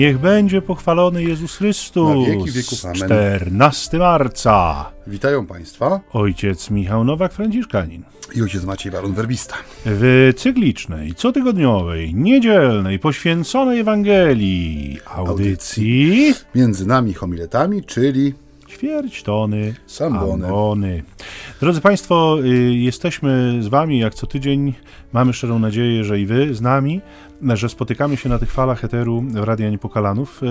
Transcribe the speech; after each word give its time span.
Niech 0.00 0.18
będzie 0.18 0.62
pochwalony 0.62 1.22
Jezus 1.22 1.56
Chrystus. 1.56 2.08
Na 2.08 2.26
wieki 2.26 2.50
wieków. 2.50 2.84
Amen. 2.84 2.96
14 2.96 3.98
marca. 3.98 4.90
Witają 5.06 5.46
Państwa 5.46 6.00
Ojciec 6.12 6.70
Michał 6.70 7.04
Nowak-Franciszkanin. 7.04 8.00
i 8.34 8.42
ojciec 8.42 8.64
Maciej 8.64 8.92
Baron 8.92 9.12
Werbista. 9.14 9.54
W 9.86 10.32
cyklicznej, 10.36 11.14
cotygodniowej, 11.14 12.14
niedzielnej, 12.14 12.98
poświęconej 12.98 13.80
Ewangelii 13.80 14.98
audycji 15.14 16.34
Między 16.54 16.86
nami 16.86 17.14
homiletami, 17.14 17.84
czyli 17.84 18.34
ćwierć 18.68 19.22
tony 19.22 19.74
Sambony. 19.86 20.44
ambony. 20.46 21.02
Drodzy 21.60 21.80
Państwo, 21.80 22.38
y, 22.44 22.48
jesteśmy 22.74 23.58
z 23.62 23.68
Wami 23.68 23.98
jak 23.98 24.14
co 24.14 24.26
tydzień. 24.26 24.74
Mamy 25.12 25.32
szczerą 25.32 25.58
nadzieję, 25.58 26.04
że 26.04 26.20
i 26.20 26.26
Wy 26.26 26.54
z 26.54 26.60
nami, 26.60 27.00
że 27.42 27.68
spotykamy 27.68 28.16
się 28.16 28.28
na 28.28 28.38
tych 28.38 28.52
falach 28.52 28.84
eteru 28.84 29.24
Radia 29.34 29.70
Niepokalanów. 29.70 30.42
Y, 30.42 30.46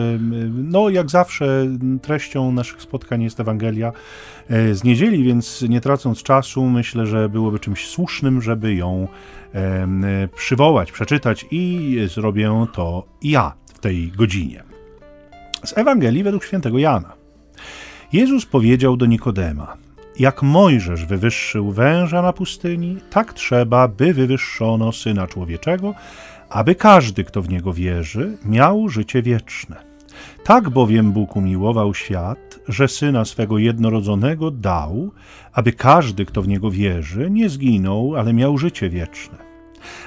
No, 0.53 0.89
jak 0.89 1.09
zawsze, 1.09 1.67
treścią 2.01 2.51
naszych 2.51 2.81
spotkań 2.81 3.23
jest 3.23 3.39
Ewangelia 3.39 3.91
y, 4.51 4.75
z 4.75 4.83
niedzieli, 4.83 5.23
więc 5.23 5.61
nie 5.61 5.81
tracąc 5.81 6.23
czasu, 6.23 6.65
myślę, 6.65 7.05
że 7.05 7.29
byłoby 7.29 7.59
czymś 7.59 7.87
słusznym, 7.87 8.41
żeby 8.41 8.75
ją 8.75 9.07
y, 10.25 10.27
przywołać, 10.35 10.91
przeczytać 10.91 11.45
i 11.51 11.97
zrobię 12.15 12.65
to 12.73 13.05
ja 13.21 13.53
w 13.73 13.79
tej 13.79 14.11
godzinie. 14.11 14.63
Z 15.65 15.77
Ewangelii 15.77 16.23
według 16.23 16.43
świętego 16.43 16.77
Jana. 16.77 17.13
Jezus 18.13 18.45
powiedział 18.45 18.97
do 18.97 19.05
Nikodema: 19.05 19.77
Jak 20.19 20.43
Mojżesz 20.43 21.05
wywyższył 21.05 21.71
węża 21.71 22.21
na 22.21 22.33
pustyni, 22.33 22.97
tak 23.09 23.33
trzeba, 23.33 23.87
by 23.87 24.13
wywyższono 24.13 24.91
syna 24.91 25.27
człowieczego, 25.27 25.95
aby 26.49 26.75
każdy, 26.75 27.23
kto 27.23 27.41
w 27.41 27.49
niego 27.49 27.73
wierzy, 27.73 28.37
miał 28.45 28.89
życie 28.89 29.21
wieczne. 29.21 29.75
Tak 30.43 30.69
bowiem 30.69 31.11
Bóg 31.11 31.35
umiłował 31.35 31.93
świat, 31.93 32.59
że 32.67 32.87
syna 32.87 33.25
swego 33.25 33.57
jednorodzonego 33.57 34.51
dał, 34.51 35.11
aby 35.53 35.71
każdy, 35.71 36.25
kto 36.25 36.41
w 36.41 36.47
niego 36.47 36.71
wierzy, 36.71 37.29
nie 37.29 37.49
zginął, 37.49 38.15
ale 38.15 38.33
miał 38.33 38.57
życie 38.57 38.89
wieczne. 38.89 39.37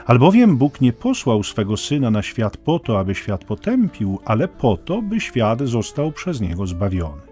Albowiem 0.07 0.57
Bóg 0.57 0.81
nie 0.81 0.93
posłał 0.93 1.43
swego 1.43 1.77
syna 1.77 2.11
na 2.11 2.23
świat 2.23 2.56
po 2.56 2.79
to, 2.79 2.99
aby 2.99 3.15
świat 3.15 3.45
potępił, 3.45 4.19
ale 4.25 4.49
po 4.49 4.77
to, 4.77 5.03
by 5.03 5.21
świat 5.21 5.61
został 5.62 6.12
przez 6.12 6.41
niego 6.41 6.67
zbawiony. 6.67 7.31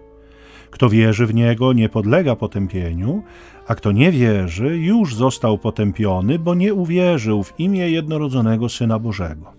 Kto 0.71 0.89
wierzy 0.89 1.25
w 1.25 1.33
niego, 1.33 1.73
nie 1.73 1.89
podlega 1.89 2.35
potępieniu, 2.35 3.23
a 3.67 3.75
kto 3.75 3.91
nie 3.91 4.11
wierzy, 4.11 4.77
już 4.77 5.15
został 5.15 5.57
potępiony, 5.57 6.39
bo 6.39 6.55
nie 6.55 6.73
uwierzył 6.73 7.43
w 7.43 7.59
imię 7.59 7.89
jednorodzonego 7.89 8.69
syna 8.69 8.99
Bożego. 8.99 9.53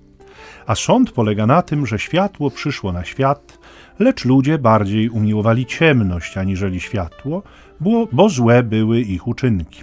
A 0.67 0.75
sąd 0.75 1.11
polega 1.11 1.47
na 1.47 1.63
tym, 1.63 1.87
że 1.87 1.99
światło 1.99 2.51
przyszło 2.51 2.93
na 2.93 3.05
świat, 3.05 3.59
lecz 3.99 4.25
ludzie 4.25 4.59
bardziej 4.59 5.09
umiłowali 5.11 5.67
ciemność 5.67 6.37
aniżeli 6.37 6.81
światło, 6.81 7.43
bo, 7.81 8.09
bo 8.13 8.29
złe 8.29 8.63
były 8.63 9.01
ich 9.01 9.29
uczynki. 9.29 9.83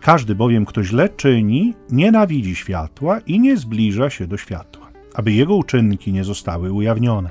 Każdy 0.00 0.34
bowiem, 0.34 0.66
kto 0.66 0.84
źle 0.84 1.08
czyni, 1.08 1.74
nienawidzi 1.90 2.56
światła 2.56 3.20
i 3.26 3.40
nie 3.40 3.56
zbliża 3.56 4.10
się 4.10 4.26
do 4.26 4.36
światła, 4.36 4.86
aby 5.14 5.32
jego 5.32 5.56
uczynki 5.56 6.12
nie 6.12 6.24
zostały 6.24 6.72
ujawnione. 6.72 7.30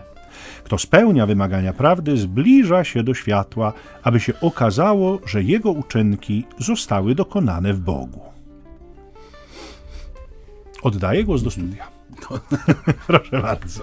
Kto 0.68 0.78
spełnia 0.78 1.26
wymagania 1.26 1.74
prawdy, 1.74 2.18
zbliża 2.18 2.84
się 2.84 3.04
do 3.04 3.14
światła, 3.14 3.74
aby 4.04 4.20
się 4.20 4.34
okazało, 4.42 5.20
że 5.26 5.44
jego 5.44 5.72
uczynki 5.72 6.46
zostały 6.58 7.16
dokonane 7.16 7.74
w 7.74 7.80
Bogu. 7.80 8.22
Oddaję 10.84 11.24
głos 11.24 11.44
do 11.44 11.52
studia. 11.52 11.88
Proszę 13.08 13.42
bardzo. 13.42 13.82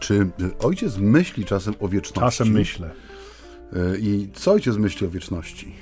czy 0.00 0.30
ojciec 0.58 0.98
myśli 0.98 1.44
czasem 1.44 1.74
o 1.80 1.88
wieczności? 1.88 2.38
Czasem 2.38 2.48
myślę. 2.48 2.90
Y, 3.72 3.98
I 4.00 4.28
co 4.34 4.52
ojciec 4.52 4.76
myśli 4.76 5.06
o 5.06 5.10
wieczności? 5.10 5.74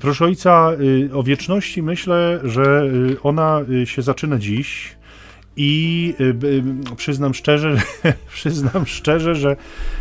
Proszę 0.00 0.24
ojca, 0.24 0.72
y, 0.80 1.14
o 1.14 1.22
wieczności 1.22 1.82
myślę, 1.82 2.40
że 2.44 2.84
y, 3.12 3.22
ona 3.22 3.60
y, 3.82 3.86
się 3.86 4.02
zaczyna 4.02 4.38
dziś 4.38 4.96
i 5.56 6.14
y, 6.20 6.24
y, 6.92 6.96
przyznam 6.96 7.34
szczerze, 7.34 7.76
przyznam 8.34 8.86
szczerze, 8.86 9.34
że, 9.34 9.56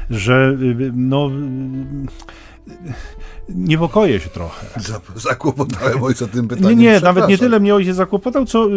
że 0.09 0.57
y, 0.61 0.91
no, 0.95 1.29
niepokoję 3.49 4.19
się 4.19 4.29
trochę. 4.29 4.67
Za- 4.79 5.01
Zakłopotałem 5.15 6.03
ojca 6.03 6.27
tym 6.27 6.47
pytaniem. 6.47 6.79
Nie, 6.79 6.85
nie, 6.85 6.99
nawet 6.99 7.27
nie 7.27 7.37
tyle 7.37 7.59
mnie 7.59 7.75
ojciec 7.75 7.95
zakłopotał, 7.95 8.45
co 8.45 8.67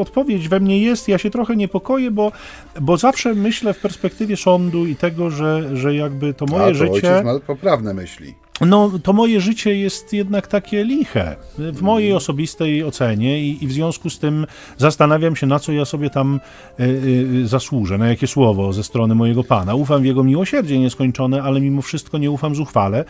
odpowiedź 0.00 0.48
we 0.48 0.60
mnie 0.60 0.82
jest. 0.82 1.08
Ja 1.08 1.18
się 1.18 1.30
trochę 1.30 1.56
niepokoję, 1.56 2.10
bo, 2.10 2.32
bo 2.80 2.96
zawsze 2.96 3.34
myślę 3.34 3.74
w 3.74 3.78
perspektywie 3.78 4.36
sądu 4.36 4.86
i 4.86 4.96
tego, 4.96 5.30
że, 5.30 5.76
że 5.76 5.94
jakby 5.94 6.34
to 6.34 6.46
moje 6.46 6.64
A, 6.64 6.68
to 6.68 6.74
życie. 6.74 6.90
ojciec 6.92 7.24
ma 7.24 7.40
poprawne 7.46 7.94
myśli. 7.94 8.34
No, 8.66 8.90
to 9.02 9.12
moje 9.12 9.40
życie 9.40 9.76
jest 9.76 10.12
jednak 10.12 10.46
takie 10.46 10.84
liche 10.84 11.36
w 11.58 11.82
mojej 11.82 12.12
osobistej 12.12 12.84
ocenie 12.84 13.40
i, 13.40 13.64
i 13.64 13.66
w 13.66 13.72
związku 13.72 14.10
z 14.10 14.18
tym 14.18 14.46
zastanawiam 14.78 15.36
się, 15.36 15.46
na 15.46 15.58
co 15.58 15.72
ja 15.72 15.84
sobie 15.84 16.10
tam 16.10 16.40
y, 16.80 16.84
y, 16.84 17.48
zasłużę, 17.48 17.98
na 17.98 18.08
jakie 18.08 18.26
słowo 18.26 18.72
ze 18.72 18.84
strony 18.84 19.14
mojego 19.14 19.44
Pana. 19.44 19.74
Ufam 19.74 20.02
w 20.02 20.04
Jego 20.04 20.24
miłosierdzie 20.24 20.78
nieskończone, 20.78 21.42
ale 21.42 21.60
mimo 21.60 21.82
wszystko 21.82 22.18
nie 22.18 22.30
ufam 22.30 22.54
zuchwale 22.54 23.04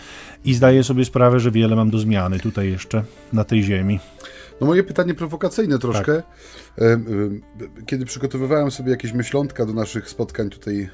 i 0.44 0.54
zdaję 0.54 0.84
sobie 0.84 1.04
sprawę, 1.04 1.40
że 1.40 1.50
wiele 1.50 1.76
mam 1.76 1.90
do 1.90 1.98
zmiany 1.98 2.38
tutaj 2.38 2.70
jeszcze 2.70 3.02
na 3.32 3.44
tej 3.44 3.62
ziemi. 3.62 4.00
No 4.60 4.66
moje 4.66 4.82
pytanie 4.82 5.14
prowokacyjne 5.14 5.78
troszkę. 5.78 6.14
Tak. 6.14 6.24
E, 6.78 7.00
Kiedy 7.86 8.04
przygotowywałem 8.04 8.70
sobie 8.70 8.90
jakieś 8.90 9.12
myślątka 9.12 9.66
do 9.66 9.72
naszych 9.72 10.08
spotkań 10.08 10.50
tutaj 10.50 10.88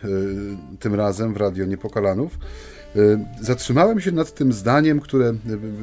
tym 0.81 0.95
razem 0.95 1.35
w 1.35 1.37
Radio 1.37 1.67
Niepokalanów, 1.67 2.39
zatrzymałem 3.41 4.01
się 4.01 4.13
nad 4.13 4.35
tym 4.35 4.53
zdaniem, 4.53 5.01
które 5.01 5.33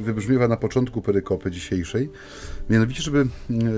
wybrzmiewa 0.00 0.48
na 0.48 0.56
początku 0.56 1.02
perykopy 1.02 1.50
dzisiejszej. 1.50 2.10
Mianowicie, 2.70 3.02
żeby 3.02 3.26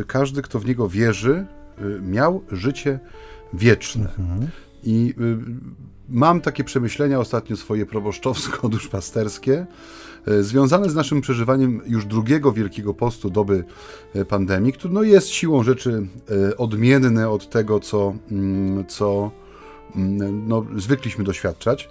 każdy, 0.06 0.42
kto 0.42 0.58
w 0.60 0.66
niego 0.66 0.88
wierzy, 0.88 1.46
e, 1.78 1.82
miał 2.00 2.42
życie 2.52 2.98
wieczne. 3.52 4.08
I 4.84 5.14
y, 5.20 5.36
mam 6.08 6.40
takie 6.40 6.64
przemyślenia 6.64 7.20
ostatnio 7.20 7.56
swoje 7.56 7.86
proboszczowsko-duszpasterskie, 7.86 9.66
związane 10.40 10.90
z 10.90 10.94
naszym 10.94 11.20
przeżywaniem 11.20 11.80
już 11.86 12.04
drugiego 12.04 12.52
Wielkiego 12.52 12.94
Postu 12.94 13.30
doby 13.30 13.64
pandemii, 14.28 14.72
który 14.72 14.94
no, 14.94 15.02
jest 15.02 15.28
siłą 15.28 15.62
rzeczy 15.62 16.06
odmienny 16.58 17.28
od 17.28 17.50
tego, 17.50 17.80
co, 17.80 18.14
co 18.88 19.30
no, 20.46 20.66
zwykliśmy 20.76 21.24
doświadczać. 21.24 21.88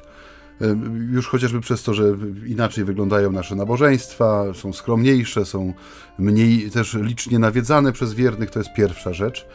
Y, 0.61 0.75
Już 1.11 1.27
chociażby 1.27 1.61
przez 1.61 1.83
to, 1.83 1.93
że 1.93 2.17
inaczej 2.45 2.83
wyglądają 2.83 3.31
nasze 3.31 3.55
nabożeństwa, 3.55 4.43
są 4.53 4.73
skromniejsze, 4.73 5.45
są 5.45 5.73
mniej 6.19 6.71
też 6.71 6.93
licznie 6.93 7.39
nawiedzane 7.39 7.91
przez 7.91 8.13
wiernych, 8.13 8.49
to 8.49 8.59
jest 8.59 8.73
pierwsza 8.73 9.13
rzecz. 9.13 9.47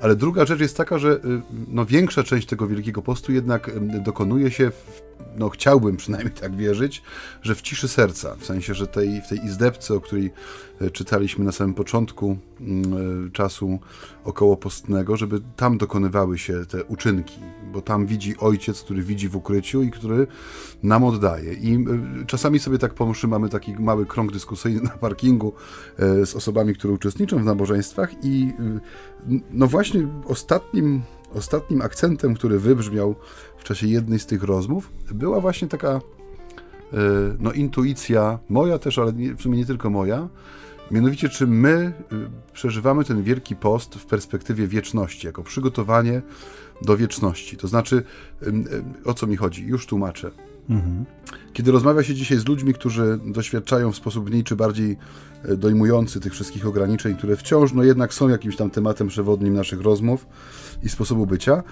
Ale 0.00 0.16
druga 0.16 0.46
rzecz 0.46 0.60
jest 0.60 0.76
taka, 0.76 0.98
że 0.98 1.12
y, 1.12 1.20
no, 1.68 1.86
większa 1.86 2.22
część 2.22 2.46
tego 2.46 2.66
Wielkiego 2.66 3.02
Postu 3.02 3.32
jednak 3.32 3.68
y, 3.68 3.80
dokonuje 4.04 4.50
się, 4.50 4.70
w, 4.70 5.02
no 5.36 5.48
chciałbym 5.48 5.96
przynajmniej 5.96 6.34
tak 6.34 6.56
wierzyć, 6.56 7.02
że 7.42 7.54
w 7.54 7.62
ciszy 7.62 7.88
serca, 7.88 8.36
w 8.38 8.44
sensie, 8.44 8.74
że 8.74 8.86
tej, 8.86 9.22
w 9.22 9.28
tej 9.28 9.44
izdebce, 9.44 9.94
o 9.94 10.00
której 10.00 10.32
y, 10.82 10.90
czytaliśmy 10.90 11.44
na 11.44 11.52
samym 11.52 11.74
początku 11.74 12.38
y, 13.26 13.30
czasu 13.30 13.78
okołopostnego, 14.24 15.16
żeby 15.16 15.40
tam 15.56 15.78
dokonywały 15.78 16.38
się 16.38 16.66
te 16.66 16.84
uczynki, 16.84 17.40
bo 17.76 17.82
tam 17.82 18.06
widzi 18.06 18.36
ojciec, 18.38 18.82
który 18.82 19.02
widzi 19.02 19.28
w 19.28 19.36
ukryciu 19.36 19.82
i 19.82 19.90
który 19.90 20.26
nam 20.82 21.04
oddaje. 21.04 21.52
I 21.52 21.74
y, 22.22 22.26
czasami 22.26 22.58
sobie 22.58 22.78
tak 22.78 22.94
pomyślmy, 22.94 23.30
mamy 23.30 23.48
taki 23.48 23.72
mały 23.78 24.06
krąg 24.06 24.32
dyskusyjny 24.32 24.80
na 24.80 24.90
parkingu 24.90 25.52
y, 26.22 26.26
z 26.26 26.36
osobami, 26.36 26.74
które 26.74 26.94
uczestniczą 26.94 27.38
w 27.38 27.44
nabożeństwach 27.44 28.24
i 28.24 28.52
y, 29.28 29.40
no 29.50 29.66
właśnie 29.66 30.08
ostatnim, 30.26 31.02
ostatnim 31.34 31.82
akcentem, 31.82 32.34
który 32.34 32.58
wybrzmiał 32.58 33.14
w 33.58 33.64
czasie 33.64 33.86
jednej 33.86 34.18
z 34.18 34.26
tych 34.26 34.42
rozmów, 34.42 34.90
była 35.14 35.40
właśnie 35.40 35.68
taka 35.68 35.88
e, 35.88 36.00
no, 37.40 37.52
intuicja 37.52 38.38
moja 38.48 38.78
też, 38.78 38.98
ale 38.98 39.12
w 39.12 39.42
sumie 39.42 39.58
nie 39.58 39.66
tylko 39.66 39.90
moja. 39.90 40.28
Mianowicie, 40.90 41.28
czy 41.28 41.46
my 41.46 41.92
y, 42.12 42.52
przeżywamy 42.52 43.04
ten 43.04 43.22
wielki 43.22 43.56
post 43.56 43.94
w 43.94 44.06
perspektywie 44.06 44.66
wieczności, 44.66 45.26
jako 45.26 45.42
przygotowanie 45.42 46.22
do 46.82 46.96
wieczności. 46.96 47.56
To 47.56 47.68
znaczy, 47.68 48.02
ym, 48.46 48.68
ym, 48.72 48.94
o 49.04 49.14
co 49.14 49.26
mi 49.26 49.36
chodzi? 49.36 49.66
Już 49.66 49.86
tłumaczę. 49.86 50.30
Kiedy 51.52 51.72
rozmawia 51.72 52.02
się 52.02 52.14
dzisiaj 52.14 52.38
z 52.38 52.46
ludźmi, 52.46 52.74
którzy 52.74 53.18
doświadczają 53.24 53.92
w 53.92 53.96
sposób 53.96 54.30
mniej 54.30 54.44
czy 54.44 54.56
bardziej 54.56 54.96
dojmujący 55.58 56.20
tych 56.20 56.32
wszystkich 56.32 56.66
ograniczeń, 56.66 57.16
które 57.16 57.36
wciąż 57.36 57.72
no 57.72 57.82
jednak 57.82 58.14
są 58.14 58.28
jakimś 58.28 58.56
tam 58.56 58.70
tematem 58.70 59.08
przewodnim 59.08 59.54
naszych 59.54 59.80
rozmów 59.80 60.26
i 60.82 60.88
sposobu 60.88 61.26
bycia, 61.26 61.62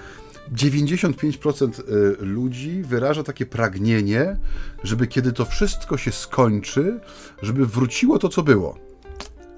95% 0.53 1.81
e, 1.81 2.25
ludzi 2.25 2.83
wyraża 2.83 3.23
takie 3.23 3.47
pragnienie, 3.47 4.37
żeby 4.83 5.07
kiedy 5.07 5.33
to 5.33 5.45
wszystko 5.45 5.97
się 5.97 6.13
skończy, 6.13 7.01
żeby 7.43 7.67
wróciło 7.67 8.19
to, 8.19 8.29
co 8.29 8.43
było. 8.43 8.79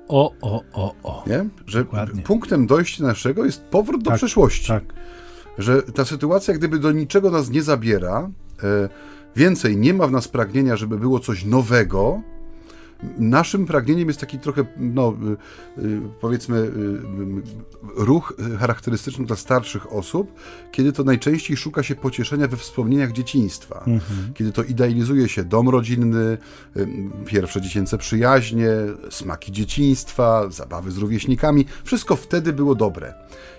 O, 0.09 0.33
o, 0.41 0.63
o, 0.73 0.95
o. 1.03 1.25
Nie? 1.27 1.45
Że 1.67 1.79
Dokładnie. 1.79 2.23
punktem 2.23 2.67
dojścia 2.67 3.05
naszego 3.05 3.45
jest 3.45 3.65
powrót 3.65 4.03
do 4.03 4.11
Tak, 4.11 4.19
przeszłości. 4.19 4.69
Tak. 4.69 4.85
że 5.59 5.83
ta 5.83 6.05
sytuacja 6.05 6.55
gdyby 6.55 6.79
do 6.79 6.93
niczego 6.93 7.31
nas 7.31 7.51
nie 7.51 7.63
zabiera, 7.63 8.31
e, 8.63 8.89
więcej 9.37 9.77
nie 9.77 9.95
ma 9.95 10.07
w 10.07 10.11
nas 10.13 10.29
pragnienia, 10.29 10.77
żeby 10.77 10.99
było 10.99 11.21
coś 11.21 11.45
nowego, 11.45 12.23
Naszym 13.19 13.67
pragnieniem 13.67 14.09
jest 14.09 14.21
taki 14.21 14.39
trochę, 14.39 14.65
no, 14.77 15.17
y, 15.79 15.83
y, 15.83 16.01
powiedzmy, 16.21 16.57
y, 16.59 16.73
ruch 17.97 18.37
charakterystyczny 18.59 19.27
dla 19.27 19.37
starszych 19.37 19.93
osób, 19.93 20.33
kiedy 20.73 20.93
to 20.93 21.05
najczęściej 21.05 21.57
szuka 21.57 21.83
się 21.83 21.95
pocieszenia 21.95 22.49
we 22.49 22.57
wspomnieniach 22.57 23.13
dzieciństwa. 23.13 23.79
Mhm. 23.79 24.35
Kiedy 24.35 24.53
to 24.53 24.63
idealizuje 24.63 25.29
się 25.29 25.45
dom 25.45 25.69
rodzinny, 25.69 26.39
pierwsze 27.27 27.61
dziecięce 27.61 27.99
przyjaźnie, 27.99 28.69
smaki 29.11 29.53
dzieciństwa, 29.53 30.51
zabawy 30.51 30.91
z 30.91 30.99
rówieśnikami. 30.99 31.67
Wszystko 31.85 32.17
wtedy 32.17 32.53
było 32.53 32.75
dobre. 32.75 33.15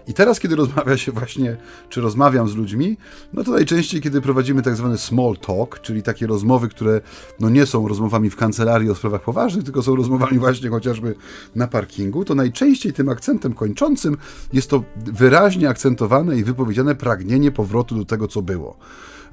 I 0.07 0.13
teraz, 0.13 0.39
kiedy 0.39 0.55
rozmawia 0.55 0.97
się 0.97 1.11
właśnie, 1.11 1.57
czy 1.89 2.01
rozmawiam 2.01 2.49
z 2.49 2.55
ludźmi, 2.55 2.97
no 3.33 3.43
to 3.43 3.51
najczęściej, 3.51 4.01
kiedy 4.01 4.21
prowadzimy 4.21 4.61
tak 4.61 4.75
zwany 4.75 4.97
small 4.97 5.37
talk, 5.37 5.81
czyli 5.81 6.03
takie 6.03 6.27
rozmowy, 6.27 6.69
które 6.69 7.01
no 7.39 7.49
nie 7.49 7.65
są 7.65 7.87
rozmowami 7.87 8.29
w 8.29 8.35
kancelarii 8.35 8.89
o 8.89 8.95
sprawach 8.95 9.21
poważnych, 9.21 9.63
tylko 9.63 9.83
są 9.83 9.95
rozmowami 9.95 10.39
właśnie 10.39 10.69
chociażby 10.69 11.15
na 11.55 11.67
parkingu, 11.67 12.25
to 12.25 12.35
najczęściej 12.35 12.93
tym 12.93 13.09
akcentem 13.09 13.53
kończącym 13.53 14.17
jest 14.53 14.69
to 14.69 14.83
wyraźnie 15.05 15.69
akcentowane 15.69 16.37
i 16.37 16.43
wypowiedziane 16.43 16.95
pragnienie 16.95 17.51
powrotu 17.51 17.95
do 17.95 18.05
tego, 18.05 18.27
co 18.27 18.41
było. 18.41 18.77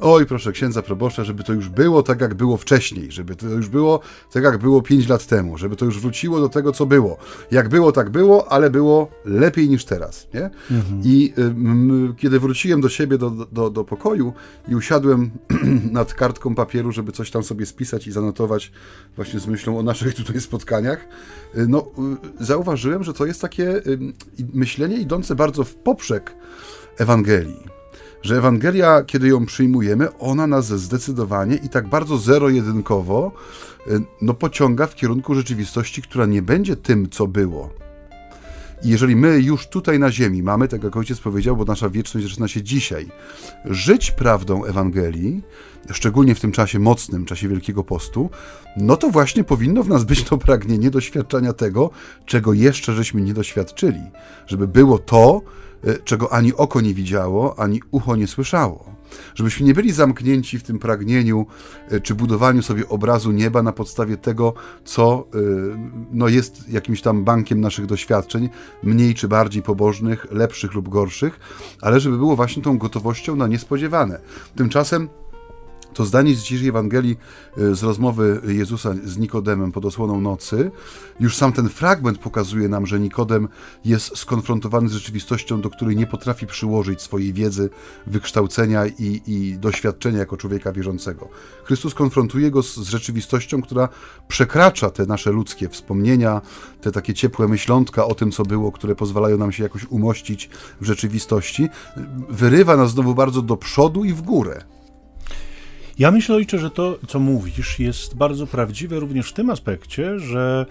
Oj, 0.01 0.27
proszę 0.27 0.53
księdza 0.53 0.83
proboszcza, 0.83 1.25
żeby 1.25 1.45
to 1.45 1.53
już 1.53 1.69
było 1.69 2.03
tak, 2.03 2.21
jak 2.21 2.35
było 2.35 2.57
wcześniej, 2.57 3.13
żeby 3.13 3.37
to 3.37 3.47
już 3.47 3.69
było 3.69 4.01
tak, 4.33 4.45
jak 4.45 4.59
było 4.59 4.83
5 4.83 5.09
lat 5.09 5.27
temu, 5.27 5.59
żeby 5.59 5.77
to 5.77 5.85
już 5.85 6.01
wróciło 6.01 6.41
do 6.41 6.49
tego, 6.49 6.73
co 6.73 6.87
było. 6.87 7.17
Jak 7.51 7.69
było, 7.69 7.93
tak 7.93 8.11
było, 8.11 8.53
ale 8.53 8.71
było 8.71 9.11
lepiej 9.25 9.69
niż 9.69 9.85
teraz, 9.85 10.29
nie? 10.35 10.51
Mhm. 10.71 11.01
I 11.05 11.33
y, 12.11 12.15
kiedy 12.17 12.41
wróciłem 12.41 12.81
do 12.81 12.89
siebie, 12.89 13.19
do, 13.19 13.31
do, 13.31 13.71
do 13.71 13.85
pokoju 13.85 14.33
i 14.69 14.75
usiadłem 14.75 15.31
nad 15.93 16.15
kartką 16.15 16.55
papieru, 16.55 16.93
żeby 16.93 17.13
coś 17.13 17.31
tam 17.31 17.43
sobie 17.43 17.67
spisać 17.67 18.07
i 18.07 18.13
zanotować 18.13 18.73
właśnie 19.17 19.41
z 19.41 19.47
myślą 19.47 19.79
o 19.79 19.83
naszych 19.83 20.15
tutaj 20.25 20.41
spotkaniach, 20.41 21.07
y, 21.57 21.67
no, 21.69 21.87
y, 22.41 22.45
zauważyłem, 22.45 23.05
że 23.05 23.13
to 23.13 23.27
jest 23.27 23.41
takie 23.41 23.83
myślenie 24.53 24.97
idące 24.97 25.35
bardzo 25.35 25.65
w 25.65 25.75
poprzek 25.75 26.35
Ewangelii 26.99 27.74
że 28.25 28.37
Ewangelia, 28.37 29.03
kiedy 29.03 29.29
ją 29.29 29.47
przyjmujemy, 29.47 30.19
ona 30.19 30.47
nas 30.47 30.67
zdecydowanie 30.67 31.57
i 31.57 31.69
tak 31.69 31.89
bardzo 31.89 32.19
zero-jedynkowo 32.19 33.33
y, 33.87 34.01
no, 34.23 34.35
pociąga 34.35 34.87
w 34.87 34.95
kierunku 34.95 35.35
rzeczywistości, 35.35 36.03
która 36.03 36.27
nie 36.27 36.43
będzie 36.43 36.77
tym, 36.77 37.11
co 37.11 37.27
było. 37.27 37.71
I 38.85 38.89
jeżeli 38.89 39.17
my 39.17 39.41
już 39.41 39.67
tutaj 39.67 39.99
na 39.99 40.11
ziemi 40.11 40.43
mamy, 40.43 40.69
tak 40.69 40.85
jak 40.85 40.97
ojciec 40.97 41.21
powiedział, 41.21 41.57
bo 41.57 41.65
nasza 41.65 41.91
wieczność 41.91 42.29
zaczyna 42.29 42.49
się 42.49 42.63
dzisiaj, 42.63 43.09
żyć 43.65 44.11
prawdą 44.11 44.65
Ewangelii, 44.65 45.43
szczególnie 45.93 46.35
w 46.35 46.41
tym 46.41 46.53
czasie 46.53 46.79
mocnym, 46.79 47.25
czasie 47.25 47.49
Wielkiego 47.49 47.85
Postu, 47.85 48.31
no 48.77 48.97
to 48.97 49.11
właśnie 49.11 49.45
powinno 49.45 49.83
w 49.83 49.89
nas 49.89 50.05
być 50.05 50.25
to 50.25 50.39
pragnienie 50.39 50.91
doświadczania 50.91 51.53
tego, 51.53 51.91
czego 52.27 52.53
jeszcze 52.53 52.93
żeśmy 52.93 53.21
nie 53.21 53.35
doświadczyli. 53.35 54.03
Żeby 54.47 54.69
było 54.69 54.99
to, 54.99 55.43
czego 56.05 56.33
ani 56.33 56.55
oko 56.55 56.81
nie 56.81 56.95
widziało, 56.95 57.59
ani 57.59 57.81
ucho 57.91 58.17
nie 58.17 58.27
słyszało. 58.27 58.95
Żebyśmy 59.35 59.67
nie 59.67 59.75
byli 59.75 59.93
zamknięci 59.93 60.59
w 60.59 60.63
tym 60.63 60.79
pragnieniu 60.79 61.47
e, 61.91 62.01
czy 62.01 62.15
budowaniu 62.15 62.63
sobie 62.63 62.89
obrazu 62.89 63.33
nieba 63.33 63.63
na 63.63 63.73
podstawie 63.73 64.17
tego, 64.17 64.55
co 64.85 65.27
e, 65.35 65.39
no, 66.13 66.29
jest 66.29 66.69
jakimś 66.69 67.03
tam 67.03 67.25
bankiem 67.25 67.61
naszych 67.61 67.87
doświadczeń, 67.87 68.49
mniej 68.83 69.15
czy 69.15 69.29
bardziej 69.29 69.63
pobożnych, 69.63 70.27
lepszych 70.31 70.75
lub 70.75 70.89
gorszych, 70.89 71.41
ale 71.81 72.01
żeby 72.01 72.19
było 72.19 72.37
właśnie 72.37 72.63
tą 72.63 72.79
gotowością 72.79 73.37
na 73.37 73.47
niespodziewane. 73.47 74.21
Tymczasem 74.57 75.09
to 75.95 76.05
zdanie 76.05 76.35
z 76.35 76.43
dzisiejszej 76.43 76.69
Ewangelii 76.69 77.17
e, 77.57 77.75
z 77.75 77.83
rozmowy 77.83 78.41
Jezusa 78.47 78.95
z 79.05 79.19
Nikodemem 79.19 79.73
pod 79.73 79.85
osłoną 79.85 80.21
nocy, 80.21 80.71
już 81.21 81.37
sam 81.37 81.53
ten 81.53 81.69
fragment 81.69 82.19
pokazuje 82.19 82.69
nam, 82.69 82.87
że 82.87 83.01
Nikodem 83.01 83.49
jest 83.85 84.19
skonfrontowany 84.19 84.89
z 84.89 84.93
rzeczywistością, 84.93 85.61
do 85.61 85.71
której 85.71 85.97
nie 85.97 86.07
potrafi 86.07 86.47
przyłożyć 86.47 87.03
swojej 87.03 87.33
wiedzy, 87.33 87.71
wykształcenia 88.07 88.87
i, 88.87 89.23
i 89.27 89.59
doświadczenia 89.59 90.19
jako 90.19 90.37
człowieka 90.37 90.73
wierzącego. 90.73 91.29
Chrystus 91.65 91.95
konfrontuje 91.95 92.51
go 92.51 92.63
z, 92.63 92.77
z 92.77 92.89
rzeczywistością, 92.89 93.63
która 93.63 93.89
przekracza 94.29 94.91
te 94.91 95.07
nasze 95.07 95.31
ludzkie 95.31 95.69
wspomnienia, 95.69 96.41
te 96.81 96.93
takie 96.93 97.15
ciepłe 97.15 97.49
myślątka 97.49 98.07
o 98.07 98.15
tym, 98.15 98.31
co 98.31 98.43
było, 98.43 98.73
które 98.73 98.95
pozwalają 98.95 99.39
nam 99.39 99.53
się 99.53 99.63
jakoś 99.63 99.85
umościć 99.85 100.51
w 100.81 100.85
rzeczywistości. 100.85 101.69
Wyrywa 102.29 102.77
nas 102.77 102.91
znowu 102.91 103.15
bardzo 103.15 103.43
do 103.43 103.57
przodu 103.57 104.05
i 104.05 104.13
w 104.13 104.23
górę. 104.23 104.65
Ja 105.99 106.11
myślę, 106.11 106.37
ojcze, 106.37 106.59
że 106.59 106.71
to, 106.71 106.99
co 107.09 107.21
mówisz, 107.21 107.79
jest 107.79 108.17
bardzo 108.17 108.47
prawdziwe 108.47 109.01
również 109.01 109.31
w 109.31 109.33
tym 109.33 109.51
aspekcie, 109.51 110.19
że 110.19 110.67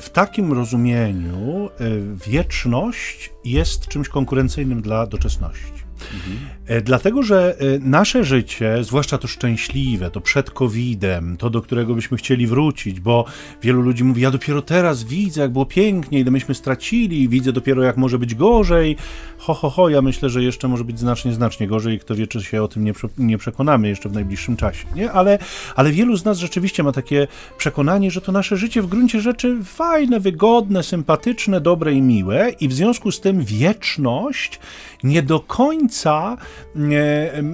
w 0.00 0.10
takim 0.10 0.52
rozumieniu 0.52 1.68
e, 1.68 2.28
wieczność 2.30 3.32
jest 3.44 3.88
czymś 3.88 4.08
konkurencyjnym 4.08 4.82
dla 4.82 5.06
doczesności. 5.06 5.72
Mhm. 6.14 6.38
Dlatego, 6.84 7.22
że 7.22 7.56
e, 7.58 7.78
nasze 7.78 8.24
życie, 8.24 8.84
zwłaszcza 8.84 9.18
to 9.18 9.28
szczęśliwe, 9.28 10.10
to 10.10 10.20
przed 10.20 10.50
COVID-em, 10.50 11.36
to 11.36 11.50
do 11.50 11.62
którego 11.62 11.94
byśmy 11.94 12.16
chcieli 12.16 12.46
wrócić, 12.46 13.00
bo 13.00 13.24
wielu 13.62 13.82
ludzi 13.82 14.04
mówi: 14.04 14.22
Ja 14.22 14.30
dopiero 14.30 14.62
teraz 14.62 15.04
widzę, 15.04 15.40
jak 15.40 15.50
było 15.50 15.66
pięknie, 15.66 16.20
ile 16.20 16.30
myśmy 16.30 16.54
stracili, 16.54 17.28
widzę 17.28 17.52
dopiero, 17.52 17.82
jak 17.82 17.96
może 17.96 18.18
być 18.18 18.34
gorzej. 18.34 18.96
Ho, 19.38 19.54
ho, 19.54 19.70
ho, 19.70 19.88
ja 19.88 20.02
myślę, 20.02 20.30
że 20.30 20.42
jeszcze 20.42 20.68
może 20.68 20.84
być 20.84 20.98
znacznie, 20.98 21.32
znacznie 21.32 21.66
gorzej 21.68 21.96
i 21.96 21.98
kto 21.98 22.14
wie, 22.14 22.26
czy 22.26 22.42
się 22.42 22.62
o 22.62 22.68
tym 22.68 22.84
nie, 22.84 22.92
nie 23.18 23.38
przekonamy 23.38 23.88
jeszcze 23.88 24.08
w 24.08 24.12
najbliższym 24.12 24.56
czasie. 24.56 24.86
Nie? 24.94 25.12
Ale, 25.12 25.38
ale 25.76 25.92
wielu 25.92 26.16
z 26.16 26.24
nas 26.24 26.38
rzeczywiście 26.38 26.82
ma 26.82 26.92
takie 26.92 27.26
przekonanie, 27.58 28.10
że 28.10 28.20
to 28.20 28.32
nasze 28.32 28.56
życie 28.56 28.82
w 28.82 28.86
gruncie 28.86 29.20
rzeczy 29.20 29.58
fajne, 29.64 30.20
wygodne, 30.20 30.82
sympatyczne, 30.82 31.60
dobre 31.60 31.92
i 31.92 32.02
miłe, 32.02 32.50
i 32.60 32.68
w 32.68 32.72
związku 32.72 33.12
z 33.12 33.20
tym 33.20 33.44
wieczność 33.44 34.60
nie 35.02 35.22
do 35.22 35.40
końca 35.40 36.36
e, 36.36 36.38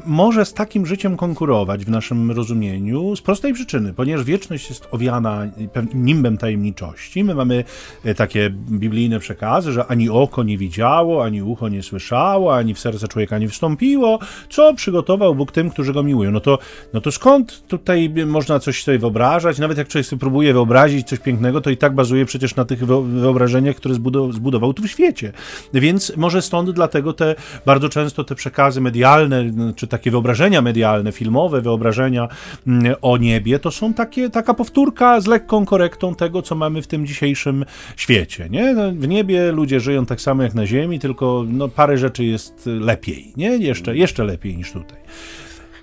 może 0.06 0.44
z 0.44 0.54
takim 0.54 0.86
życiem 0.86 1.16
konkurować 1.16 1.84
w 1.84 1.90
naszym 1.90 2.30
rozumieniu 2.30 3.16
z 3.16 3.20
prostej 3.20 3.52
przyczyny, 3.52 3.94
ponieważ 3.94 4.24
wieczność 4.24 4.68
jest 4.68 4.88
owiana 4.90 5.46
nimbem 5.94 6.38
tajemniczości. 6.38 7.24
My 7.24 7.34
mamy 7.34 7.64
e, 8.04 8.14
takie 8.14 8.50
biblijne 8.50 9.18
przekazy, 9.18 9.72
że 9.72 9.86
ani 9.86 10.10
oko 10.10 10.42
nie 10.42 10.58
widziało, 10.58 11.24
ani 11.24 11.42
ucho 11.42 11.68
nie 11.68 11.82
słyszało, 11.82 12.56
ani 12.56 12.74
w 12.74 12.78
serce 12.78 13.08
człowieka 13.08 13.38
nie 13.38 13.48
wstąpiło, 13.48 14.18
co 14.50 14.74
przygotował 14.74 15.34
Bóg 15.34 15.52
tym, 15.52 15.70
którzy 15.70 15.92
go 15.92 16.02
miłują. 16.02 16.30
No 16.30 16.40
to, 16.40 16.58
no 16.92 17.00
to 17.00 17.12
skąd 17.12 17.66
tutaj 17.66 18.10
można 18.26 18.58
coś 18.58 18.82
sobie 18.82 18.98
wyobrażać? 18.98 19.58
Nawet 19.58 19.78
jak 19.78 19.88
człowiek 19.88 20.06
sobie 20.06 20.20
próbuje 20.20 20.52
wyobrazić 20.52 21.08
coś 21.08 21.18
pięknego, 21.18 21.60
to 21.60 21.70
i 21.70 21.76
tak 21.76 21.94
bazuje 21.94 22.26
przecież 22.26 22.56
na 22.56 22.64
tych 22.64 22.86
wyobrażeniach, 22.86 23.76
które 23.76 23.94
zbudował 24.30 24.74
tu 24.74 24.82
w 24.82 24.88
świecie. 24.88 25.32
Więc 25.74 26.16
może 26.16 26.42
stąd 26.42 26.70
dlatego 26.70 27.12
te 27.12 27.34
bardzo 27.66 27.88
często 27.88 28.24
te 28.24 28.34
przekazy 28.34 28.80
medialne, 28.94 29.72
czy 29.76 29.86
takie 29.86 30.10
wyobrażenia 30.10 30.62
medialne, 30.62 31.12
filmowe 31.12 31.60
wyobrażenia 31.60 32.28
mm, 32.66 32.94
o 33.02 33.16
niebie, 33.16 33.58
to 33.58 33.70
są 33.70 33.94
takie, 33.94 34.30
taka 34.30 34.54
powtórka 34.54 35.20
z 35.20 35.26
lekką 35.26 35.64
korektą 35.64 36.14
tego, 36.14 36.42
co 36.42 36.54
mamy 36.54 36.82
w 36.82 36.86
tym 36.86 37.06
dzisiejszym 37.06 37.64
świecie. 37.96 38.48
Nie? 38.50 38.74
No, 38.74 38.92
w 38.92 39.08
niebie 39.08 39.52
ludzie 39.52 39.80
żyją 39.80 40.06
tak 40.06 40.20
samo 40.20 40.42
jak 40.42 40.54
na 40.54 40.66
ziemi, 40.66 40.98
tylko 40.98 41.44
no, 41.48 41.68
parę 41.68 41.98
rzeczy 41.98 42.24
jest 42.24 42.66
lepiej, 42.66 43.32
nie? 43.36 43.56
Jeszcze, 43.56 43.96
jeszcze 43.96 44.24
lepiej 44.24 44.56
niż 44.56 44.72
tutaj. 44.72 44.98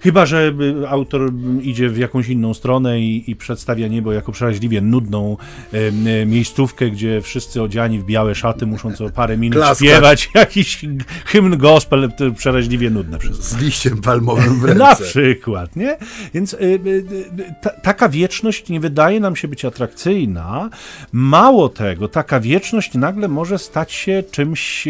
Chyba, 0.03 0.25
że 0.25 0.53
y, 0.81 0.89
autor 0.89 1.31
idzie 1.61 1.89
w 1.89 1.97
jakąś 1.97 2.29
inną 2.29 2.53
stronę 2.53 2.99
i, 2.99 3.31
i 3.31 3.35
przedstawia 3.35 3.87
niebo 3.87 4.13
jako 4.13 4.31
przeraźliwie 4.31 4.81
nudną 4.81 5.37
e, 5.71 6.25
miejscówkę, 6.25 6.89
gdzie 6.89 7.21
wszyscy 7.21 7.61
odziani 7.61 7.99
w 7.99 8.05
białe 8.05 8.35
szaty 8.35 8.65
muszą 8.65 8.93
co 8.93 9.09
parę 9.09 9.37
minut 9.37 9.57
Klaskać. 9.57 9.77
śpiewać 9.77 10.29
jakiś 10.35 10.85
hymn 11.25 11.57
gospel, 11.57 12.11
przeraźliwie 12.37 12.89
nudne 12.89 13.19
wszystko. 13.19 13.43
Z 13.43 13.61
liściem 13.61 14.01
palmowym 14.01 14.59
w 14.59 14.63
ręce. 14.65 14.79
Na 14.79 14.95
przykład, 14.95 15.75
nie? 15.75 15.97
Więc 16.33 16.53
y, 16.53 16.57
y, 16.59 17.03
ta, 17.61 17.69
taka 17.69 18.09
wieczność 18.09 18.69
nie 18.69 18.79
wydaje 18.79 19.19
nam 19.19 19.35
się 19.35 19.47
być 19.47 19.65
atrakcyjna. 19.65 20.69
Mało 21.11 21.69
tego, 21.69 22.07
taka 22.07 22.39
wieczność 22.39 22.93
nagle 22.93 23.27
może 23.27 23.59
stać 23.59 23.91
się 23.91 24.23
czymś 24.31 24.87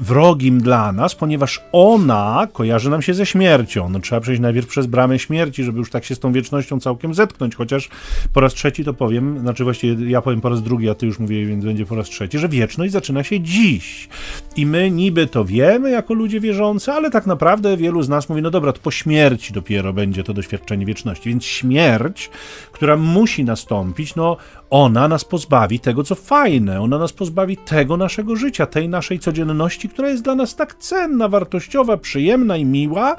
wrogim 0.00 0.60
dla 0.60 0.92
nas, 0.92 1.14
ponieważ 1.14 1.60
ona 1.72 2.48
kojarzy 2.52 2.90
nam 2.90 3.02
się 3.02 3.14
ze 3.14 3.26
śmiercią 3.26 3.35
śmiercią. 3.36 3.88
No, 3.88 4.00
trzeba 4.00 4.20
przejść 4.20 4.40
najpierw 4.40 4.66
przez 4.66 4.86
bramę 4.86 5.18
śmierci, 5.18 5.64
żeby 5.64 5.78
już 5.78 5.90
tak 5.90 6.04
się 6.04 6.14
z 6.14 6.18
tą 6.18 6.32
wiecznością 6.32 6.80
całkiem 6.80 7.14
zetknąć, 7.14 7.54
chociaż 7.54 7.88
po 8.32 8.40
raz 8.40 8.54
trzeci 8.54 8.84
to 8.84 8.94
powiem, 8.94 9.38
znaczy 9.38 9.64
właściwie 9.64 10.10
ja 10.10 10.22
powiem 10.22 10.40
po 10.40 10.48
raz 10.48 10.62
drugi, 10.62 10.90
a 10.90 10.94
ty 10.94 11.06
już 11.06 11.18
mówię, 11.18 11.46
więc 11.46 11.64
będzie 11.64 11.86
po 11.86 11.94
raz 11.94 12.08
trzeci, 12.08 12.38
że 12.38 12.48
wieczność 12.48 12.92
zaczyna 12.92 13.24
się 13.24 13.40
dziś. 13.40 14.08
I 14.56 14.66
my 14.66 14.90
niby 14.90 15.26
to 15.26 15.44
wiemy 15.44 15.90
jako 15.90 16.14
ludzie 16.14 16.40
wierzący, 16.40 16.92
ale 16.92 17.10
tak 17.10 17.26
naprawdę 17.26 17.76
wielu 17.76 18.02
z 18.02 18.08
nas 18.08 18.28
mówi, 18.28 18.42
no 18.42 18.50
dobra, 18.50 18.72
to 18.72 18.80
po 18.80 18.90
śmierci 18.90 19.52
dopiero 19.52 19.92
będzie 19.92 20.24
to 20.24 20.34
doświadczenie 20.34 20.86
wieczności. 20.86 21.28
Więc 21.28 21.44
śmierć, 21.44 22.30
która 22.72 22.96
musi 22.96 23.44
nastąpić, 23.44 24.14
no 24.14 24.36
ona 24.70 25.08
nas 25.08 25.24
pozbawi 25.24 25.80
tego, 25.80 26.04
co 26.04 26.14
fajne, 26.14 26.80
ona 26.80 26.98
nas 26.98 27.12
pozbawi 27.12 27.56
tego 27.56 27.96
naszego 27.96 28.36
życia, 28.36 28.66
tej 28.66 28.88
naszej 28.88 29.18
codzienności, 29.18 29.88
która 29.88 30.08
jest 30.08 30.22
dla 30.22 30.34
nas 30.34 30.56
tak 30.56 30.74
cenna, 30.74 31.28
wartościowa, 31.28 31.96
przyjemna 31.96 32.56
i 32.56 32.64
miła, 32.64 33.16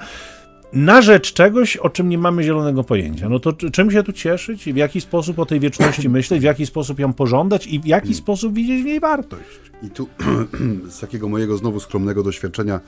na 0.74 1.02
rzecz 1.02 1.34
czegoś, 1.34 1.78
o 1.78 1.90
czym 1.90 2.10
nie 2.10 2.18
mamy 2.18 2.44
zielonego 2.44 2.84
pojęcia. 2.84 3.30
No 3.30 3.40
to 3.40 3.54
czym 3.54 3.92
się 3.92 4.04
tu 4.04 4.14
cieszyć? 4.14 4.64
W 4.64 4.76
jaki 4.76 5.02
sposób 5.02 5.40
o 5.40 5.46
tej 5.46 5.60
wieczności 5.60 6.10
myśleć? 6.10 6.42
W 6.42 6.44
jaki 6.44 6.66
sposób 6.66 7.00
ją 7.00 7.14
pożądać? 7.14 7.68
I 7.68 7.80
w 7.80 7.86
jaki 7.86 8.14
sposób 8.14 8.54
widzieć 8.54 8.82
w 8.82 8.86
niej 8.86 9.00
wartość? 9.00 9.60
I 9.84 9.90
tu 9.90 10.08
z 10.90 11.00
takiego 11.00 11.30
mojego 11.30 11.58
znowu 11.58 11.80
skromnego 11.80 12.24
doświadczenia 12.24 12.80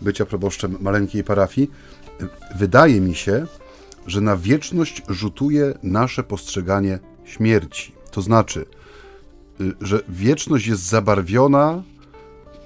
bycia 0.00 0.26
proboszczem 0.26 0.76
maleńkiej 0.80 1.24
parafii, 1.24 1.70
wydaje 2.56 3.00
mi 3.00 3.14
się, 3.14 3.46
że 4.06 4.20
na 4.20 4.36
wieczność 4.36 5.02
rzutuje 5.08 5.74
nasze 5.82 6.22
postrzeganie 6.22 6.98
śmierci. 7.24 7.99
To 8.10 8.22
znaczy, 8.22 8.66
y, 9.60 9.72
że 9.80 10.00
wieczność 10.08 10.66
jest 10.66 10.82
zabarwiona 10.82 11.82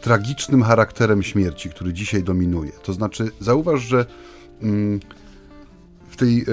tragicznym 0.01 0.63
charakterem 0.63 1.23
śmierci, 1.23 1.71
który 1.71 1.93
dzisiaj 1.93 2.23
dominuje. 2.23 2.73
To 2.83 2.93
znaczy, 2.93 3.31
zauważ, 3.41 3.81
że 3.81 4.07
mm, 4.63 5.01
w 6.09 6.17
tej, 6.17 6.41
e, 6.41 6.45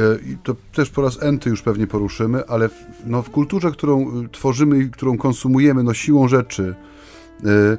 to 0.44 0.56
też 0.74 0.90
po 0.90 1.02
raz 1.02 1.24
enty 1.24 1.50
już 1.50 1.62
pewnie 1.62 1.88
poruszymy, 1.88 2.46
ale 2.48 2.70
w, 2.70 2.74
no, 3.06 3.22
w 3.22 3.30
kulturze, 3.30 3.72
którą 3.72 4.24
y, 4.24 4.30
tworzymy 4.30 4.80
i 4.80 4.90
którą 4.90 5.18
konsumujemy, 5.18 5.84
no 5.84 5.94
siłą 5.94 6.28
rzeczy, 6.28 6.76
e, 7.46 7.78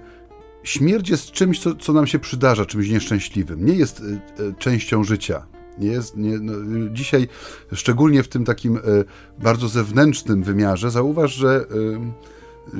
śmierć 0.62 1.08
jest 1.08 1.30
czymś, 1.30 1.60
co, 1.60 1.74
co 1.74 1.92
nam 1.92 2.06
się 2.06 2.18
przydarza, 2.18 2.66
czymś 2.66 2.88
nieszczęśliwym. 2.88 3.66
Nie 3.66 3.74
jest 3.74 4.02
częścią 4.58 5.04
życia. 5.04 5.46
Nie 5.78 5.88
jest, 5.88 6.16
nie, 6.16 6.38
no, 6.38 6.52
dzisiaj, 6.92 7.28
szczególnie 7.72 8.22
w 8.22 8.28
tym 8.28 8.44
takim 8.44 8.78
bardzo 9.38 9.68
zewnętrznym 9.68 10.42
wymiarze, 10.42 10.90
zauważ, 10.90 11.34
że 11.34 11.66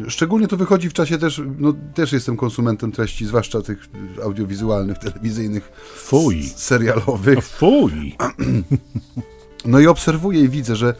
Szczególnie 0.09 0.49
to 0.49 0.57
wychodzi 0.57 0.89
w 0.91 0.93
czasie 0.93 1.19
też, 1.19 1.43
no 1.59 1.75
też 1.95 2.13
jestem 2.13 2.37
konsumentem 2.37 2.93
treści, 2.93 3.27
zwłaszcza 3.27 3.63
tych 3.63 3.89
audiowizualnych, 4.25 4.99
telewizyjnych, 4.99 5.73
Fuj. 5.97 6.43
serialowych. 6.43 7.37
No 7.37 7.41
fuj! 7.41 8.17
No 9.65 9.81
i 9.81 9.87
obserwuję 9.87 10.41
i 10.41 10.49
widzę, 10.49 10.77
że 10.77 10.89
e, 10.89 10.95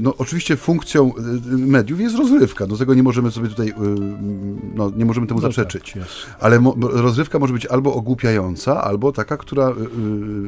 no, 0.00 0.14
oczywiście 0.18 0.56
funkcją 0.56 1.12
e, 1.16 1.20
mediów 1.56 2.00
jest 2.00 2.16
rozrywka. 2.16 2.66
Do 2.66 2.76
tego 2.76 2.94
nie 2.94 3.02
możemy 3.02 3.30
sobie 3.30 3.48
tutaj, 3.48 3.68
e, 3.68 3.74
no, 4.74 4.92
nie 4.96 5.04
możemy 5.04 5.26
temu 5.26 5.40
no 5.40 5.42
zaprzeczyć. 5.42 5.92
Tak, 5.92 6.02
Ale 6.40 6.60
mo 6.60 6.74
rozrywka 6.80 7.38
może 7.38 7.52
być 7.52 7.66
albo 7.66 7.94
ogłupiająca, 7.94 8.84
albo 8.84 9.12
taka, 9.12 9.36
która 9.36 9.72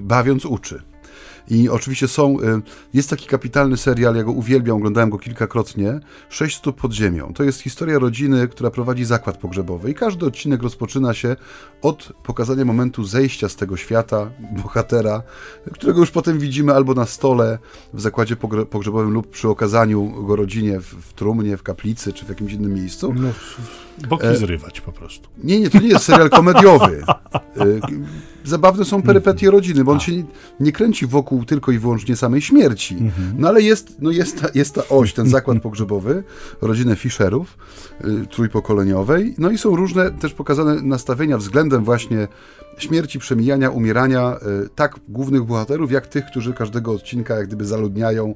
bawiąc 0.02 0.45
uczy. 0.45 0.83
I 1.48 1.68
oczywiście 1.68 2.08
są, 2.08 2.40
y, 2.40 2.62
jest 2.94 3.10
taki 3.10 3.26
kapitalny 3.26 3.76
serial, 3.76 4.16
ja 4.16 4.22
go 4.22 4.32
uwielbiam, 4.32 4.76
oglądałem 4.76 5.10
go 5.10 5.18
kilkakrotnie, 5.18 6.00
Sześć 6.28 6.56
stóp 6.56 6.80
pod 6.80 6.92
ziemią. 6.92 7.32
To 7.34 7.42
jest 7.44 7.60
historia 7.60 7.98
rodziny, 7.98 8.48
która 8.48 8.70
prowadzi 8.70 9.04
zakład 9.04 9.36
pogrzebowy 9.36 9.90
i 9.90 9.94
każdy 9.94 10.26
odcinek 10.26 10.62
rozpoczyna 10.62 11.14
się 11.14 11.36
od 11.82 12.12
pokazania 12.22 12.64
momentu 12.64 13.04
zejścia 13.04 13.48
z 13.48 13.56
tego 13.56 13.76
świata 13.76 14.30
bohatera, 14.62 15.22
którego 15.72 16.00
już 16.00 16.10
potem 16.10 16.38
widzimy 16.38 16.74
albo 16.74 16.94
na 16.94 17.06
stole 17.06 17.58
w 17.94 18.00
zakładzie 18.00 18.36
pogrzebowym 18.70 19.10
lub 19.10 19.30
przy 19.30 19.48
okazaniu 19.48 20.24
go 20.26 20.36
rodzinie 20.36 20.80
w, 20.80 20.84
w 20.84 21.12
trumnie, 21.12 21.56
w 21.56 21.62
kaplicy 21.62 22.12
czy 22.12 22.24
w 22.24 22.28
jakimś 22.28 22.52
innym 22.52 22.74
miejscu. 22.74 23.14
No, 23.14 23.28
boki 24.08 24.26
e... 24.26 24.36
zrywać 24.36 24.80
po 24.80 24.92
prostu. 24.92 25.28
Nie, 25.44 25.60
nie, 25.60 25.70
to 25.70 25.78
nie 25.78 25.88
jest 25.88 26.04
serial 26.04 26.30
komediowy. 26.30 27.04
Zabawne 28.46 28.84
są 28.84 29.02
perypetie 29.02 29.50
rodziny, 29.50 29.84
bo 29.84 29.92
on 29.92 30.00
się 30.00 30.16
nie, 30.16 30.24
nie 30.60 30.72
kręci 30.72 31.06
wokół 31.06 31.44
tylko 31.44 31.72
i 31.72 31.78
wyłącznie 31.78 32.16
samej 32.16 32.42
śmierci. 32.42 32.94
Mhm. 32.94 33.34
No 33.38 33.48
ale 33.48 33.62
jest, 33.62 33.96
no 34.00 34.10
jest, 34.10 34.40
ta, 34.40 34.48
jest 34.54 34.74
ta 34.74 34.88
oś, 34.88 35.12
ten 35.12 35.28
zakład 35.28 35.62
pogrzebowy, 35.62 36.24
rodzinę 36.60 36.96
Fischerów, 36.96 37.58
y, 38.04 38.26
trójpokoleniowej, 38.26 39.34
no 39.38 39.50
i 39.50 39.58
są 39.58 39.76
różne 39.76 40.10
też 40.10 40.32
pokazane 40.32 40.82
nastawienia 40.82 41.38
względem 41.38 41.84
właśnie 41.84 42.28
śmierci, 42.78 43.18
przemijania, 43.18 43.71
umierania 43.71 44.37
y, 44.64 44.68
tak 44.75 45.00
głównych 45.09 45.45
bohaterów, 45.45 45.90
jak 45.90 46.06
tych, 46.06 46.26
którzy 46.26 46.52
każdego 46.52 46.92
odcinka 46.92 47.35
jak 47.35 47.47
gdyby 47.47 47.64
zaludniają 47.64 48.35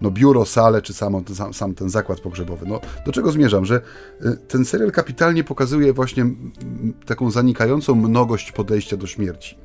no, 0.00 0.10
biuro, 0.10 0.44
salę, 0.46 0.82
czy 0.82 0.94
sam, 0.94 1.24
sam, 1.52 1.74
ten 1.74 1.90
zakład 1.90 2.20
pogrzebowy. 2.20 2.66
No, 2.68 2.80
do 3.06 3.12
czego 3.12 3.32
zmierzam? 3.32 3.64
Że 3.64 3.80
y, 4.24 4.36
ten 4.48 4.64
serial 4.64 4.92
kapitalnie 4.92 5.44
pokazuje 5.44 5.92
właśnie 5.92 6.26
taką 7.06 7.30
zanikającą 7.30 7.94
mnogość 7.94 8.52
podejścia 8.52 8.96
do 8.96 9.06
śmierci. 9.06 9.56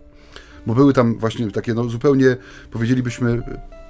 Bo 0.66 0.76
były 0.76 0.94
tam 0.94 1.18
właśnie 1.18 1.52
takie 1.52 1.74
no, 1.74 1.84
zupełnie, 1.84 2.38
powiedzielibyśmy, 2.72 3.42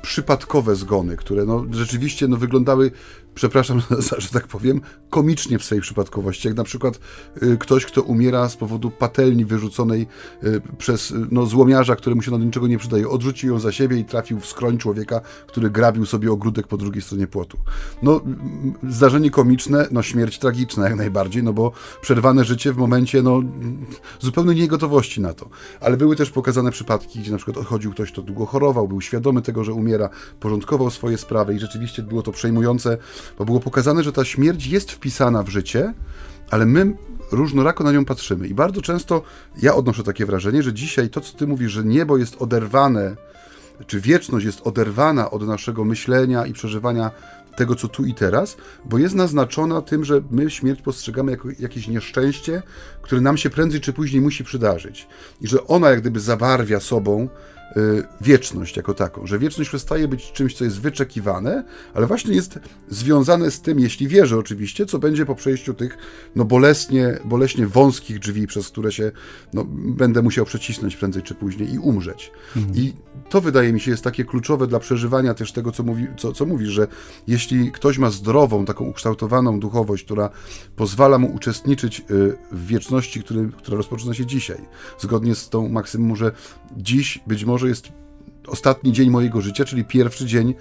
przypadkowe 0.01 0.75
zgony, 0.75 1.17
które 1.17 1.45
no, 1.45 1.65
rzeczywiście 1.71 2.27
no, 2.27 2.37
wyglądały 2.37 2.91
przepraszam, 3.37 3.81
że 4.17 4.29
tak 4.29 4.47
powiem, 4.47 4.81
komicznie 5.09 5.59
w 5.59 5.63
swojej 5.63 5.81
przypadkowości. 5.81 6.47
Jak 6.47 6.57
na 6.57 6.63
przykład 6.63 6.99
y, 7.43 7.57
ktoś, 7.57 7.85
kto 7.85 8.01
umiera 8.01 8.49
z 8.49 8.57
powodu 8.57 8.91
patelni 8.91 9.45
wyrzuconej 9.45 10.07
y, 10.43 10.61
przez 10.77 11.11
y, 11.11 11.27
no, 11.31 11.45
złomiarza, 11.45 11.95
któremu 11.95 12.21
się 12.21 12.31
do 12.31 12.37
niczego 12.37 12.67
nie 12.67 12.77
przydaje. 12.77 13.09
Odrzucił 13.09 13.53
ją 13.53 13.59
za 13.59 13.71
siebie 13.71 13.97
i 13.97 14.05
trafił 14.05 14.39
w 14.39 14.45
skroń 14.45 14.77
człowieka, 14.77 15.21
który 15.47 15.69
grabił 15.69 16.05
sobie 16.05 16.31
ogródek 16.31 16.67
po 16.67 16.77
drugiej 16.77 17.01
stronie 17.01 17.27
płotu. 17.27 17.57
No, 18.01 18.21
zdarzenie 18.89 19.31
komiczne, 19.31 19.87
no 19.91 20.03
śmierć 20.03 20.39
tragiczna 20.39 20.83
jak 20.89 20.95
najbardziej, 20.95 21.43
no 21.43 21.53
bo 21.53 21.71
przerwane 22.01 22.45
życie 22.45 22.73
w 22.73 22.77
momencie, 22.77 23.21
no, 23.21 23.41
zupełnie 24.19 24.55
niegotowości 24.55 25.21
na 25.21 25.33
to. 25.33 25.49
Ale 25.79 25.97
były 25.97 26.15
też 26.15 26.29
pokazane 26.29 26.71
przypadki, 26.71 27.19
gdzie 27.19 27.31
na 27.31 27.37
przykład 27.37 27.57
odchodził 27.57 27.91
ktoś, 27.91 28.11
kto 28.11 28.21
długo 28.21 28.45
chorował, 28.45 28.87
był 28.87 29.01
świadomy 29.01 29.41
tego, 29.41 29.63
że 29.63 29.73
umiera, 29.73 30.09
porządkował 30.39 30.89
swoje 30.89 31.17
sprawy 31.17 31.53
i 31.53 31.59
rzeczywiście 31.59 32.03
było 32.03 32.21
to 32.21 32.31
przejmujące 32.31 32.97
bo 33.37 33.45
było 33.45 33.59
pokazane, 33.59 34.03
że 34.03 34.11
ta 34.11 34.25
śmierć 34.25 34.67
jest 34.67 34.91
wpisana 34.91 35.43
w 35.43 35.49
życie, 35.49 35.93
ale 36.49 36.65
my 36.65 36.93
różnorako 37.31 37.83
na 37.83 37.91
nią 37.91 38.05
patrzymy. 38.05 38.47
I 38.47 38.53
bardzo 38.53 38.81
często 38.81 39.21
ja 39.61 39.75
odnoszę 39.75 40.03
takie 40.03 40.25
wrażenie, 40.25 40.63
że 40.63 40.73
dzisiaj 40.73 41.09
to, 41.09 41.21
co 41.21 41.37
ty 41.37 41.47
mówisz, 41.47 41.71
że 41.71 41.83
niebo 41.83 42.17
jest 42.17 42.41
oderwane, 42.41 43.15
czy 43.87 44.01
wieczność 44.01 44.45
jest 44.45 44.67
oderwana 44.67 45.31
od 45.31 45.47
naszego 45.47 45.85
myślenia 45.85 46.45
i 46.45 46.53
przeżywania 46.53 47.11
tego, 47.57 47.75
co 47.75 47.87
tu 47.87 48.05
i 48.05 48.13
teraz, 48.13 48.57
bo 48.85 48.97
jest 48.97 49.15
naznaczona 49.15 49.81
tym, 49.81 50.05
że 50.05 50.21
my 50.31 50.49
śmierć 50.49 50.81
postrzegamy 50.81 51.31
jako 51.31 51.47
jakieś 51.59 51.87
nieszczęście, 51.87 52.63
które 53.01 53.21
nam 53.21 53.37
się 53.37 53.49
prędzej 53.49 53.81
czy 53.81 53.93
później 53.93 54.21
musi 54.21 54.43
przydarzyć. 54.43 55.07
I 55.41 55.47
że 55.47 55.67
ona 55.67 55.89
jak 55.89 56.01
gdyby 56.01 56.19
zabarwia 56.19 56.79
sobą 56.79 57.29
wieczność 58.21 58.77
jako 58.77 58.93
taką, 58.93 59.27
że 59.27 59.39
wieczność 59.39 59.69
przestaje 59.69 60.07
być 60.07 60.31
czymś, 60.31 60.53
co 60.53 60.63
jest 60.63 60.81
wyczekiwane, 60.81 61.63
ale 61.93 62.07
właśnie 62.07 62.35
jest 62.35 62.59
związane 62.89 63.51
z 63.51 63.61
tym, 63.61 63.79
jeśli 63.79 64.07
wierzę 64.07 64.37
oczywiście, 64.37 64.85
co 64.85 64.99
będzie 64.99 65.25
po 65.25 65.35
przejściu 65.35 65.73
tych 65.73 65.97
no 66.35 66.45
boleśnie, 66.45 67.19
boleśnie 67.25 67.67
wąskich 67.67 68.19
drzwi, 68.19 68.47
przez 68.47 68.67
które 68.67 68.91
się 68.91 69.11
no, 69.53 69.65
będę 69.69 70.21
musiał 70.21 70.45
przecisnąć 70.45 70.95
prędzej 70.95 71.23
czy 71.23 71.35
później 71.35 71.73
i 71.73 71.79
umrzeć. 71.79 72.31
Mhm. 72.55 72.75
I 72.75 72.93
to 73.29 73.41
wydaje 73.41 73.73
mi 73.73 73.79
się 73.79 73.91
jest 73.91 74.03
takie 74.03 74.25
kluczowe 74.25 74.67
dla 74.67 74.79
przeżywania 74.79 75.33
też 75.33 75.51
tego, 75.51 75.71
co, 75.71 75.83
mówi, 75.83 76.07
co, 76.17 76.31
co 76.31 76.45
mówisz, 76.45 76.69
że 76.69 76.87
jeśli 77.27 77.71
ktoś 77.71 77.97
ma 77.97 78.09
zdrową, 78.09 78.65
taką 78.65 78.85
ukształtowaną 78.85 79.59
duchowość, 79.59 80.03
która 80.03 80.29
pozwala 80.75 81.17
mu 81.17 81.35
uczestniczyć 81.35 81.99
y, 81.99 82.03
w 82.51 82.67
wieczności, 82.67 83.23
który, 83.23 83.49
która 83.57 83.77
rozpoczyna 83.77 84.13
się 84.13 84.25
dzisiaj, 84.25 84.57
zgodnie 84.99 85.35
z 85.35 85.49
tą 85.49 85.69
maksymum, 85.69 86.15
że 86.15 86.31
dziś 86.77 87.19
być 87.27 87.45
może 87.45 87.56
może 87.57 87.69
jest 87.69 87.87
ostatni 88.47 88.91
dzień 88.91 89.09
mojego 89.09 89.41
życia, 89.41 89.65
czyli 89.65 89.85
pierwszy 89.85 90.25
dzień 90.25 90.53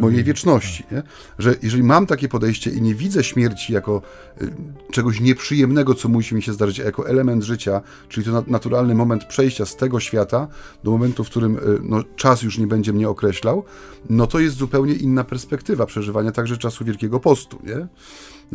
mojej 0.00 0.24
wieczności. 0.24 0.84
Nie? 0.92 1.02
Że 1.38 1.54
jeżeli 1.62 1.82
mam 1.82 2.06
takie 2.06 2.28
podejście 2.28 2.70
i 2.70 2.82
nie 2.82 2.94
widzę 2.94 3.24
śmierci 3.24 3.72
jako 3.72 4.02
y, 4.42 4.54
czegoś 4.92 5.20
nieprzyjemnego, 5.20 5.94
co 5.94 6.08
musi 6.08 6.34
mi 6.34 6.42
się 6.42 6.52
zdarzyć, 6.52 6.80
a 6.80 6.84
jako 6.84 7.08
element 7.08 7.42
życia, 7.42 7.80
czyli 8.08 8.26
to 8.26 8.44
naturalny 8.46 8.94
moment 8.94 9.24
przejścia 9.24 9.66
z 9.66 9.76
tego 9.76 10.00
świata 10.00 10.48
do 10.84 10.90
momentu, 10.90 11.24
w 11.24 11.30
którym 11.30 11.56
y, 11.56 11.60
no, 11.82 12.02
czas 12.16 12.42
już 12.42 12.58
nie 12.58 12.66
będzie 12.66 12.92
mnie 12.92 13.08
określał, 13.08 13.64
no 14.10 14.26
to 14.26 14.38
jest 14.38 14.56
zupełnie 14.56 14.94
inna 14.94 15.24
perspektywa 15.24 15.86
przeżywania 15.86 16.32
także 16.32 16.56
czasu 16.56 16.84
Wielkiego 16.84 17.20
Postu. 17.20 17.58
Nie? 17.64 17.88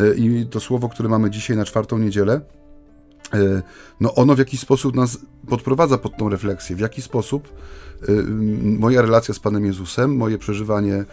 Y, 0.03 0.15
I 0.17 0.45
to 0.45 0.59
słowo, 0.59 0.89
które 0.89 1.09
mamy 1.09 1.29
dzisiaj 1.29 1.57
na 1.57 1.65
czwartą 1.65 1.97
niedzielę, 1.97 2.41
no 3.99 4.15
ono 4.15 4.35
w 4.35 4.39
jakiś 4.39 4.59
sposób 4.59 4.95
nas 4.95 5.17
podprowadza 5.49 5.97
pod 5.97 6.17
tą 6.17 6.29
refleksję, 6.29 6.75
w 6.75 6.79
jaki 6.79 7.01
sposób 7.01 7.53
moja 8.63 9.01
relacja 9.01 9.33
z 9.33 9.39
Panem 9.39 9.65
Jezusem, 9.65 10.15
moje 10.15 10.37
przeżywanie 10.37 11.05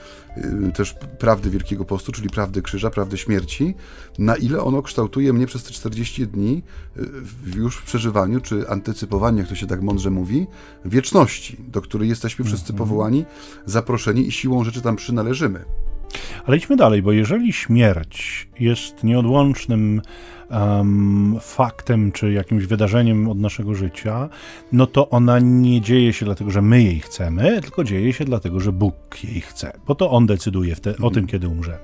też 0.75 0.95
prawdy 1.19 1.51
Wielkiego 1.51 1.85
Postu, 1.85 2.13
czyli 2.13 2.31
prawdy 2.31 2.63
krzyża, 2.63 2.91
prawdy 2.91 3.17
śmierci, 3.19 3.75
na 4.19 4.37
ile 4.37 4.63
ono 4.63 4.83
kształtuje 4.83 5.33
mnie 5.33 5.47
przez 5.47 5.65
te 5.65 5.71
40 5.71 6.27
dni 6.27 6.63
już 7.57 7.77
w 7.77 7.85
przeżywaniu, 7.85 8.41
czy 8.41 8.69
antycypowaniu, 8.69 9.39
jak 9.39 9.49
to 9.49 9.55
się 9.55 9.67
tak 9.67 9.83
mądrze 9.83 10.11
mówi, 10.11 10.47
wieczności, 10.85 11.57
do 11.69 11.83
której 11.83 12.09
jesteśmy 12.09 12.45
wszyscy 12.45 12.73
mhm. 12.73 12.79
powołani, 12.79 13.25
zaproszeni 13.67 14.29
i 14.29 14.33
siłą 14.33 14.65
rzeczy 14.65 14.83
tam 14.83 14.97
przynależymy. 14.97 15.65
Ale 16.47 16.57
idźmy 16.57 16.77
dalej, 16.77 17.03
bo 17.03 17.13
jeżeli 17.13 17.53
śmierć 17.53 18.49
jest 18.61 19.05
nieodłącznym 19.05 20.03
um, 20.51 21.39
faktem 21.41 22.13
czy 22.13 22.33
jakimś 22.33 22.67
wydarzeniem 22.67 23.29
od 23.29 23.39
naszego 23.39 23.75
życia, 23.75 24.29
no 24.73 24.87
to 24.87 25.11
ona 25.11 25.39
nie 25.39 25.81
dzieje 25.81 26.13
się 26.13 26.25
dlatego, 26.25 26.51
że 26.51 26.63
my 26.63 26.83
jej 26.83 27.01
chcemy, 27.01 27.61
tylko 27.63 27.85
dzieje 27.85 28.13
się 28.13 28.25
dlatego, 28.25 28.61
że 28.61 28.73
Bóg 28.73 28.95
jej 29.25 29.41
chce, 29.41 29.73
bo 29.87 29.95
to 29.95 30.11
On 30.11 30.27
decyduje 30.27 30.77
te, 30.77 30.91
o 30.91 30.95
tym, 30.95 31.07
mhm. 31.07 31.27
kiedy 31.27 31.49
umrzemy. 31.49 31.79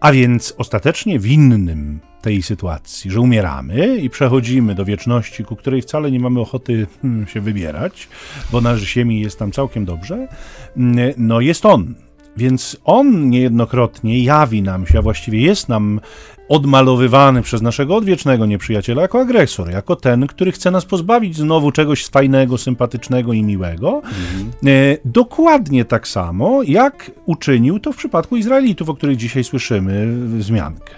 A 0.00 0.12
więc 0.12 0.54
ostatecznie 0.58 1.18
winnym 1.18 2.00
tej 2.22 2.42
sytuacji, 2.42 3.10
że 3.10 3.20
umieramy 3.20 3.96
i 3.96 4.10
przechodzimy 4.10 4.74
do 4.74 4.84
wieczności, 4.84 5.44
ku 5.44 5.56
której 5.56 5.82
wcale 5.82 6.10
nie 6.10 6.20
mamy 6.20 6.40
ochoty 6.40 6.86
hmm, 7.02 7.26
się 7.26 7.40
wybierać, 7.40 8.08
bo 8.52 8.60
na 8.60 8.76
ziemi 8.76 9.20
jest 9.20 9.38
tam 9.38 9.52
całkiem 9.52 9.84
dobrze, 9.84 10.28
mm, 10.76 11.12
no 11.16 11.40
jest 11.40 11.66
On. 11.66 11.94
Więc 12.36 12.76
on 12.84 13.30
niejednokrotnie 13.30 14.22
jawi 14.24 14.62
nam 14.62 14.86
się, 14.86 14.98
a 14.98 15.02
właściwie 15.02 15.40
jest 15.40 15.68
nam 15.68 16.00
odmalowywany 16.48 17.42
przez 17.42 17.62
naszego 17.62 17.96
odwiecznego 17.96 18.46
nieprzyjaciela 18.46 19.02
jako 19.02 19.20
agresor, 19.20 19.70
jako 19.70 19.96
ten, 19.96 20.26
który 20.26 20.52
chce 20.52 20.70
nas 20.70 20.84
pozbawić 20.84 21.36
znowu 21.36 21.72
czegoś 21.72 22.06
fajnego, 22.06 22.58
sympatycznego 22.58 23.32
i 23.32 23.42
miłego. 23.42 23.94
Mhm. 23.94 24.50
E, 24.66 24.96
dokładnie 25.04 25.84
tak 25.84 26.08
samo, 26.08 26.62
jak 26.62 27.10
uczynił 27.26 27.80
to 27.80 27.92
w 27.92 27.96
przypadku 27.96 28.36
Izraelitów, 28.36 28.88
o 28.88 28.94
których 28.94 29.16
dzisiaj 29.16 29.44
słyszymy 29.44 30.06
wzmiankę. 30.38 30.94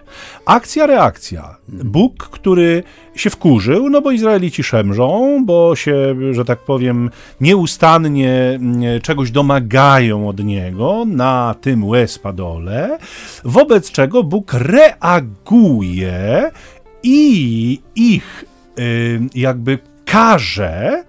Akcja, 0.46 0.86
reakcja. 0.86 1.56
Mhm. 1.68 1.90
Bóg, 1.90 2.28
który 2.28 2.82
się 3.14 3.30
wkurzył, 3.30 3.90
no 3.90 4.00
bo 4.00 4.10
Izraelici 4.10 4.62
szemrzą, 4.62 5.42
bo 5.46 5.76
się, 5.76 6.16
że 6.32 6.44
tak 6.44 6.58
powiem, 6.58 7.10
nieustannie 7.40 8.32
mm, 8.32 9.00
czegoś 9.00 9.30
domagają 9.30 10.28
od 10.28 10.44
niego 10.44 11.04
na 11.06 11.54
tym 11.60 11.84
łespadole, 11.84 12.98
wobec 13.44 13.90
czego 13.90 14.22
Bóg 14.22 14.52
reaguje 14.52 15.39
i 17.02 17.80
ich 17.94 18.44
y, 18.78 19.20
jakby 19.34 19.78
karze, 20.04 21.04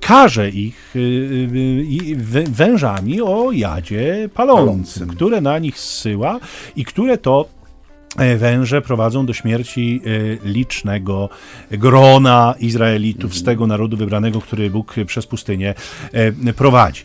karze 0.00 0.50
ich 0.50 0.96
y, 0.96 0.98
y, 0.98 2.44
wężami 2.46 3.20
o 3.20 3.52
jadzie 3.52 4.28
palącym, 4.34 5.08
które 5.08 5.40
na 5.40 5.58
nich 5.58 5.78
zsyła 5.78 6.40
i 6.76 6.84
które 6.84 7.18
to 7.18 7.55
węże 8.36 8.82
prowadzą 8.82 9.26
do 9.26 9.32
śmierci 9.32 10.00
e, 10.04 10.48
licznego 10.48 11.28
grona 11.70 12.54
Izraelitów 12.60 13.34
z 13.34 13.42
tego 13.42 13.66
narodu 13.66 13.96
wybranego, 13.96 14.40
który 14.40 14.70
Bóg 14.70 14.94
przez 15.06 15.26
pustynię 15.26 15.74
e, 16.12 16.52
prowadzi. 16.52 17.02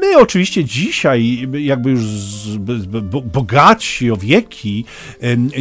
My 0.00 0.18
oczywiście 0.18 0.64
dzisiaj, 0.64 1.48
jakby 1.58 1.90
już 1.90 2.02
bogaci 3.24 4.10
o 4.10 4.16
wieki, 4.16 4.84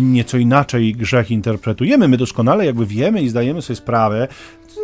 nieco 0.01 0.38
inaczej 0.38 0.93
grzech 0.93 1.31
interpretujemy. 1.31 2.08
My 2.08 2.17
doskonale 2.17 2.65
jakby 2.65 2.86
wiemy 2.86 3.22
i 3.22 3.29
zdajemy 3.29 3.62
sobie 3.62 3.77
sprawę 3.77 4.27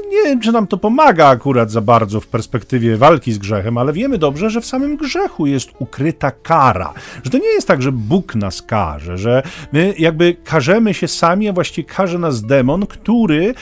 nie 0.10 0.24
wiem, 0.24 0.40
czy 0.42 0.52
nam 0.52 0.68
to 0.68 0.78
pomaga 0.78 1.28
akurat 1.28 1.72
za 1.72 1.82
bardzo 1.82 2.20
w 2.20 2.28
perspektywie 2.28 2.98
walki 2.98 3.34
z 3.34 3.38
grzechem, 3.38 3.78
ale 3.78 3.94
wiemy 3.94 4.18
dobrze, 4.18 4.50
że 4.50 4.62
w 4.62 4.66
samym 4.66 4.98
grzechu 4.98 5.48
jest 5.48 5.70
ukryta 5.80 6.32
kara. 6.32 6.94
Że 7.24 7.32
to 7.32 7.38
nie 7.38 7.50
jest 7.50 7.68
tak, 7.68 7.82
że 7.82 7.92
Bóg 7.92 8.36
nas 8.36 8.62
karze, 8.62 9.18
że 9.18 9.44
my 9.72 9.94
jakby 9.98 10.36
karzemy 10.44 10.94
się 10.94 11.08
sami, 11.08 11.50
a 11.50 11.54
właściwie 11.54 11.88
karze 11.88 12.20
nas 12.20 12.42
demon, 12.42 12.86
który 12.86 13.54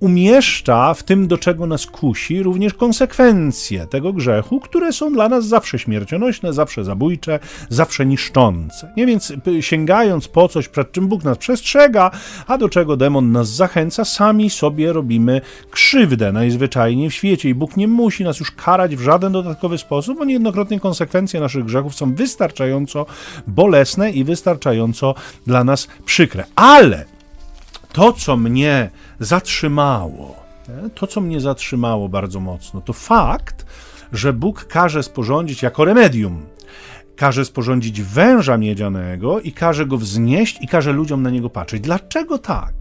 umieszcza 0.00 0.94
w 0.94 1.02
tym, 1.02 1.28
do 1.28 1.38
czego 1.38 1.66
nas 1.66 1.86
kusi, 1.86 2.42
również 2.42 2.74
konsekwencje 2.74 3.86
tego 3.86 4.12
grzechu, 4.12 4.60
które 4.60 4.92
są 4.92 5.12
dla 5.12 5.28
nas 5.28 5.46
zawsze 5.46 5.78
śmiercionośne, 5.78 6.52
zawsze 6.52 6.84
zabójcze, 6.84 7.38
zawsze 7.68 8.06
niszczące. 8.06 8.92
Nie 8.96 9.06
więc 9.06 9.32
sięgając 9.60 10.28
po 10.28 10.48
coś, 10.48 10.68
przed 10.68 10.92
czym 10.92 11.08
Bóg 11.08 11.24
nas 11.24 11.38
przestrzega, 11.38 12.10
a 12.46 12.58
do 12.58 12.68
czego 12.68 12.96
demon 12.96 13.32
nas 13.32 13.48
zachęca, 13.48 14.04
sami 14.04 14.50
sobie 14.50 14.92
robimy 14.92 15.40
krzywdę 15.70 16.32
najzwyczajniej 16.32 17.10
w 17.10 17.14
świecie 17.14 17.48
i 17.48 17.54
Bóg 17.54 17.76
nie 17.76 17.88
musi 17.88 18.24
nas 18.24 18.40
już 18.40 18.50
karać 18.50 18.96
w 18.96 19.00
żaden 19.00 19.32
dodatkowy 19.32 19.78
sposób, 19.78 20.18
bo 20.18 20.24
niejednokrotnie 20.24 20.80
konsekwencje 20.80 21.40
naszych 21.40 21.64
grzechów 21.64 21.94
są 21.94 22.14
wystarczająco 22.14 23.06
bolesne 23.46 24.10
i 24.10 24.24
wystarczająco 24.24 25.14
dla 25.46 25.64
nas 25.64 25.88
przykre. 26.04 26.44
Ale 26.56 27.04
to, 27.92 28.12
co 28.12 28.36
mnie 28.36 28.90
zatrzymało, 29.20 30.36
to, 30.94 31.06
co 31.06 31.20
mnie 31.20 31.40
zatrzymało 31.40 32.08
bardzo 32.08 32.40
mocno, 32.40 32.80
to 32.80 32.92
fakt, 32.92 33.66
że 34.12 34.32
Bóg 34.32 34.64
każe 34.64 35.02
sporządzić 35.02 35.62
jako 35.62 35.84
remedium. 35.84 36.46
Każe 37.16 37.44
sporządzić 37.44 38.02
węża 38.02 38.56
miedzianego 38.56 39.40
i 39.40 39.52
każe 39.52 39.86
go 39.86 39.98
wznieść 39.98 40.58
i 40.60 40.68
każe 40.68 40.92
ludziom 40.92 41.22
na 41.22 41.30
niego 41.30 41.50
patrzeć. 41.50 41.82
Dlaczego 41.82 42.38
tak? 42.38 42.72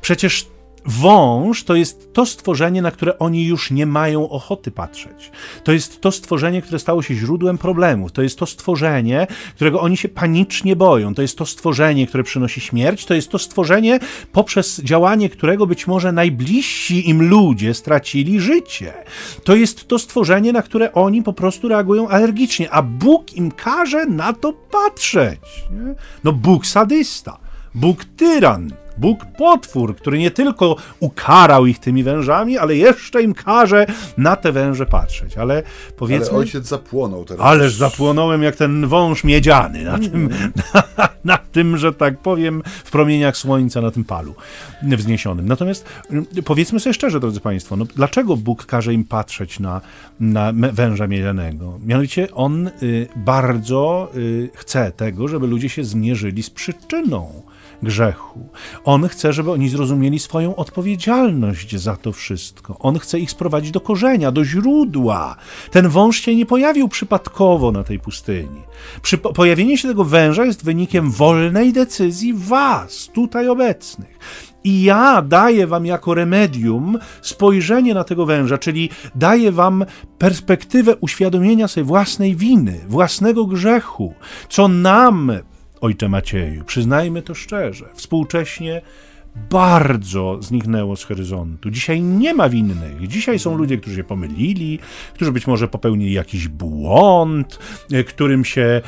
Przecież 0.00 0.46
Wąż 0.86 1.64
to 1.64 1.74
jest 1.74 2.12
to 2.12 2.26
stworzenie, 2.26 2.82
na 2.82 2.90
które 2.90 3.18
oni 3.18 3.46
już 3.46 3.70
nie 3.70 3.86
mają 3.86 4.28
ochoty 4.28 4.70
patrzeć. 4.70 5.30
To 5.64 5.72
jest 5.72 6.00
to 6.00 6.12
stworzenie, 6.12 6.62
które 6.62 6.78
stało 6.78 7.02
się 7.02 7.14
źródłem 7.14 7.58
problemów. 7.58 8.12
To 8.12 8.22
jest 8.22 8.38
to 8.38 8.46
stworzenie, 8.46 9.26
którego 9.54 9.80
oni 9.80 9.96
się 9.96 10.08
panicznie 10.08 10.76
boją. 10.76 11.14
To 11.14 11.22
jest 11.22 11.38
to 11.38 11.46
stworzenie, 11.46 12.06
które 12.06 12.24
przynosi 12.24 12.60
śmierć. 12.60 13.04
To 13.04 13.14
jest 13.14 13.30
to 13.30 13.38
stworzenie, 13.38 13.98
poprzez 14.32 14.80
działanie 14.80 15.28
którego 15.28 15.66
być 15.66 15.86
może 15.86 16.12
najbliżsi 16.12 17.10
im 17.10 17.28
ludzie 17.28 17.74
stracili 17.74 18.40
życie. 18.40 18.92
To 19.44 19.56
jest 19.56 19.88
to 19.88 19.98
stworzenie, 19.98 20.52
na 20.52 20.62
które 20.62 20.92
oni 20.92 21.22
po 21.22 21.32
prostu 21.32 21.68
reagują 21.68 22.08
alergicznie, 22.08 22.70
a 22.70 22.82
Bóg 22.82 23.34
im 23.34 23.50
każe 23.50 24.06
na 24.06 24.32
to 24.32 24.52
patrzeć. 24.52 25.40
No, 26.24 26.32
Bóg 26.32 26.66
sadysta, 26.66 27.38
Bóg 27.74 28.04
tyran. 28.04 28.85
Bóg 28.98 29.24
potwór, 29.38 29.96
który 29.96 30.18
nie 30.18 30.30
tylko 30.30 30.76
ukarał 31.00 31.66
ich 31.66 31.78
tymi 31.78 32.02
wężami, 32.02 32.58
ale 32.58 32.76
jeszcze 32.76 33.22
im 33.22 33.34
każe 33.34 33.86
na 34.18 34.36
te 34.36 34.52
węże 34.52 34.86
patrzeć. 34.86 35.36
Ale 35.36 35.62
powiedzmy. 35.96 36.28
Ale 36.28 36.38
ojciec 36.38 36.66
zapłonął 36.66 37.24
teraz. 37.24 37.46
Ależ 37.46 37.74
zapłonąłem 37.74 38.42
jak 38.42 38.56
ten 38.56 38.86
wąż 38.86 39.24
miedziany 39.24 39.84
na 39.84 39.94
mm. 39.94 40.10
tym, 40.10 40.28
na, 40.98 41.08
na, 41.24 41.38
tym, 41.38 41.76
że 41.76 41.92
tak 41.92 42.18
powiem, 42.18 42.62
w 42.84 42.90
promieniach 42.90 43.36
słońca 43.36 43.80
na 43.80 43.90
tym 43.90 44.04
palu 44.04 44.34
wzniesionym. 44.82 45.48
Natomiast 45.48 45.84
mm, 46.10 46.26
powiedzmy 46.44 46.80
sobie 46.80 46.94
szczerze, 46.94 47.20
drodzy 47.20 47.40
Państwo, 47.40 47.76
no, 47.76 47.84
dlaczego 47.84 48.36
Bóg 48.36 48.66
każe 48.66 48.94
im 48.94 49.04
patrzeć 49.04 49.60
na, 49.60 49.80
na 50.20 50.52
węża 50.52 51.06
miedzianego? 51.06 51.78
Mianowicie 51.86 52.28
on 52.34 52.70
y, 52.82 53.08
bardzo 53.16 54.10
y, 54.16 54.50
chce 54.54 54.92
tego, 54.92 55.28
żeby 55.28 55.46
ludzie 55.46 55.68
się 55.68 55.84
zmierzyli 55.84 56.42
z 56.42 56.50
przyczyną 56.50 57.42
grzechu. 57.82 58.48
On 58.84 59.08
chce, 59.08 59.32
żeby 59.32 59.50
oni 59.50 59.68
zrozumieli 59.68 60.18
swoją 60.18 60.56
odpowiedzialność 60.56 61.76
za 61.76 61.96
to 61.96 62.12
wszystko. 62.12 62.76
On 62.78 62.98
chce 62.98 63.18
ich 63.18 63.30
sprowadzić 63.30 63.70
do 63.70 63.80
korzenia, 63.80 64.32
do 64.32 64.44
źródła. 64.44 65.36
Ten 65.70 65.88
wąż 65.88 66.20
się 66.20 66.36
nie 66.36 66.46
pojawił 66.46 66.88
przypadkowo 66.88 67.72
na 67.72 67.84
tej 67.84 67.98
pustyni. 67.98 68.62
Przy 69.02 69.18
pojawienie 69.18 69.78
się 69.78 69.88
tego 69.88 70.04
węża 70.04 70.44
jest 70.44 70.64
wynikiem 70.64 71.10
wolnej 71.10 71.72
decyzji 71.72 72.34
was, 72.34 73.10
tutaj 73.14 73.48
obecnych. 73.48 74.18
I 74.64 74.82
ja 74.82 75.22
daję 75.22 75.66
wam 75.66 75.86
jako 75.86 76.14
remedium 76.14 76.98
spojrzenie 77.22 77.94
na 77.94 78.04
tego 78.04 78.26
węża, 78.26 78.58
czyli 78.58 78.90
daję 79.14 79.52
wam 79.52 79.84
perspektywę 80.18 80.96
uświadomienia 80.96 81.68
sobie 81.68 81.84
własnej 81.84 82.36
winy, 82.36 82.80
własnego 82.88 83.46
grzechu, 83.46 84.14
co 84.48 84.68
nam 84.68 85.32
Ojcze 85.80 86.08
Macieju, 86.08 86.64
przyznajmy 86.64 87.22
to 87.22 87.34
szczerze, 87.34 87.88
współcześnie 87.94 88.82
bardzo 89.50 90.38
zniknęło 90.42 90.96
z 90.96 91.04
horyzontu. 91.04 91.70
Dzisiaj 91.70 92.02
nie 92.02 92.34
ma 92.34 92.48
winnych. 92.48 93.08
Dzisiaj 93.08 93.38
są 93.38 93.56
ludzie, 93.56 93.78
którzy 93.78 93.96
się 93.96 94.04
pomylili, 94.04 94.78
którzy 95.14 95.32
być 95.32 95.46
może 95.46 95.68
popełnili 95.68 96.12
jakiś 96.12 96.48
błąd, 96.48 97.58
e, 97.92 98.04
którym 98.04 98.44
się 98.44 98.62
e, 98.62 98.82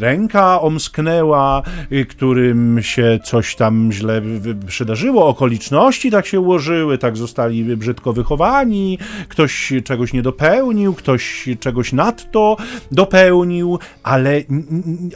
ręka 0.00 0.60
omsknęła, 0.60 1.62
e, 1.90 2.04
którym 2.04 2.82
się 2.82 3.18
coś 3.24 3.56
tam 3.56 3.92
źle 3.92 4.22
przydarzyło, 4.66 5.26
okoliczności 5.26 6.10
tak 6.10 6.26
się 6.26 6.40
ułożyły, 6.40 6.98
tak 6.98 7.16
zostali 7.16 7.76
brzydko 7.76 8.12
wychowani, 8.12 8.98
ktoś 9.28 9.72
czegoś 9.84 10.12
nie 10.12 10.22
dopełnił, 10.22 10.94
ktoś 10.94 11.48
czegoś 11.60 11.92
nadto 11.92 12.56
dopełnił, 12.92 13.78
ale 14.02 14.42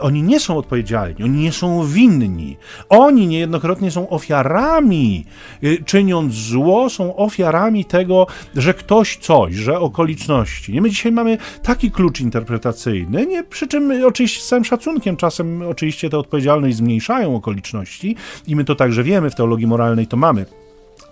oni 0.01 0.23
nie 0.23 0.41
są 0.41 0.59
odpowiedzialni, 0.59 1.25
oni 1.25 1.39
nie 1.39 1.53
są 1.53 1.87
winni. 1.87 2.57
Oni 2.89 3.27
niejednokrotnie 3.27 3.91
są 3.91 4.09
ofiarami, 4.19 5.25
y, 5.65 5.83
czyniąc 5.85 6.35
zło, 6.35 6.91
są 6.91 7.17
ofiarami 7.17 7.85
tego, 7.85 8.27
że 8.55 8.75
ktoś 8.75 9.17
coś, 9.17 9.55
że 9.55 9.79
okoliczności. 9.79 10.73
Nie? 10.73 10.83
My 10.83 10.91
dzisiaj 10.91 11.13
mamy 11.13 11.39
taki 11.63 11.91
klucz 11.91 12.21
interpretacyjny, 12.21 13.27
nie, 13.27 13.45
przy 13.45 13.69
czym 13.69 14.05
oczywiście 14.07 14.41
z 14.41 14.47
całym 14.47 14.65
szacunkiem 14.65 15.17
czasem 15.17 15.63
oczywiście 15.63 16.11
tę 16.11 16.19
odpowiedzialność 16.19 16.77
zmniejszają 16.77 17.37
okoliczności 17.37 18.17
i 18.47 18.57
my 18.57 18.65
to 18.65 18.75
także 18.75 19.03
wiemy, 19.03 19.31
w 19.31 19.35
teologii 19.35 19.67
moralnej 19.67 20.07
to 20.07 20.17
mamy. 20.17 20.47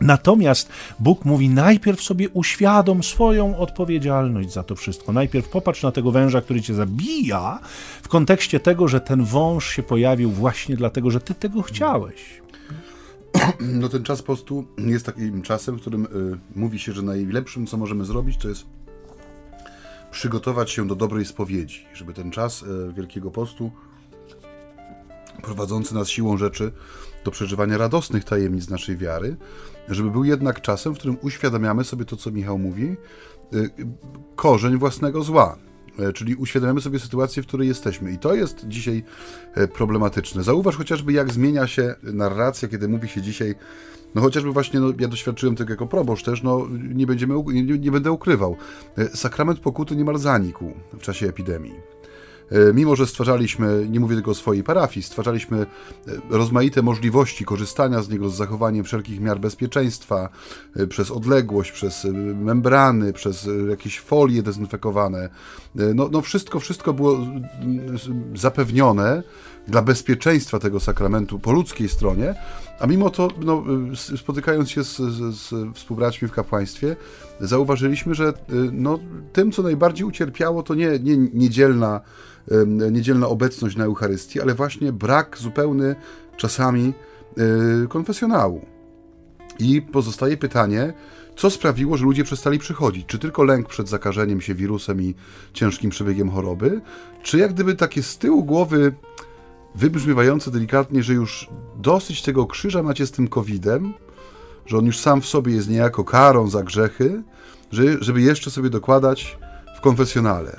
Natomiast 0.01 0.69
Bóg 0.99 1.25
mówi: 1.25 1.49
najpierw 1.49 2.03
sobie 2.03 2.29
uświadom 2.29 3.03
swoją 3.03 3.59
odpowiedzialność 3.59 4.53
za 4.53 4.63
to 4.63 4.75
wszystko. 4.75 5.13
Najpierw 5.13 5.49
popatrz 5.49 5.83
na 5.83 5.93
tego 5.93 6.11
węża, 6.11 6.41
który 6.41 6.63
cię 6.63 6.75
zabija, 6.75 7.59
w 8.03 8.09
kontekście 8.09 8.61
tego, 8.61 8.89
że 8.89 9.01
ten 9.01 9.25
wąż 9.25 9.69
się 9.69 9.83
pojawił 9.83 10.31
właśnie 10.31 10.77
dlatego, 10.77 11.11
że 11.11 11.21
ty 11.21 11.35
tego 11.35 11.63
chciałeś. 11.63 12.46
No 13.81 13.89
ten 13.89 14.03
czas 14.03 14.23
postu 14.23 14.65
jest 14.79 15.07
takim 15.07 15.43
czasem, 15.43 15.77
w 15.77 15.81
którym 15.81 16.05
y, 16.05 16.09
mówi 16.59 16.79
się, 16.79 16.93
że 16.93 17.03
najlepszym, 17.03 17.67
co 17.67 17.77
możemy 17.77 18.05
zrobić, 18.05 18.37
to 18.37 18.49
jest 18.49 18.65
przygotować 20.11 20.71
się 20.71 20.87
do 20.87 20.95
dobrej 20.95 21.25
spowiedzi, 21.25 21.87
żeby 21.95 22.15
ten 22.15 22.31
czas 22.31 22.63
y, 22.63 22.93
Wielkiego 22.93 23.31
Postu 23.31 23.71
prowadzący 25.43 25.95
nas 25.95 26.09
siłą 26.09 26.37
rzeczy 26.37 26.73
do 27.25 27.31
przeżywania 27.31 27.79
radosnych 27.79 28.25
tajemnic 28.25 28.69
naszej 28.69 28.97
wiary, 28.97 29.37
żeby 29.89 30.11
był 30.11 30.25
jednak 30.25 30.61
czasem, 30.61 30.95
w 30.95 30.99
którym 30.99 31.17
uświadamiamy 31.23 31.85
sobie 31.85 32.05
to, 32.05 32.17
co 32.17 32.31
Michał 32.31 32.59
mówi, 32.59 32.97
y, 33.55 33.71
korzeń 34.37 34.79
własnego 34.79 35.23
zła. 35.23 35.57
E, 35.99 36.13
czyli 36.13 36.35
uświadamiamy 36.35 36.81
sobie 36.81 36.99
sytuację, 36.99 37.43
w 37.43 37.47
której 37.47 37.69
jesteśmy. 37.69 38.13
I 38.13 38.19
to 38.19 38.35
jest 38.35 38.69
dzisiaj 38.69 39.05
e, 39.55 39.69
problematyczne. 39.69 40.43
Zauważ 40.43 40.77
chociażby, 40.77 41.13
jak 41.13 41.33
zmienia 41.33 41.67
się 41.67 41.95
narracja, 42.03 42.69
kiedy 42.69 42.89
mówi 42.89 43.09
się 43.09 43.23
dzisiaj, 43.23 43.55
no 44.15 44.23
chociażby 44.23 44.53
właśnie, 44.53 44.81
no, 44.81 44.93
ja 44.99 45.09
doświadczyłem 45.09 45.57
tego 45.57 45.71
jako 45.71 45.87
proboszcz 45.87 46.25
też, 46.25 46.43
no 46.43 46.67
nie, 46.95 47.07
będziemy, 47.07 47.35
nie, 47.47 47.63
nie 47.63 47.91
będę 47.91 48.13
ukrywał. 48.13 48.57
E, 48.99 49.09
sakrament 49.17 49.61
pokuty 49.61 49.97
niemal 49.97 50.19
zanikł 50.19 50.73
w 50.93 51.03
czasie 51.03 51.29
epidemii. 51.29 51.75
E, 52.51 52.73
mimo 52.75 52.97
że 52.97 53.07
stwarzaliśmy, 53.07 53.87
nie 53.91 54.01
mówię 54.01 54.15
tylko 54.15 54.31
o 54.31 54.35
swojej 54.35 54.63
parafii, 54.63 55.03
stwarzaliśmy 55.03 55.59
e, 55.59 55.67
rozmaite 56.31 56.83
możliwości 56.83 57.45
korzystania 57.45 58.03
z 58.03 58.09
niego 58.09 58.31
z 58.31 58.37
zachowaniem 58.37 58.85
wszelkich 58.85 59.21
miar 59.21 59.41
bezpieczeństwa, 59.41 60.29
e, 60.77 60.87
przez 60.87 61.11
odległość, 61.11 61.73
przez 61.73 62.07
membrany, 62.35 63.13
przez 63.13 63.49
jakieś 63.71 64.01
folie 64.01 64.43
dezynfekowane. 64.43 65.29
No, 65.75 66.09
no 66.13 66.21
wszystko, 66.21 66.61
wszystko 66.61 66.93
było 66.93 67.19
zapewnione 68.35 69.23
dla 69.69 69.83
bezpieczeństwa 69.83 70.59
tego 70.59 70.81
sakramentu 70.81 71.39
po 71.39 71.53
ludzkiej 71.53 71.89
stronie, 71.89 72.35
a 72.81 72.87
mimo 72.87 73.11
to, 73.11 73.29
no, 73.45 73.65
spotykając 74.17 74.71
się 74.71 74.85
z, 74.85 74.97
z, 74.97 75.35
z 75.37 75.75
współbraćmi 75.75 76.29
w 76.29 76.33
kapłaństwie, 76.33 76.97
zauważyliśmy, 77.41 78.15
że 78.15 78.33
no, 78.73 78.99
tym, 79.33 79.53
co 79.53 79.63
najbardziej 79.63 80.07
ucierpiało, 80.07 80.63
to 80.63 80.75
nie, 80.75 80.99
nie 80.99 81.17
niedzielna 81.17 82.01
niedzielna 82.91 83.29
obecność 83.29 83.77
na 83.77 83.85
Eucharystii, 83.85 84.41
ale 84.41 84.55
właśnie 84.55 84.93
brak 84.93 85.39
zupełny 85.39 85.97
czasami 86.37 86.93
e, 87.39 87.87
konfesjonału. 87.87 88.67
I 89.59 89.83
pozostaje 89.83 90.37
pytanie, 90.37 90.93
co 91.37 91.51
sprawiło, 91.51 91.97
że 91.97 92.05
ludzie 92.05 92.25
przestali 92.25 92.59
przychodzić? 92.59 93.07
Czy 93.07 93.19
tylko 93.19 93.45
lęk 93.45 93.69
przed 93.69 93.89
zakażeniem 93.89 94.41
się 94.41 94.55
wirusem 94.55 95.03
i 95.03 95.15
ciężkim 95.53 95.91
przebiegiem 95.91 96.31
choroby? 96.31 96.81
Czy 97.23 97.39
jak 97.39 97.55
gdyby 97.55 97.75
takie 97.75 98.03
z 98.03 98.19
tyłu 98.19 98.45
głowy 98.45 98.95
wybrzmiewające 99.77 100.51
delikatnie, 100.51 101.03
że 101.03 101.15
już 101.15 101.49
dosyć 101.77 102.23
tego 102.23 102.47
krzyża 102.47 102.83
macie 102.83 103.07
z 103.07 103.11
tym 103.11 103.29
COVID-em, 103.29 103.95
że 104.67 104.79
on 104.79 104.87
już 104.87 104.99
sam 104.99 105.21
w 105.21 105.27
sobie 105.27 105.55
jest 105.55 105.69
niejako 105.69 106.05
karą 106.05 106.49
za 106.49 106.63
grzechy, 106.63 107.23
żeby 108.01 108.21
jeszcze 108.21 108.51
sobie 108.51 108.71
dokładać 108.71 109.39
w 109.79 109.81
konfesjonale. 109.81 110.57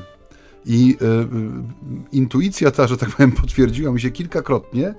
I 0.65 0.97
y, 1.01 2.15
intuicja 2.15 2.71
ta, 2.71 2.87
że 2.87 2.97
tak 2.97 3.09
powiem, 3.09 3.31
potwierdziła 3.41 3.91
mi 3.91 4.01
się 4.01 4.11
kilkakrotnie. 4.11 4.95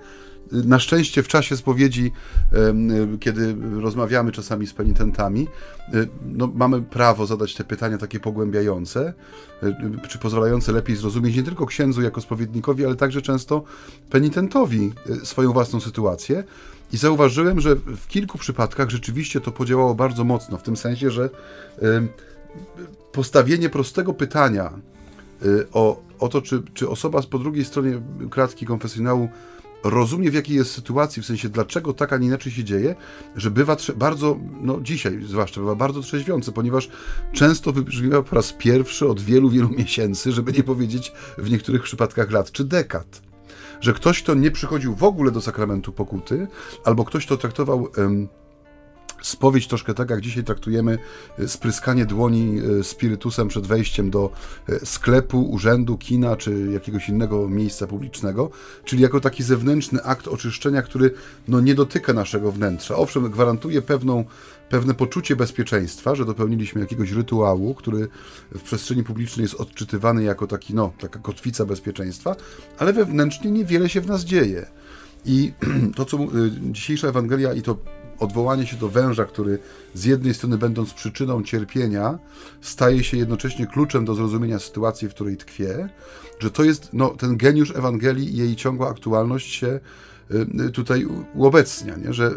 Na 0.52 0.78
szczęście 0.78 1.22
w 1.22 1.28
czasie 1.28 1.56
spowiedzi, 1.56 2.12
y, 3.14 3.18
kiedy 3.18 3.56
rozmawiamy 3.80 4.32
czasami 4.32 4.66
z 4.66 4.72
penitentami, 4.72 5.48
y, 5.94 6.08
no, 6.24 6.52
mamy 6.54 6.82
prawo 6.82 7.26
zadać 7.26 7.54
te 7.54 7.64
pytania 7.64 7.98
takie 7.98 8.20
pogłębiające, 8.20 9.14
czy 10.08 10.18
pozwalające 10.18 10.72
lepiej 10.72 10.96
zrozumieć 10.96 11.36
nie 11.36 11.42
tylko 11.42 11.66
księdzu 11.66 12.02
jako 12.02 12.20
spowiednikowi, 12.20 12.86
ale 12.86 12.96
także 12.96 13.22
często 13.22 13.62
penitentowi 14.10 14.92
swoją 15.24 15.52
własną 15.52 15.80
sytuację. 15.80 16.44
I 16.92 16.96
zauważyłem, 16.96 17.60
że 17.60 17.76
w 17.76 18.06
kilku 18.08 18.38
przypadkach 18.38 18.90
rzeczywiście 18.90 19.40
to 19.40 19.52
podziałało 19.52 19.94
bardzo 19.94 20.24
mocno, 20.24 20.58
w 20.58 20.62
tym 20.62 20.76
sensie, 20.76 21.10
że 21.10 21.30
postawienie 23.12 23.68
prostego 23.70 24.14
pytania, 24.14 24.72
o, 25.72 26.02
o 26.18 26.28
to, 26.28 26.42
czy, 26.42 26.62
czy 26.74 26.88
osoba 26.88 27.22
po 27.30 27.38
drugiej 27.38 27.64
stronie 27.64 28.00
kratki 28.30 28.66
konfesjonału 28.66 29.28
rozumie, 29.84 30.30
w 30.30 30.34
jakiej 30.34 30.56
jest 30.56 30.70
sytuacji, 30.70 31.22
w 31.22 31.26
sensie 31.26 31.48
dlaczego 31.48 31.92
tak, 31.92 32.12
a 32.12 32.18
nie 32.18 32.26
inaczej 32.26 32.52
się 32.52 32.64
dzieje, 32.64 32.94
że 33.36 33.50
bywa 33.50 33.76
bardzo, 33.96 34.38
no 34.60 34.80
dzisiaj 34.80 35.20
zwłaszcza, 35.24 35.60
bywa 35.60 35.74
bardzo 35.74 36.00
trzeźwiące, 36.00 36.52
ponieważ 36.52 36.88
często 37.32 37.72
wybrzmiewa 37.72 38.22
po 38.22 38.36
raz 38.36 38.52
pierwszy 38.52 39.08
od 39.08 39.20
wielu, 39.20 39.50
wielu 39.50 39.68
miesięcy, 39.68 40.32
żeby 40.32 40.52
nie 40.52 40.62
powiedzieć 40.62 41.12
w 41.38 41.50
niektórych 41.50 41.82
przypadkach 41.82 42.30
lat 42.30 42.52
czy 42.52 42.64
dekad. 42.64 43.22
Że 43.80 43.92
ktoś, 43.92 44.22
kto 44.22 44.34
nie 44.34 44.50
przychodził 44.50 44.94
w 44.94 45.04
ogóle 45.04 45.30
do 45.30 45.40
sakramentu 45.40 45.92
pokuty, 45.92 46.46
albo 46.84 47.04
ktoś, 47.04 47.26
kto 47.26 47.36
traktował 47.36 47.88
spowiedź 49.22 49.68
troszkę 49.68 49.94
tak, 49.94 50.10
jak 50.10 50.20
dzisiaj 50.20 50.44
traktujemy 50.44 50.98
e, 51.38 51.48
spryskanie 51.48 52.06
dłoni 52.06 52.60
e, 52.80 52.84
spirytusem 52.84 53.48
przed 53.48 53.66
wejściem 53.66 54.10
do 54.10 54.30
e, 54.68 54.86
sklepu, 54.86 55.50
urzędu, 55.50 55.98
kina 55.98 56.36
czy 56.36 56.68
jakiegoś 56.72 57.08
innego 57.08 57.48
miejsca 57.48 57.86
publicznego, 57.86 58.50
czyli 58.84 59.02
jako 59.02 59.20
taki 59.20 59.42
zewnętrzny 59.42 60.02
akt 60.02 60.28
oczyszczenia, 60.28 60.82
który 60.82 61.10
no, 61.48 61.60
nie 61.60 61.74
dotyka 61.74 62.12
naszego 62.12 62.52
wnętrza. 62.52 62.96
Owszem, 62.96 63.30
gwarantuje 63.30 63.82
pewną, 63.82 64.24
pewne 64.68 64.94
poczucie 64.94 65.36
bezpieczeństwa, 65.36 66.14
że 66.14 66.24
dopełniliśmy 66.24 66.80
jakiegoś 66.80 67.12
rytuału, 67.12 67.74
który 67.74 68.08
w 68.52 68.62
przestrzeni 68.62 69.04
publicznej 69.04 69.42
jest 69.42 69.54
odczytywany 69.54 70.22
jako 70.22 70.46
taki, 70.46 70.74
no, 70.74 70.92
taka 71.00 71.18
kotwica 71.18 71.64
bezpieczeństwa, 71.64 72.36
ale 72.78 72.92
wewnętrznie 72.92 73.50
niewiele 73.50 73.88
się 73.88 74.00
w 74.00 74.06
nas 74.06 74.24
dzieje. 74.24 74.66
I 75.24 75.52
to, 75.96 76.04
co 76.04 76.18
dzisiejsza 76.60 77.08
Ewangelia 77.08 77.54
i 77.54 77.62
to 77.62 77.78
odwołanie 78.20 78.66
się 78.66 78.76
do 78.76 78.88
węża, 78.88 79.24
który 79.24 79.58
z 79.94 80.04
jednej 80.04 80.34
strony 80.34 80.58
będąc 80.58 80.94
przyczyną 80.94 81.42
cierpienia, 81.42 82.18
staje 82.60 83.04
się 83.04 83.16
jednocześnie 83.16 83.66
kluczem 83.66 84.04
do 84.04 84.14
zrozumienia 84.14 84.58
sytuacji, 84.58 85.08
w 85.08 85.14
której 85.14 85.36
tkwie, 85.36 85.88
że 86.38 86.50
to 86.50 86.64
jest 86.64 86.88
no, 86.92 87.08
ten 87.08 87.36
geniusz 87.36 87.70
Ewangelii 87.76 88.34
i 88.34 88.36
jej 88.36 88.56
ciągła 88.56 88.88
aktualność 88.88 89.54
się 89.54 89.80
y, 90.66 90.70
tutaj 90.70 91.06
uobecnia, 91.34 91.96
nie? 91.96 92.12
że 92.12 92.26
y, 92.26 92.34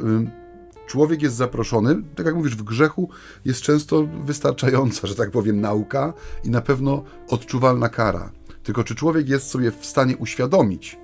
człowiek 0.87 1.21
jest 1.21 1.35
zaproszony, 1.35 2.01
tak 2.15 2.25
jak 2.25 2.35
mówisz, 2.35 2.55
w 2.55 2.63
grzechu 2.63 3.09
jest 3.45 3.61
często 3.61 4.07
wystarczająca, 4.23 5.07
że 5.07 5.15
tak 5.15 5.31
powiem, 5.31 5.61
nauka 5.61 6.13
i 6.43 6.49
na 6.49 6.61
pewno 6.61 7.03
odczuwalna 7.27 7.89
kara. 7.89 8.31
Tylko 8.63 8.83
czy 8.83 8.95
człowiek 8.95 9.29
jest 9.29 9.47
sobie 9.47 9.71
w 9.71 9.85
stanie 9.85 10.17
uświadomić, 10.17 10.97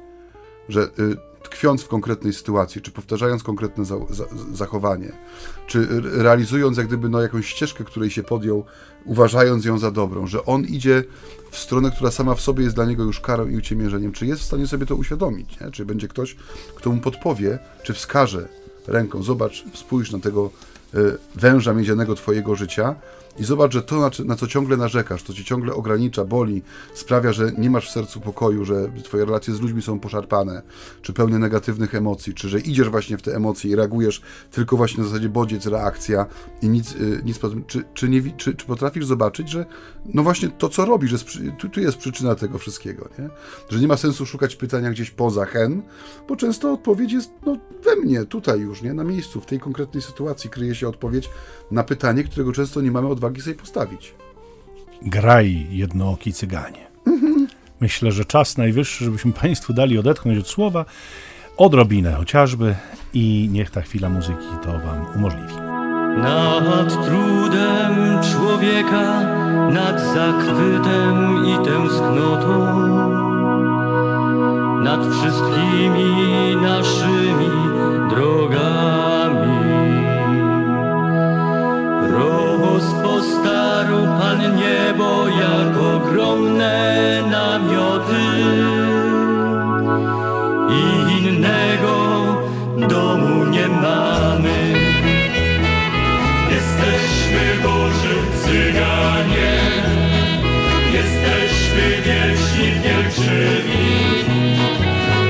że 0.69 0.81
y, 0.81 1.17
tkwiąc 1.49 1.83
w 1.83 1.87
konkretnej 1.87 2.33
sytuacji, 2.33 2.81
czy 2.81 2.91
powtarzając 2.91 3.43
konkretne 3.43 3.85
za, 3.85 3.95
za, 4.09 4.25
zachowanie, 4.53 5.11
czy 5.67 5.87
realizując 6.01 6.77
jak 6.77 6.87
gdyby 6.87 7.09
no, 7.09 7.21
jakąś 7.21 7.47
ścieżkę, 7.47 7.83
której 7.83 8.09
się 8.09 8.23
podjął, 8.23 8.65
uważając 9.05 9.65
ją 9.65 9.77
za 9.77 9.91
dobrą, 9.91 10.27
że 10.27 10.45
on 10.45 10.65
idzie 10.65 11.03
w 11.51 11.57
stronę, 11.57 11.91
która 11.91 12.11
sama 12.11 12.35
w 12.35 12.41
sobie 12.41 12.63
jest 12.63 12.75
dla 12.75 12.85
niego 12.85 13.03
już 13.03 13.19
karą 13.19 13.47
i 13.47 13.57
uciemiężeniem, 13.57 14.11
czy 14.11 14.25
jest 14.25 14.41
w 14.41 14.45
stanie 14.45 14.67
sobie 14.67 14.85
to 14.85 14.95
uświadomić, 14.95 15.59
nie? 15.59 15.71
czy 15.71 15.85
będzie 15.85 16.07
ktoś, 16.07 16.35
kto 16.75 16.91
mu 16.91 17.01
podpowie, 17.01 17.59
czy 17.83 17.93
wskaże 17.93 18.47
ręką, 18.87 19.23
zobacz, 19.23 19.63
spójrz 19.73 20.11
na 20.11 20.19
tego 20.19 20.49
y, 20.95 21.17
węża 21.35 21.73
miedzianego 21.73 22.15
twojego 22.15 22.55
życia, 22.55 22.95
i 23.39 23.43
zobacz, 23.43 23.73
że 23.73 23.81
to, 23.81 24.09
na, 24.25 24.35
co 24.35 24.47
ciągle 24.47 24.77
narzekasz, 24.77 25.23
to 25.23 25.33
cię 25.33 25.43
ciągle 25.43 25.73
ogranicza, 25.73 26.25
boli, 26.25 26.61
sprawia, 26.93 27.33
że 27.33 27.51
nie 27.57 27.69
masz 27.69 27.89
w 27.89 27.91
sercu 27.91 28.19
pokoju, 28.19 28.65
że 28.65 28.91
twoje 29.03 29.25
relacje 29.25 29.53
z 29.53 29.61
ludźmi 29.61 29.81
są 29.81 29.99
poszarpane, 29.99 30.61
czy 31.01 31.13
pełne 31.13 31.39
negatywnych 31.39 31.95
emocji, 31.95 32.33
czy 32.33 32.49
że 32.49 32.59
idziesz 32.59 32.89
właśnie 32.89 33.17
w 33.17 33.21
te 33.21 33.35
emocje 33.35 33.71
i 33.71 33.75
reagujesz 33.75 34.21
tylko 34.51 34.77
właśnie 34.77 35.03
na 35.03 35.09
zasadzie 35.09 35.29
bodziec, 35.29 35.65
reakcja 35.65 36.25
i 36.61 36.69
nic, 36.69 36.95
y, 36.95 37.21
nic 37.25 37.39
czy, 37.67 37.83
czy, 37.93 38.09
nie, 38.09 38.21
czy, 38.37 38.55
czy 38.55 38.65
potrafisz 38.65 39.05
zobaczyć, 39.05 39.49
że 39.49 39.65
no 40.05 40.23
właśnie 40.23 40.49
to, 40.49 40.69
co 40.69 40.85
robisz, 40.85 41.11
jest, 41.11 41.25
tu, 41.57 41.69
tu 41.69 41.79
jest 41.79 41.97
przyczyna 41.97 42.35
tego 42.35 42.57
wszystkiego, 42.57 43.09
nie? 43.19 43.29
Że 43.69 43.79
nie 43.79 43.87
ma 43.87 43.97
sensu 43.97 44.25
szukać 44.25 44.55
pytania 44.55 44.91
gdzieś 44.91 45.11
poza 45.11 45.45
hen, 45.45 45.81
bo 46.27 46.35
często 46.35 46.73
odpowiedź 46.73 47.11
jest 47.11 47.31
no, 47.45 47.57
we 47.83 47.95
mnie, 47.95 48.25
tutaj 48.25 48.59
już, 48.59 48.81
nie? 48.81 48.93
Na 48.93 49.03
miejscu, 49.03 49.41
w 49.41 49.45
tej 49.45 49.59
konkretnej 49.59 50.03
sytuacji 50.03 50.49
kryje 50.49 50.75
się 50.75 50.87
odpowiedź 50.87 51.29
na 51.71 51.83
pytanie, 51.83 52.23
którego 52.23 52.51
często 52.51 52.81
nie 52.81 52.91
mamy 52.91 53.07
odwagi 53.07 53.26
odwagi 53.27 53.41
sobie 53.41 53.55
postawić. 53.55 54.13
Graj, 55.01 55.67
jednooki 55.69 56.33
cyganie. 56.33 56.87
Mhm. 57.07 57.47
Myślę, 57.79 58.11
że 58.11 58.25
czas 58.25 58.57
najwyższy, 58.57 59.05
żebyśmy 59.05 59.33
Państwu 59.33 59.73
dali 59.73 59.97
odetchnąć 59.97 60.39
od 60.39 60.47
słowa. 60.47 60.85
odrobinę 61.57 62.13
chociażby 62.13 62.75
i 63.13 63.49
niech 63.51 63.71
ta 63.71 63.81
chwila 63.81 64.09
muzyki 64.09 64.47
to 64.63 64.71
Wam 64.79 65.05
umożliwi. 65.15 65.53
Nad 66.17 66.89
trudem 67.05 68.23
człowieka, 68.31 69.21
nad 69.71 70.01
zachwytem 70.01 71.45
i 71.45 71.65
tęsknotą, 71.65 72.77
nad 74.83 75.13
wszystkimi 75.13 76.55
naszymi 76.61 77.49
drogami. 78.09 78.76
Rozpostarł 82.77 83.97
Pan 84.19 84.55
niebo 84.55 85.27
jak 85.27 85.77
ogromne 85.77 87.23
namioty 87.31 88.25
i 90.69 91.23
innego 91.23 91.95
domu 92.77 93.45
nie 93.45 93.67
mamy. 93.67 94.73
Jesteśmy 96.51 97.63
Boży 97.63 98.15
Cyganie, 98.43 99.53
jesteśmy 100.93 101.83
wieczni 102.05 102.81
wielczymi, 102.83 103.87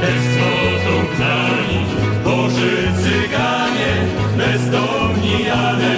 tęsknotą 0.02 1.16
gnani, 1.16 1.86
Boży 2.24 2.78
Cyganie, 3.04 3.94
bezdomni, 4.38 5.50
ale 5.50 5.97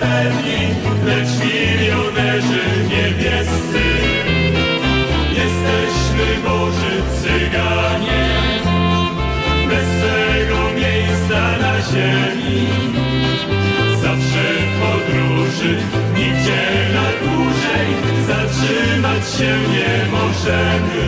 pewni, 0.00 0.60
lecz 1.06 1.32
milionerzy 1.44 2.62
niebiescy. 2.88 3.84
Jesteśmy 5.28 6.48
Boży 6.48 7.02
Cyganie, 7.22 8.24
bez 9.68 9.86
swego 9.98 10.58
miejsca 10.76 11.58
na 11.60 11.74
ziemi. 11.90 12.68
Zawsze 14.02 14.44
w 14.68 14.80
podróży, 14.80 15.76
nigdzie 16.16 16.62
na 16.94 17.08
dłużej 17.22 17.88
zatrzymać 18.26 19.22
się 19.38 19.52
nie 19.72 20.10
możemy. 20.10 21.02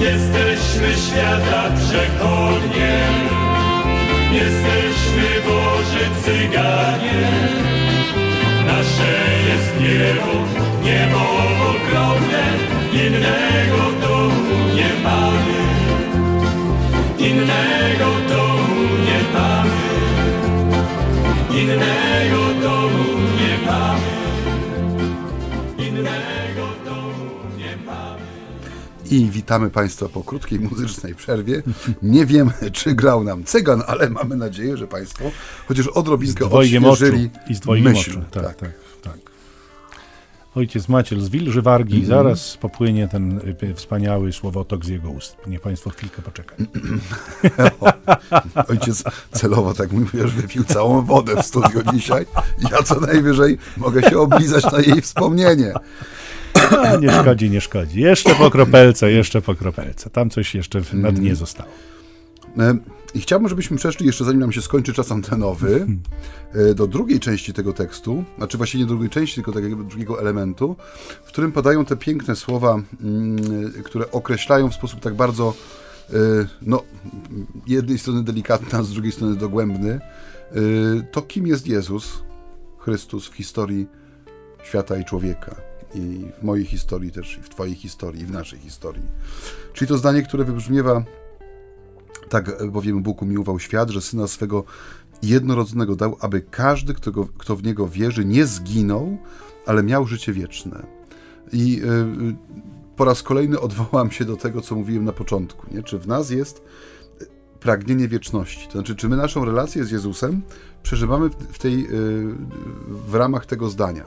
Jesteśmy 0.00 0.88
świata 1.06 1.70
przechodniem, 1.76 3.14
jesteśmy 4.32 4.69
Nasze 8.66 9.12
jest 9.48 9.80
niebo, 9.80 10.32
niebo 10.84 11.20
ogromne, 11.70 12.44
innego 12.92 13.82
domu 14.00 14.74
nie 14.74 15.02
mamy. 15.04 15.60
Innego 17.18 18.10
domu 18.28 18.80
nie 19.06 19.20
mamy. 19.34 19.80
Innego 21.62 22.49
I 29.10 29.30
witamy 29.30 29.70
Państwa 29.70 30.08
po 30.08 30.24
krótkiej 30.24 30.60
muzycznej 30.60 31.14
przerwie. 31.14 31.62
Nie 32.02 32.26
wiem, 32.26 32.50
czy 32.72 32.94
grał 32.94 33.24
nam 33.24 33.44
cygan, 33.44 33.82
ale 33.86 34.10
mamy 34.10 34.36
nadzieję, 34.36 34.76
że 34.76 34.86
Państwo 34.86 35.24
chociaż 35.68 35.86
odrobinkę 35.88 36.50
odświeżyli 36.50 37.30
i 37.48 37.54
z 37.54 37.60
dwojgiem 37.60 37.92
myśl. 37.92 38.10
oczu. 38.10 38.20
Tak, 38.30 38.44
tak, 38.56 38.72
tak. 39.02 39.18
Ojciec 40.54 40.88
Maciel 40.88 41.20
z 41.20 41.28
Wilży 41.28 41.62
Wargi, 41.62 41.94
Mhm. 42.00 42.08
zaraz 42.08 42.56
popłynie 42.56 43.08
ten 43.08 43.40
y, 43.62 43.74
wspaniały 43.74 44.32
słowotok 44.32 44.84
z 44.84 44.88
jego 44.88 45.10
ust. 45.10 45.36
Niech 45.46 45.60
Państwo 45.60 45.90
chwilkę 45.90 46.22
poczekają. 46.22 46.66
Ojciec 48.68 49.04
celowo, 49.32 49.74
tak 49.74 49.92
mówi, 49.92 50.18
już 50.18 50.32
wypił 50.34 50.64
całą 50.64 51.02
wodę 51.02 51.42
w 51.42 51.46
studiu 51.46 51.80
dzisiaj. 51.92 52.26
Ja 52.70 52.82
co 52.82 53.00
najwyżej 53.00 53.58
mogę 53.76 54.10
się 54.10 54.18
oblizać 54.18 54.72
na 54.72 54.80
jej 54.80 55.00
wspomnienie. 55.02 55.72
A, 56.54 56.96
nie 56.96 57.10
szkodzi, 57.10 57.50
nie 57.50 57.60
szkodzi. 57.60 58.00
Jeszcze 58.00 58.34
po 58.34 58.50
kropelce, 58.50 59.12
jeszcze 59.12 59.42
po 59.42 59.54
kropelce. 59.54 60.10
Tam 60.10 60.30
coś 60.30 60.54
jeszcze 60.54 60.82
na 60.92 61.12
dnie 61.12 61.34
zostało. 61.34 61.70
E, 62.58 62.78
I 63.14 63.20
chciałbym, 63.20 63.48
żebyśmy 63.48 63.76
przeszli 63.76 64.06
jeszcze, 64.06 64.24
zanim 64.24 64.40
nam 64.40 64.52
się 64.52 64.62
skończy 64.62 64.92
czas 64.92 65.12
antenowy, 65.12 65.86
e, 66.54 66.74
do 66.74 66.86
drugiej 66.86 67.20
części 67.20 67.52
tego 67.52 67.72
tekstu, 67.72 68.24
znaczy 68.38 68.56
właściwie 68.56 68.84
nie 68.84 68.88
drugiej 68.88 69.10
części, 69.10 69.34
tylko 69.34 69.52
takiego 69.52 69.76
drugiego 69.76 70.20
elementu, 70.20 70.76
w 71.24 71.28
którym 71.28 71.52
padają 71.52 71.84
te 71.84 71.96
piękne 71.96 72.36
słowa, 72.36 72.82
mm, 73.00 73.72
które 73.84 74.10
określają 74.10 74.70
w 74.70 74.74
sposób 74.74 75.00
tak 75.00 75.14
bardzo, 75.14 75.54
e, 76.10 76.14
no, 76.62 76.82
jednej 77.66 77.98
strony 77.98 78.24
delikatny, 78.24 78.78
a 78.78 78.82
z 78.82 78.90
drugiej 78.90 79.12
strony 79.12 79.36
dogłębny, 79.36 80.00
to 81.12 81.22
kim 81.22 81.46
jest 81.46 81.66
Jezus 81.66 82.22
Chrystus 82.78 83.28
w 83.28 83.34
historii 83.34 83.86
świata 84.62 84.96
i 84.96 85.04
człowieka. 85.04 85.69
I 85.94 86.26
w 86.40 86.42
mojej 86.42 86.64
historii 86.64 87.12
też, 87.12 87.38
i 87.38 87.42
w 87.42 87.48
Twojej 87.48 87.74
historii, 87.74 88.22
i 88.22 88.26
w 88.26 88.30
naszej 88.30 88.58
historii. 88.58 89.02
Czyli 89.72 89.88
to 89.88 89.98
zdanie, 89.98 90.22
które 90.22 90.44
wybrzmiewa 90.44 91.04
tak 92.28 92.66
bowiem 92.70 93.02
Bóg 93.02 93.22
umiłował 93.22 93.58
świat, 93.58 93.90
że 93.90 94.00
Syna 94.00 94.26
swego 94.26 94.64
jednorodzonego 95.22 95.96
dał, 95.96 96.16
aby 96.20 96.40
każdy, 96.50 96.94
kto, 96.94 97.12
go, 97.12 97.28
kto 97.38 97.56
w 97.56 97.62
Niego 97.62 97.88
wierzy, 97.88 98.24
nie 98.24 98.46
zginął, 98.46 99.18
ale 99.66 99.82
miał 99.82 100.06
życie 100.06 100.32
wieczne. 100.32 100.86
I 101.52 101.82
y, 101.82 102.36
po 102.96 103.04
raz 103.04 103.22
kolejny 103.22 103.60
odwołam 103.60 104.10
się 104.10 104.24
do 104.24 104.36
tego, 104.36 104.60
co 104.60 104.74
mówiłem 104.74 105.04
na 105.04 105.12
początku. 105.12 105.74
Nie? 105.74 105.82
Czy 105.82 105.98
w 105.98 106.06
nas 106.06 106.30
jest 106.30 106.62
pragnienie 107.60 108.08
wieczności? 108.08 108.66
To 108.66 108.72
znaczy, 108.72 108.96
czy 108.96 109.08
my 109.08 109.16
naszą 109.16 109.44
relację 109.44 109.84
z 109.84 109.90
Jezusem 109.90 110.42
przeżywamy 110.82 111.30
w, 111.52 111.58
tej, 111.58 111.88
w 112.88 113.14
ramach 113.14 113.46
tego 113.46 113.70
zdania? 113.70 114.04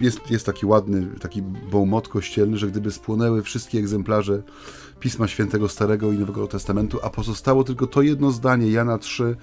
Jest, 0.00 0.30
jest 0.30 0.46
taki 0.46 0.66
ładny, 0.66 1.06
taki 1.20 1.42
bołmot 1.42 2.08
kościelny, 2.08 2.58
że 2.58 2.68
gdyby 2.68 2.90
spłonęły 2.90 3.42
wszystkie 3.42 3.78
egzemplarze 3.78 4.42
Pisma 5.00 5.28
Świętego 5.28 5.68
Starego 5.68 6.12
i 6.12 6.18
Nowego 6.18 6.46
Testamentu, 6.46 6.98
a 7.02 7.10
pozostało 7.10 7.64
tylko 7.64 7.86
to 7.86 8.02
jedno 8.02 8.30
zdanie, 8.30 8.70
Jana 8.70 8.98
3, 8.98 9.36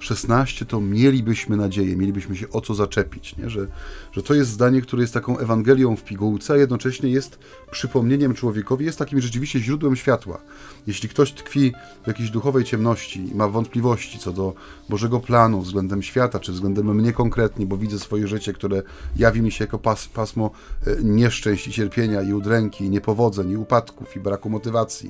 16, 0.00 0.66
to 0.66 0.80
mielibyśmy 0.80 1.56
nadzieję, 1.56 1.96
mielibyśmy 1.96 2.36
się 2.36 2.50
o 2.50 2.60
co 2.60 2.74
zaczepić, 2.74 3.36
nie? 3.36 3.50
Że, 3.50 3.66
że 4.12 4.22
to 4.22 4.34
jest 4.34 4.50
zdanie, 4.50 4.82
które 4.82 5.02
jest 5.02 5.14
taką 5.14 5.38
Ewangelią 5.38 5.96
w 5.96 6.04
pigułce, 6.04 6.52
a 6.54 6.56
jednocześnie 6.56 7.10
jest 7.10 7.38
przypomnieniem 7.70 8.34
człowiekowi, 8.34 8.84
jest 8.84 8.98
takim 8.98 9.20
rzeczywiście 9.20 9.60
źródłem 9.60 9.96
światła. 9.96 10.38
Jeśli 10.86 11.08
ktoś 11.08 11.32
tkwi 11.32 11.72
w 12.04 12.06
jakiejś 12.06 12.30
duchowej 12.30 12.64
ciemności 12.64 13.30
i 13.30 13.34
ma 13.34 13.48
wątpliwości 13.48 14.18
co 14.18 14.32
do 14.32 14.54
Bożego 14.88 15.20
planu 15.20 15.60
względem 15.60 16.02
świata, 16.02 16.40
czy 16.40 16.52
względem 16.52 16.94
mnie 16.94 17.12
konkretnie, 17.12 17.66
bo 17.66 17.76
widzę 17.76 17.98
swoje 17.98 18.28
życie, 18.28 18.52
które 18.52 18.82
jawi 19.16 19.42
mi 19.42 19.52
się 19.52 19.64
jako 19.64 19.78
pas, 19.78 20.08
pasmo 20.08 20.50
e, 20.86 21.02
nieszczęść 21.02 21.68
i 21.68 21.72
cierpienia 21.72 22.22
i 22.22 22.32
udręki, 22.32 22.84
i 22.84 22.90
niepowodzeń, 22.90 23.50
i 23.50 23.56
upadków, 23.56 24.16
i 24.16 24.20
braku 24.20 24.50
motywacji, 24.50 25.01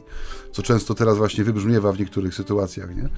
co 0.53 0.63
często 0.63 0.95
teraz 0.95 1.19
właśnie 1.19 1.45
wybrzmiewa 1.45 1.93
w 1.93 1.99
niektórych 1.99 2.35
sytuacjach, 2.35 2.97
nie? 2.97 3.09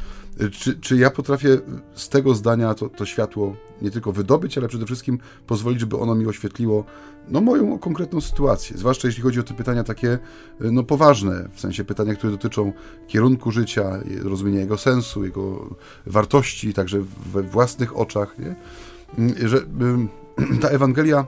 Czy, 0.51 0.81
czy 0.81 0.97
ja 0.97 1.11
potrafię 1.11 1.59
z 1.95 2.09
tego 2.09 2.35
zdania 2.35 2.75
to, 2.75 2.89
to 2.89 3.07
światło 3.07 3.57
nie 3.83 3.91
tylko 3.91 4.13
wydobyć, 4.13 4.59
ale 4.59 4.69
przede 4.69 4.87
wszystkim 4.87 5.19
pozwolić, 5.47 5.81
żeby 5.81 5.97
ono 5.97 6.15
mi 6.15 6.27
oświetliło 6.27 6.85
no, 7.29 7.41
moją 7.41 7.79
konkretną 7.79 8.21
sytuację, 8.21 8.79
zwłaszcza 8.79 9.09
jeśli 9.09 9.23
chodzi 9.23 9.41
o 9.41 9.43
te 9.43 9.55
pytania 9.55 9.85
takie 9.85 10.13
e, 10.13 10.19
no, 10.61 10.85
poważne, 10.85 11.49
w 11.55 11.61
sensie 11.61 11.85
pytania, 11.85 12.15
które 12.15 12.33
dotyczą 12.33 12.73
kierunku 13.07 13.51
życia, 13.51 14.01
rozumienia 14.23 14.61
jego 14.61 14.79
sensu, 14.79 15.25
jego 15.25 15.77
wartości, 16.07 16.75
także 16.75 17.01
we 17.33 17.43
własnych 17.43 17.97
oczach, 17.97 18.39
nie? 18.39 18.55
Mm, 19.19 19.49
że 19.49 19.61
ta 20.63 20.69
Ewangelia 20.69 21.27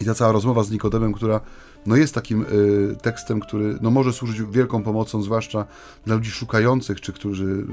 i 0.00 0.04
ta 0.04 0.14
cała 0.14 0.32
rozmowa 0.32 0.62
z 0.62 0.70
Nikodemem, 0.70 1.12
która 1.12 1.40
no 1.86 1.96
jest 1.96 2.14
takim 2.14 2.42
y, 2.42 2.96
tekstem, 3.02 3.40
który 3.40 3.78
no 3.80 3.90
może 3.90 4.12
służyć 4.12 4.42
wielką 4.42 4.82
pomocą, 4.82 5.22
zwłaszcza 5.22 5.66
dla 6.06 6.14
ludzi 6.14 6.30
szukających, 6.30 7.00
czy 7.00 7.12
którzy, 7.12 7.44
y, 7.44 7.64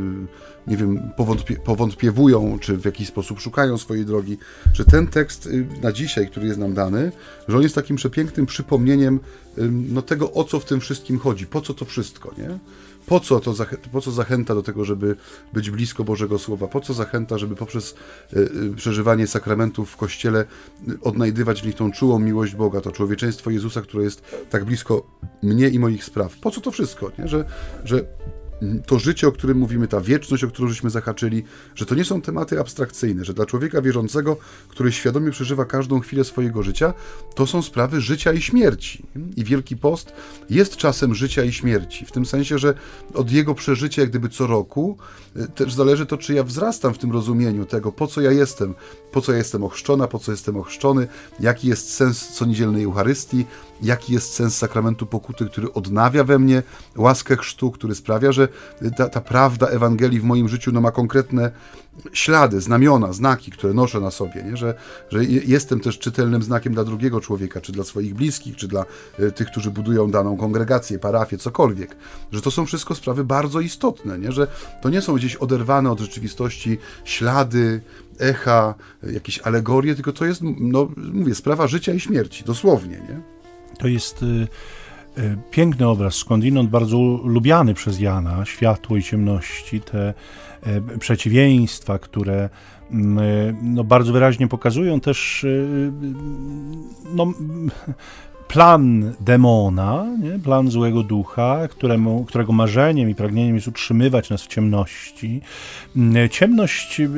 nie 0.67 0.77
wiem, 0.77 1.11
powątpie, 1.17 1.55
powątpiewują, 1.55 2.59
czy 2.59 2.77
w 2.77 2.85
jakiś 2.85 3.07
sposób 3.07 3.39
szukają 3.39 3.77
swojej 3.77 4.05
drogi, 4.05 4.37
że 4.73 4.85
ten 4.85 5.07
tekst 5.07 5.45
y, 5.45 5.67
na 5.81 5.91
dzisiaj, 5.91 6.27
który 6.27 6.47
jest 6.47 6.59
nam 6.59 6.73
dany, 6.73 7.11
że 7.47 7.57
on 7.57 7.63
jest 7.63 7.75
takim 7.75 7.95
przepięknym 7.95 8.45
przypomnieniem 8.45 9.19
no, 9.89 10.01
tego, 10.01 10.33
o 10.33 10.43
co 10.43 10.59
w 10.59 10.65
tym 10.65 10.79
wszystkim 10.79 11.19
chodzi, 11.19 11.45
po 11.45 11.61
co 11.61 11.73
to 11.73 11.85
wszystko, 11.85 12.31
nie? 12.37 12.59
Po 13.09 13.19
co, 13.19 13.39
to 13.39 13.53
po 13.91 14.01
co 14.01 14.11
zachęta 14.11 14.55
do 14.55 14.63
tego, 14.63 14.85
żeby 14.85 15.15
być 15.53 15.71
blisko 15.71 16.03
Bożego 16.03 16.39
Słowa? 16.39 16.67
Po 16.67 16.81
co 16.81 16.93
zachęta, 16.93 17.37
żeby 17.37 17.55
poprzez 17.55 17.95
y, 18.33 18.39
y, 18.39 18.75
przeżywanie 18.75 19.27
sakramentów 19.27 19.91
w 19.91 19.97
Kościele 19.97 20.45
y, 20.89 20.99
odnajdywać 21.01 21.61
w 21.61 21.65
nich 21.65 21.75
tą 21.75 21.91
czułą 21.91 22.19
miłość 22.19 22.55
Boga, 22.55 22.81
to 22.81 22.91
człowieczeństwo 22.91 23.49
Jezusa, 23.49 23.81
które 23.81 24.03
jest 24.03 24.23
tak 24.49 24.65
blisko 24.65 25.07
mnie 25.43 25.69
i 25.69 25.79
moich 25.79 26.03
spraw? 26.03 26.37
Po 26.37 26.51
co 26.51 26.61
to 26.61 26.71
wszystko? 26.71 27.11
Nie? 27.19 27.27
Że, 27.27 27.45
że 27.83 28.05
to 28.85 28.99
życie, 28.99 29.27
o 29.27 29.31
którym 29.31 29.57
mówimy, 29.57 29.87
ta 29.87 30.01
wieczność, 30.01 30.43
o 30.43 30.47
którą 30.47 30.67
żeśmy 30.67 30.89
zahaczyli, 30.89 31.43
że 31.75 31.85
to 31.85 31.95
nie 31.95 32.05
są 32.05 32.21
tematy 32.21 32.59
abstrakcyjne, 32.59 33.25
że 33.25 33.33
dla 33.33 33.45
człowieka 33.45 33.81
wierzącego, 33.81 34.37
który 34.67 34.91
świadomie 34.91 35.31
przeżywa 35.31 35.65
każdą 35.65 35.99
chwilę 35.99 36.23
swojego 36.23 36.63
życia, 36.63 36.93
to 37.35 37.47
są 37.47 37.61
sprawy 37.61 38.01
życia 38.01 38.33
i 38.33 38.41
śmierci. 38.41 39.05
I 39.35 39.43
Wielki 39.43 39.77
Post 39.77 40.13
jest 40.49 40.75
czasem 40.75 41.15
życia 41.15 41.43
i 41.43 41.51
śmierci, 41.51 42.05
w 42.05 42.11
tym 42.11 42.25
sensie, 42.25 42.57
że 42.57 42.73
od 43.13 43.31
jego 43.31 43.55
przeżycia, 43.55 44.01
jak 44.01 44.09
gdyby 44.09 44.29
co 44.29 44.47
roku, 44.47 44.97
y, 45.35 45.47
też 45.47 45.73
zależy 45.73 46.05
to, 46.05 46.17
czy 46.17 46.33
ja 46.33 46.43
wzrastam 46.43 46.93
w 46.93 46.97
tym 46.97 47.11
rozumieniu 47.11 47.65
tego, 47.65 47.91
po 47.91 48.07
co 48.07 48.21
ja 48.21 48.31
jestem, 48.31 48.73
po 49.11 49.21
co 49.21 49.31
ja 49.31 49.37
jestem 49.37 49.63
ochrzczona, 49.63 50.07
po 50.07 50.19
co 50.19 50.31
jestem 50.31 50.57
ochrzczony, 50.57 51.07
jaki 51.39 51.67
jest 51.67 51.93
sens 51.93 52.27
co 52.27 52.45
niedzielnej 52.45 52.83
Eucharystii, 52.83 53.45
jaki 53.81 54.13
jest 54.13 54.33
sens 54.33 54.57
sakramentu 54.57 55.05
pokuty, 55.05 55.45
który 55.45 55.73
odnawia 55.73 56.23
we 56.23 56.39
mnie 56.39 56.63
łaskę 56.95 57.37
chrztu, 57.37 57.71
który 57.71 57.95
sprawia, 57.95 58.31
że 58.31 58.47
ta, 58.97 59.09
ta 59.09 59.21
prawda 59.21 59.67
Ewangelii 59.67 60.19
w 60.19 60.23
moim 60.23 60.49
życiu 60.49 60.71
no, 60.71 60.81
ma 60.81 60.91
konkretne 60.91 61.51
ślady, 62.13 62.61
znamiona, 62.61 63.13
znaki, 63.13 63.51
które 63.51 63.73
noszę 63.73 63.99
na 63.99 64.11
sobie, 64.11 64.43
nie? 64.43 64.57
Że, 64.57 64.73
że 65.09 65.25
jestem 65.25 65.79
też 65.79 65.99
czytelnym 65.99 66.43
znakiem 66.43 66.73
dla 66.73 66.83
drugiego 66.83 67.21
człowieka, 67.21 67.61
czy 67.61 67.71
dla 67.71 67.83
swoich 67.83 68.15
bliskich, 68.15 68.55
czy 68.55 68.67
dla 68.67 68.85
y, 69.19 69.31
tych, 69.31 69.47
którzy 69.47 69.71
budują 69.71 70.11
daną 70.11 70.37
kongregację, 70.37 70.99
parafię, 70.99 71.37
cokolwiek. 71.37 71.95
Że 72.31 72.41
to 72.41 72.51
są 72.51 72.65
wszystko 72.65 72.95
sprawy 72.95 73.23
bardzo 73.23 73.59
istotne, 73.59 74.19
nie? 74.19 74.31
że 74.31 74.47
to 74.81 74.89
nie 74.89 75.01
są 75.01 75.15
gdzieś 75.15 75.35
oderwane 75.35 75.91
od 75.91 75.99
rzeczywistości 75.99 76.77
ślady, 77.05 77.81
echa, 78.19 78.75
jakieś 79.03 79.39
alegorie, 79.39 79.95
tylko 79.95 80.13
to 80.13 80.25
jest, 80.25 80.41
no 80.59 80.89
mówię, 81.13 81.35
sprawa 81.35 81.67
życia 81.67 81.93
i 81.93 81.99
śmierci, 81.99 82.43
dosłownie, 82.43 82.97
nie? 82.97 83.21
To 83.77 83.87
jest 83.87 84.23
y, 84.23 84.47
y, 85.17 85.37
piękny 85.51 85.87
obraz, 85.87 86.15
skądinąd 86.15 86.69
bardzo 86.69 86.97
lubiany 87.23 87.73
przez 87.73 87.99
Jana, 87.99 88.45
światło 88.45 88.97
i 88.97 89.03
ciemności, 89.03 89.81
te 89.81 90.13
y, 90.93 90.99
przeciwieństwa, 90.99 91.99
które 91.99 92.49
mm, 92.91 93.57
no, 93.61 93.83
bardzo 93.83 94.13
wyraźnie 94.13 94.47
pokazują 94.47 94.99
też 94.99 95.45
no, 97.13 97.33
plan 98.49 99.13
demona, 99.19 100.05
nie? 100.21 100.39
plan 100.39 100.71
złego 100.71 101.03
ducha, 101.03 101.67
któremu, 101.67 102.25
którego 102.25 102.53
marzeniem 102.53 103.09
i 103.09 103.15
pragnieniem 103.15 103.55
jest 103.55 103.67
utrzymywać 103.67 104.29
nas 104.29 104.43
w 104.43 104.47
ciemności. 104.47 105.41
Mm, 105.95 106.29
ciemność, 106.29 106.99
y, 106.99 107.09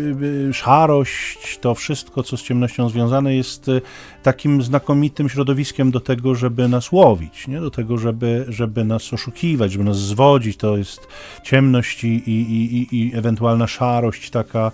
y, 0.50 0.54
szarość, 0.54 1.58
to 1.62 1.76
wszystko, 1.76 2.24
co 2.24 2.38
z 2.38 2.44
ciemnością 2.44 2.90
związane, 2.90 3.36
jest 3.36 3.68
y, 3.68 3.82
takim 4.24 4.62
znakomitym 4.62 5.30
środowiskiem 5.30 5.92
do 5.92 6.00
tego, 6.00 6.36
żeby 6.36 6.68
nas 6.68 6.92
łowić, 6.92 7.48
nie? 7.48 7.62
do 7.62 7.72
tego, 7.72 7.98
żeby, 7.98 8.46
żeby 8.50 8.86
nas 8.86 9.14
oszukiwać, 9.14 9.72
żeby 9.72 9.84
nas 9.84 9.98
zwodzić. 9.98 10.58
To 10.58 10.78
jest 10.78 11.08
ciemność 11.44 12.04
i, 12.04 12.08
i, 12.08 12.76
i, 12.76 12.98
i 13.02 13.16
ewentualna 13.16 13.68
szarość, 13.68 14.30
taka, 14.30 14.72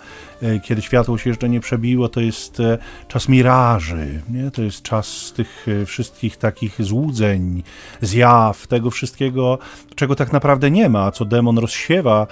kiedy 0.62 0.82
światło 0.82 1.18
się 1.18 1.30
jeszcze 1.30 1.48
nie 1.48 1.60
przebiło, 1.60 2.08
to 2.08 2.20
jest 2.20 2.62
czas 3.08 3.28
miraży, 3.28 4.22
nie? 4.30 4.50
to 4.50 4.62
jest 4.62 4.82
czas 4.82 5.32
tych 5.36 5.66
wszystkich 5.86 6.36
tak 6.36 6.58
takich 6.58 6.84
złudzeń, 6.86 7.62
zjaw, 8.02 8.66
tego 8.66 8.90
wszystkiego, 8.90 9.58
czego 9.94 10.14
tak 10.16 10.32
naprawdę 10.32 10.70
nie 10.70 10.88
ma, 10.88 11.12
co 11.12 11.24
demon 11.24 11.58
rozsiewa 11.58 12.26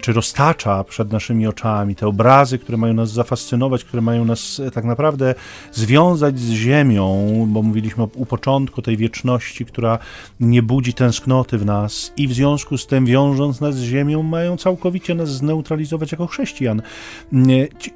czy 0.00 0.12
roztacza 0.12 0.84
przed 0.84 1.12
naszymi 1.12 1.46
oczami. 1.46 1.94
Te 1.94 2.06
obrazy, 2.06 2.58
które 2.58 2.78
mają 2.78 2.94
nas 2.94 3.12
zafascynować, 3.12 3.84
które 3.84 4.02
mają 4.02 4.24
nas 4.24 4.60
e, 4.60 4.70
tak 4.70 4.84
naprawdę 4.84 5.34
związać 5.72 6.38
z 6.38 6.50
ziemią, 6.58 7.46
bo 7.48 7.62
mówiliśmy 7.62 8.04
u 8.14 8.26
początku 8.26 8.82
tej 8.82 8.96
wieczności, 8.96 9.64
która 9.64 9.98
nie 10.40 10.62
budzi 10.62 10.94
tęsknoty 10.94 11.58
w 11.58 11.64
nas 11.64 12.12
i 12.16 12.28
w 12.28 12.32
związku 12.32 12.78
z 12.78 12.86
tym 12.86 13.06
wiążąc 13.06 13.60
nas 13.60 13.76
z 13.76 13.82
ziemią, 13.82 14.22
mają 14.22 14.56
całkowicie 14.56 15.14
nas 15.14 15.28
zneutralizować 15.28 16.12
jako 16.12 16.26
chrześcijan. 16.26 16.82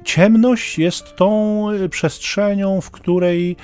Ciemność 0.03 0.79
jest 0.79 1.15
tą 1.15 1.69
e, 1.69 1.89
przestrzenią, 1.89 2.81
w 2.81 2.91
której 2.91 3.55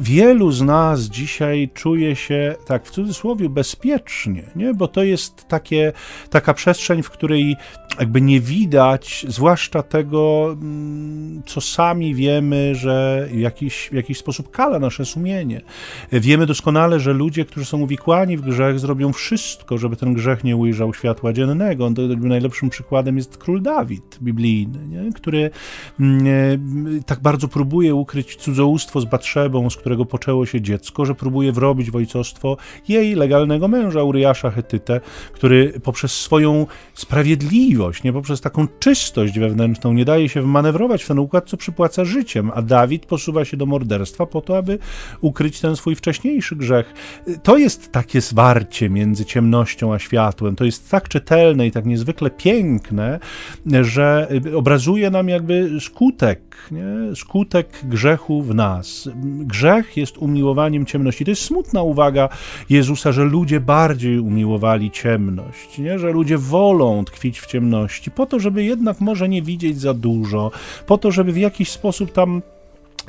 wielu 0.00 0.52
z 0.52 0.62
nas 0.62 1.00
dzisiaj 1.00 1.70
czuje 1.74 2.16
się, 2.16 2.54
tak 2.66 2.86
w 2.86 2.90
cudzysłowie, 2.90 3.48
bezpiecznie, 3.48 4.42
nie? 4.56 4.74
bo 4.74 4.88
to 4.88 5.02
jest 5.02 5.48
takie, 5.48 5.92
taka 6.30 6.54
przestrzeń, 6.54 7.02
w 7.02 7.10
której 7.10 7.56
jakby 7.98 8.20
nie 8.20 8.40
widać, 8.40 9.26
zwłaszcza 9.28 9.82
tego, 9.82 10.48
mm, 10.52 11.42
co 11.46 11.60
sami 11.60 12.14
wiemy, 12.14 12.74
że 12.74 13.28
jakiś, 13.34 13.88
w 13.92 13.94
jakiś 13.94 14.18
sposób 14.18 14.50
kala 14.50 14.78
nasze 14.78 15.04
sumienie. 15.04 15.60
Wiemy 16.12 16.46
doskonale, 16.46 17.00
że 17.00 17.12
ludzie, 17.12 17.44
którzy 17.44 17.66
są 17.66 17.80
uwikłani 17.80 18.36
w 18.36 18.40
grzech, 18.40 18.80
zrobią 18.80 19.12
wszystko, 19.12 19.78
żeby 19.78 19.96
ten 19.96 20.14
grzech 20.14 20.44
nie 20.44 20.56
ujrzał 20.56 20.94
światła 20.94 21.32
dziennego. 21.32 21.90
Najlepszym 22.20 22.70
przykładem 22.70 23.16
jest 23.16 23.38
król 23.38 23.62
Dawid 23.62 24.18
biblijny, 24.22 24.88
nie? 24.88 25.12
który 25.12 25.50
mm, 26.00 26.26
e, 26.98 27.02
tak 27.02 27.20
bardzo 27.20 27.48
próbuje 27.48 27.94
ukryć 27.94 28.36
cudzołóstwo 28.36 29.00
z 29.00 29.04
Batrzebą, 29.04 29.69
z 29.70 29.76
którego 29.76 30.04
poczęło 30.04 30.46
się 30.46 30.60
dziecko, 30.60 31.06
że 31.06 31.14
próbuje 31.14 31.52
wrobić 31.52 31.90
w 31.90 31.96
ojcostwo 31.96 32.56
jej 32.88 33.14
legalnego 33.14 33.68
męża, 33.68 34.02
Uriasza 34.02 34.50
Hetytę, 34.50 35.00
który 35.32 35.80
poprzez 35.82 36.12
swoją 36.12 36.66
sprawiedliwość, 36.94 38.02
nie 38.02 38.12
poprzez 38.12 38.40
taką 38.40 38.66
czystość 38.78 39.38
wewnętrzną 39.38 39.92
nie 39.92 40.04
daje 40.04 40.28
się 40.28 40.42
wmanewrować 40.42 41.04
w 41.04 41.08
ten 41.08 41.18
układ, 41.18 41.48
co 41.48 41.56
przypłaca 41.56 42.04
życiem, 42.04 42.50
a 42.54 42.62
Dawid 42.62 43.06
posuwa 43.06 43.44
się 43.44 43.56
do 43.56 43.66
morderstwa 43.66 44.26
po 44.26 44.40
to, 44.40 44.58
aby 44.58 44.78
ukryć 45.20 45.60
ten 45.60 45.76
swój 45.76 45.94
wcześniejszy 45.94 46.56
grzech. 46.56 46.94
To 47.42 47.58
jest 47.58 47.92
takie 47.92 48.20
zwarcie 48.20 48.90
między 48.90 49.24
ciemnością 49.24 49.94
a 49.94 49.98
światłem. 49.98 50.56
To 50.56 50.64
jest 50.64 50.90
tak 50.90 51.08
czytelne 51.08 51.66
i 51.66 51.70
tak 51.70 51.86
niezwykle 51.86 52.30
piękne, 52.30 53.18
że 53.82 54.28
obrazuje 54.54 55.10
nam 55.10 55.28
jakby 55.28 55.70
skutek, 55.80 56.56
nie? 56.70 57.16
skutek 57.16 57.68
grzechu 57.84 58.42
w 58.42 58.54
nas. 58.54 59.08
Grzech 59.24 59.59
jest 59.96 60.18
umiłowaniem 60.18 60.86
ciemności. 60.86 61.24
To 61.24 61.30
jest 61.30 61.42
smutna 61.42 61.82
uwaga 61.82 62.28
Jezusa, 62.70 63.12
że 63.12 63.24
ludzie 63.24 63.60
bardziej 63.60 64.18
umiłowali 64.18 64.90
ciemność, 64.90 65.78
nie? 65.78 65.98
że 65.98 66.10
ludzie 66.10 66.38
wolą 66.38 67.04
tkwić 67.04 67.40
w 67.40 67.46
ciemności, 67.46 68.10
po 68.10 68.26
to, 68.26 68.38
żeby 68.38 68.64
jednak 68.64 69.00
może 69.00 69.28
nie 69.28 69.42
widzieć 69.42 69.80
za 69.80 69.94
dużo, 69.94 70.50
po 70.86 70.98
to, 70.98 71.10
żeby 71.10 71.32
w 71.32 71.36
jakiś 71.36 71.70
sposób 71.70 72.12
tam 72.12 72.42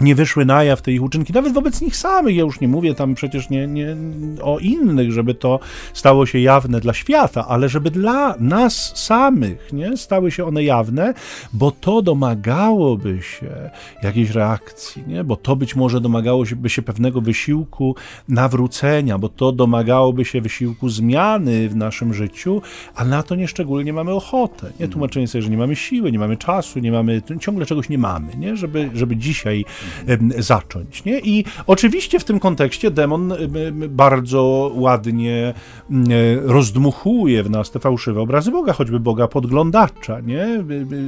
nie 0.02 0.16
wyszły 0.16 0.46
na 0.46 0.64
jaw 0.64 0.82
te 0.82 0.92
ich 0.92 1.04
uczynki, 1.04 1.34
nawet 1.34 1.54
wobec 1.54 1.82
nich 1.82 1.98
samych, 1.98 2.36
ja 2.36 2.44
już 2.44 2.60
nie 2.60 2.68
mówię 2.68 2.96
tam 2.96 3.16
przecież 3.16 3.50
nie, 3.50 3.68
nie 3.68 3.96
o 4.42 4.60
innych, 4.60 5.12
żeby 5.12 5.34
to 5.34 5.60
stało 5.94 6.26
się 6.26 6.40
jawne 6.40 6.80
dla 6.80 6.94
świata, 6.94 7.48
ale 7.48 7.70
żeby 7.70 7.92
dla 7.92 8.36
nas 8.40 8.92
samych 8.96 9.74
nie, 9.74 9.98
stały 9.98 10.32
się 10.32 10.46
one 10.46 10.64
jawne, 10.64 11.14
bo 11.54 11.72
to 11.72 12.02
domagałoby 12.02 13.20
się 13.22 13.70
jakiejś 14.04 14.30
reakcji, 14.30 15.04
nie? 15.08 15.24
bo 15.24 15.36
to 15.36 15.56
być 15.56 15.76
może 15.76 16.02
domagałoby 16.02 16.70
się 16.70 16.82
pewnego 16.82 17.22
wysiłku 17.22 17.96
nawrócenia, 18.28 19.18
bo 19.18 19.30
to 19.30 19.52
domagałoby 19.52 20.26
się 20.26 20.42
wysiłku 20.42 20.90
zmiany 20.90 21.70
w 21.70 21.76
naszym 21.76 22.14
życiu, 22.14 22.62
a 22.96 23.06
na 23.06 23.24
to 23.24 23.36
nieszczególnie 23.36 23.94
mamy 23.94 24.12
ochotę. 24.12 24.72
Nie? 24.80 24.88
Tłumaczenie 24.88 25.28
sobie, 25.28 25.42
że 25.42 25.50
nie 25.50 25.58
mamy 25.58 25.76
siły, 25.76 26.12
nie 26.12 26.20
mamy 26.20 26.38
czasu, 26.38 26.80
nie 26.80 26.92
mamy, 26.92 27.22
ciągle 27.40 27.66
czegoś 27.66 27.90
nie 27.90 27.98
mamy, 27.98 28.36
nie? 28.38 28.56
Żeby, 28.58 28.90
żeby 28.94 29.18
dzisiaj 29.18 29.66
zacząć. 30.38 31.06
Nie? 31.06 31.20
I 31.20 31.46
oczywiście 31.68 32.20
w 32.20 32.24
tym 32.24 32.40
kontekście 32.40 32.92
demon 32.92 33.34
bardzo 33.90 34.72
ładnie 34.76 35.54
rozdmuchuje 36.46 37.44
w 37.44 37.50
nas 37.50 37.72
te 37.72 37.80
fałszywe 37.80 38.22
obrazy 38.22 38.52
Boga, 38.52 38.74
choćby 38.74 39.00
Boga 39.00 39.28
podglądacza. 39.28 40.20
Nie? 40.20 40.64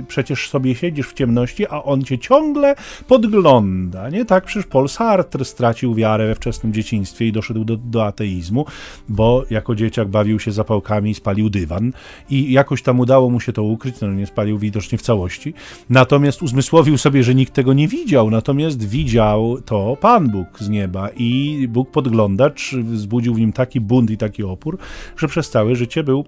Przecież 0.08 0.50
sobie 0.50 0.76
siedzisz 0.76 1.08
w 1.10 1.14
ciemności, 1.14 1.68
a 1.68 1.84
on 1.84 2.04
cię 2.04 2.20
ciągle 2.20 2.76
podgląda. 3.08 4.10
Nie? 4.10 4.26
Tak 4.26 4.46
przecież 4.46 4.68
Paul 4.68 4.90
Sartre 4.90 5.46
stracił 5.46 5.96
wiarę 5.96 6.28
we 6.28 6.36
wczesnym 6.36 6.74
dzieciństwie 6.74 7.28
i 7.28 7.32
doszedł 7.32 7.66
do, 7.66 7.78
do 7.78 8.06
ateizmu, 8.06 8.66
bo 9.10 9.44
jako 9.50 9.76
dzieciak 9.76 10.08
bawił 10.08 10.40
się 10.40 10.52
zapałkami 10.52 11.12
i 11.12 11.14
spalił 11.14 11.50
dywan 11.50 11.94
i 12.30 12.52
jakoś 12.52 12.82
tam 12.82 13.00
udało 13.00 13.30
mu 13.30 13.40
się 13.40 13.54
to 13.54 13.64
ukryć, 13.64 13.96
no 14.02 14.08
nie 14.08 14.28
spalił 14.28 14.58
widocznie 14.58 14.98
w 14.98 15.02
całości. 15.02 15.54
Natomiast 15.90 16.44
uzmysłowił 16.44 16.98
sobie, 16.98 17.24
że 17.24 17.36
nikt 17.36 17.54
tego 17.54 17.74
nie 17.74 17.88
widział. 17.88 18.30
Natomiast 18.30 18.63
Natomiast 18.64 18.90
widział 18.90 19.62
to 19.66 19.98
Pan 20.02 20.30
Bóg 20.30 20.60
z 20.60 20.70
nieba 20.70 21.10
i 21.18 21.66
Bóg 21.70 21.92
podglądacz 21.92 22.76
wzbudził 22.76 23.34
w 23.34 23.40
nim 23.40 23.54
taki 23.54 23.82
bunt 23.82 24.12
i 24.12 24.18
taki 24.18 24.44
opór, 24.44 24.78
że 25.18 25.28
przez 25.28 25.50
całe 25.50 25.76
życie 25.76 26.04
był 26.04 26.26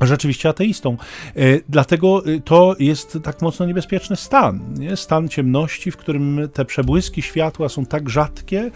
rzeczywiście 0.00 0.48
ateistą. 0.48 0.96
E, 1.36 1.42
dlatego 1.68 2.22
e, 2.26 2.40
to 2.40 2.76
jest 2.78 3.18
tak 3.22 3.42
mocno 3.42 3.66
niebezpieczny 3.66 4.16
stan. 4.16 4.74
Nie? 4.78 4.96
Stan 4.96 5.28
ciemności, 5.28 5.90
w 5.90 5.96
którym 5.96 6.48
te 6.52 6.64
przebłyski 6.64 7.22
światła 7.22 7.68
są 7.68 7.86
tak 7.86 8.10
rzadkie, 8.10 8.70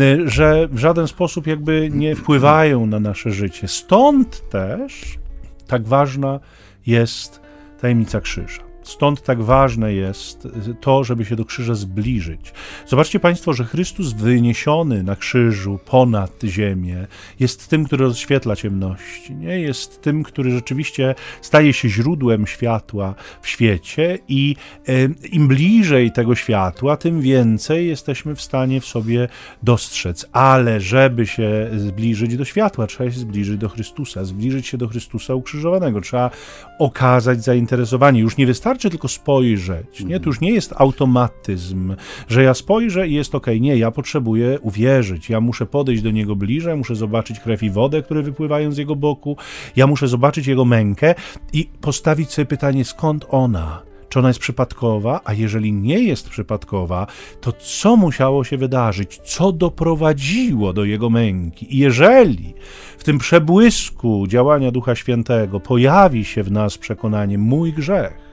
e, 0.00 0.28
że 0.28 0.68
w 0.68 0.78
żaden 0.78 1.08
sposób 1.08 1.46
jakby 1.46 1.90
nie 1.92 2.16
wpływają 2.16 2.86
na 2.86 3.00
nasze 3.00 3.30
życie. 3.30 3.68
Stąd 3.68 4.48
też 4.50 5.18
tak 5.66 5.88
ważna 5.88 6.40
jest 6.86 7.40
tajemnica 7.80 8.20
krzyża. 8.20 8.65
Stąd 8.86 9.22
tak 9.22 9.42
ważne 9.42 9.92
jest 9.92 10.48
to, 10.80 11.04
żeby 11.04 11.24
się 11.24 11.36
do 11.36 11.44
krzyża 11.44 11.74
zbliżyć. 11.74 12.52
Zobaczcie 12.86 13.20
Państwo, 13.20 13.52
że 13.52 13.64
Chrystus 13.64 14.12
wyniesiony 14.12 15.02
na 15.02 15.16
krzyżu 15.16 15.78
ponad 15.84 16.42
ziemię 16.44 17.06
jest 17.40 17.68
tym, 17.68 17.84
który 17.84 18.04
rozświetla 18.04 18.56
ciemności. 18.56 19.34
Nie? 19.34 19.60
Jest 19.60 20.02
tym, 20.02 20.22
który 20.22 20.50
rzeczywiście 20.50 21.14
staje 21.42 21.72
się 21.72 21.88
źródłem 21.88 22.46
światła 22.46 23.14
w 23.42 23.48
świecie 23.48 24.18
i 24.28 24.56
e, 24.88 24.92
im 25.32 25.48
bliżej 25.48 26.12
tego 26.12 26.34
światła, 26.34 26.96
tym 26.96 27.20
więcej 27.20 27.88
jesteśmy 27.88 28.34
w 28.34 28.40
stanie 28.40 28.80
w 28.80 28.86
sobie 28.86 29.28
dostrzec. 29.62 30.26
Ale 30.32 30.80
żeby 30.80 31.26
się 31.26 31.70
zbliżyć 31.76 32.36
do 32.36 32.44
światła, 32.44 32.86
trzeba 32.86 33.10
się 33.10 33.18
zbliżyć 33.18 33.58
do 33.58 33.68
Chrystusa, 33.68 34.24
zbliżyć 34.24 34.66
się 34.66 34.78
do 34.78 34.88
Chrystusa 34.88 35.34
ukrzyżowanego. 35.34 36.00
Trzeba 36.00 36.30
okazać 36.78 37.44
zainteresowanie. 37.44 38.20
Już 38.20 38.36
nie 38.36 38.46
wystarczy 38.46 38.75
tylko 38.78 39.08
spojrzeć. 39.08 40.04
Nie? 40.04 40.20
To 40.20 40.26
już 40.26 40.40
nie 40.40 40.50
jest 40.50 40.74
automatyzm, 40.76 41.94
że 42.28 42.42
ja 42.42 42.54
spojrzę 42.54 43.08
i 43.08 43.14
jest 43.14 43.34
ok. 43.34 43.46
Nie, 43.60 43.76
ja 43.76 43.90
potrzebuję 43.90 44.58
uwierzyć. 44.60 45.30
Ja 45.30 45.40
muszę 45.40 45.66
podejść 45.66 46.02
do 46.02 46.10
niego 46.10 46.36
bliżej, 46.36 46.76
muszę 46.76 46.96
zobaczyć 46.96 47.40
krew 47.40 47.62
i 47.62 47.70
wodę, 47.70 48.02
które 48.02 48.22
wypływają 48.22 48.72
z 48.72 48.78
jego 48.78 48.96
boku. 48.96 49.36
Ja 49.76 49.86
muszę 49.86 50.08
zobaczyć 50.08 50.46
jego 50.46 50.64
mękę 50.64 51.14
i 51.52 51.68
postawić 51.80 52.30
sobie 52.30 52.46
pytanie, 52.46 52.84
skąd 52.84 53.26
ona? 53.28 53.82
Czy 54.08 54.18
ona 54.18 54.28
jest 54.28 54.40
przypadkowa? 54.40 55.20
A 55.24 55.32
jeżeli 55.32 55.72
nie 55.72 55.98
jest 55.98 56.28
przypadkowa, 56.28 57.06
to 57.40 57.52
co 57.52 57.96
musiało 57.96 58.44
się 58.44 58.56
wydarzyć? 58.58 59.18
Co 59.24 59.52
doprowadziło 59.52 60.72
do 60.72 60.84
jego 60.84 61.10
męki? 61.10 61.76
I 61.76 61.78
jeżeli 61.78 62.54
w 62.98 63.04
tym 63.04 63.18
przebłysku 63.18 64.26
działania 64.26 64.70
Ducha 64.70 64.94
Świętego 64.94 65.60
pojawi 65.60 66.24
się 66.24 66.42
w 66.42 66.52
nas 66.52 66.78
przekonanie 66.78 67.38
mój 67.38 67.72
grzech, 67.72 68.25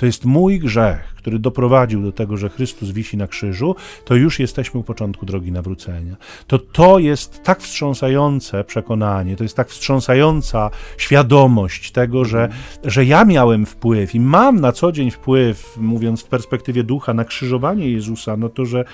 to 0.00 0.06
jest 0.06 0.24
mój 0.24 0.58
grzech, 0.58 1.14
który 1.20 1.38
doprowadził 1.38 2.02
do 2.02 2.12
tego, 2.12 2.36
że 2.36 2.48
Chrystus 2.48 2.90
wisi 2.90 3.16
na 3.16 3.26
krzyżu, 3.26 3.76
to 4.04 4.14
już 4.14 4.38
jesteśmy 4.38 4.80
u 4.80 4.82
początku 4.82 5.26
drogi 5.26 5.52
nawrócenia. 5.52 6.16
To 6.46 6.58
to 6.58 6.98
jest 6.98 7.42
tak 7.42 7.60
wstrząsające 7.60 8.64
przekonanie, 8.64 9.36
to 9.36 9.42
jest 9.42 9.56
tak 9.56 9.68
wstrząsająca 9.68 10.70
świadomość 10.98 11.90
tego, 11.90 12.24
że, 12.24 12.48
że 12.84 13.04
ja 13.04 13.24
miałem 13.24 13.66
wpływ 13.66 14.14
i 14.14 14.20
mam 14.20 14.60
na 14.60 14.72
co 14.72 14.92
dzień 14.92 15.10
wpływ, 15.10 15.76
mówiąc 15.76 16.22
w 16.22 16.28
perspektywie 16.28 16.84
ducha, 16.84 17.14
na 17.14 17.24
krzyżowanie 17.24 17.90
Jezusa, 17.90 18.36
no 18.36 18.48
to, 18.48 18.66
że, 18.66 18.84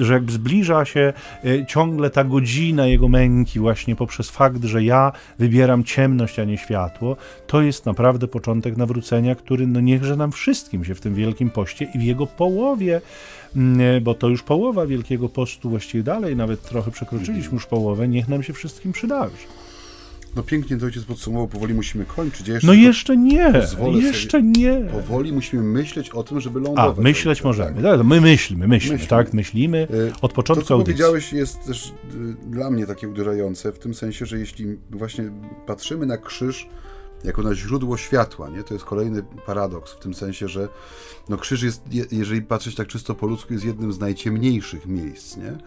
że 0.00 0.12
jakby 0.12 0.32
zbliża 0.32 0.84
się 0.84 1.12
e, 1.44 1.66
ciągle 1.66 2.10
ta 2.10 2.24
godzina 2.24 2.86
Jego 2.86 3.08
męki 3.08 3.58
właśnie 3.58 3.96
poprzez 3.96 4.30
fakt, 4.30 4.64
że 4.64 4.84
ja 4.84 5.12
wybieram 5.38 5.84
ciemność, 5.84 6.38
a 6.38 6.44
nie 6.44 6.58
światło, 6.58 7.16
to 7.46 7.62
jest 7.62 7.86
naprawdę 7.86 8.28
początek 8.28 8.76
nawrócenia, 8.76 9.34
który 9.34 9.66
no 9.66 9.80
niechże 9.80 10.16
nam 10.16 10.32
wszystkim 10.32 10.84
się 10.84 10.94
w 10.94 11.00
tym 11.00 11.14
wielkim 11.14 11.50
poście 11.50 11.71
poście 11.72 11.88
i 11.94 11.98
w 11.98 12.02
jego 12.02 12.26
połowie, 12.26 13.00
mm, 13.56 14.04
bo 14.04 14.14
to 14.14 14.28
już 14.28 14.42
połowa 14.42 14.86
Wielkiego 14.86 15.28
Postu, 15.28 15.70
właściwie 15.70 16.04
dalej, 16.04 16.36
nawet 16.36 16.62
trochę 16.62 16.90
przekroczyliśmy 16.90 17.54
już 17.54 17.66
połowę, 17.66 18.08
niech 18.08 18.28
nam 18.28 18.42
się 18.42 18.52
wszystkim 18.52 18.92
przydarzy. 18.92 19.36
No 20.36 20.42
pięknie 20.42 20.76
to 20.76 20.86
ojciec 20.86 21.04
podsumował, 21.04 21.48
powoli 21.48 21.74
musimy 21.74 22.04
kończyć. 22.04 22.48
Ja 22.48 22.54
jeszcze 22.54 22.66
no 22.66 22.74
jeszcze 22.74 23.16
nie, 23.16 23.52
jeszcze 24.02 24.42
nie. 24.42 24.80
Powoli 24.92 25.32
musimy 25.32 25.62
myśleć 25.62 26.10
o 26.10 26.22
tym, 26.22 26.40
żeby 26.40 26.60
lądować. 26.60 26.98
A, 26.98 27.00
myśleć 27.00 27.38
tak, 27.38 27.44
możemy. 27.44 27.82
Tak. 27.82 28.04
My 28.04 28.20
myślimy, 28.20 28.68
myślimy, 28.68 28.94
myślimy. 28.94 29.08
tak, 29.08 29.32
myślimy 29.34 29.88
y, 29.90 30.12
od 30.22 30.32
początku 30.32 30.62
To, 30.62 30.68
co 30.68 30.74
audycji. 30.74 30.94
powiedziałeś 30.94 31.32
jest 31.32 31.66
też 31.66 31.88
y, 31.88 31.92
dla 32.50 32.70
mnie 32.70 32.86
takie 32.86 33.08
uderzające, 33.08 33.72
w 33.72 33.78
tym 33.78 33.94
sensie, 33.94 34.26
że 34.26 34.38
jeśli 34.38 34.76
właśnie 34.90 35.24
patrzymy 35.66 36.06
na 36.06 36.18
krzyż 36.18 36.68
jako 37.24 37.42
na 37.42 37.54
źródło 37.54 37.96
światła, 37.96 38.48
nie? 38.48 38.62
To 38.62 38.74
jest 38.74 38.86
kolejny 38.86 39.22
paradoks 39.46 39.92
w 39.92 39.98
tym 39.98 40.14
sensie, 40.14 40.48
że 40.48 40.68
no 41.28 41.36
krzyż 41.36 41.62
jest, 41.62 41.82
jeżeli 42.12 42.42
patrzeć 42.42 42.74
tak 42.74 42.88
czysto 42.88 43.14
po 43.14 43.26
ludzku, 43.26 43.52
jest 43.52 43.64
jednym 43.64 43.92
z 43.92 43.98
najciemniejszych 43.98 44.86
miejsc, 44.86 45.36
nie? 45.36 45.58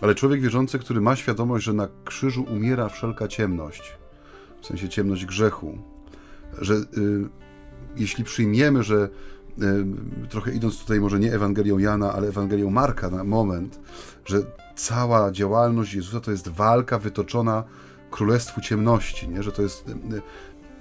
Ale 0.00 0.14
człowiek 0.14 0.40
wierzący, 0.40 0.78
który 0.78 1.00
ma 1.00 1.16
świadomość, 1.16 1.64
że 1.64 1.72
na 1.72 1.88
krzyżu 2.04 2.44
umiera 2.50 2.88
wszelka 2.88 3.28
ciemność, 3.28 3.98
w 4.62 4.66
sensie 4.66 4.88
ciemność 4.88 5.26
grzechu, 5.26 5.78
że 6.58 6.74
y, 6.74 6.84
jeśli 7.96 8.24
przyjmiemy, 8.24 8.82
że 8.82 9.08
y, 10.24 10.28
trochę 10.28 10.52
idąc 10.52 10.78
tutaj 10.78 11.00
może 11.00 11.18
nie 11.18 11.32
Ewangelią 11.32 11.78
Jana, 11.78 12.12
ale 12.12 12.28
Ewangelią 12.28 12.70
Marka 12.70 13.10
na 13.10 13.24
moment, 13.24 13.80
że 14.24 14.42
cała 14.76 15.32
działalność 15.32 15.94
Jezusa 15.94 16.20
to 16.20 16.30
jest 16.30 16.48
walka 16.48 16.98
wytoczona 16.98 17.64
królestwu 18.10 18.60
ciemności, 18.60 19.28
nie? 19.28 19.42
że 19.42 19.52
to 19.52 19.62
jest 19.62 19.88
y, 19.88 19.94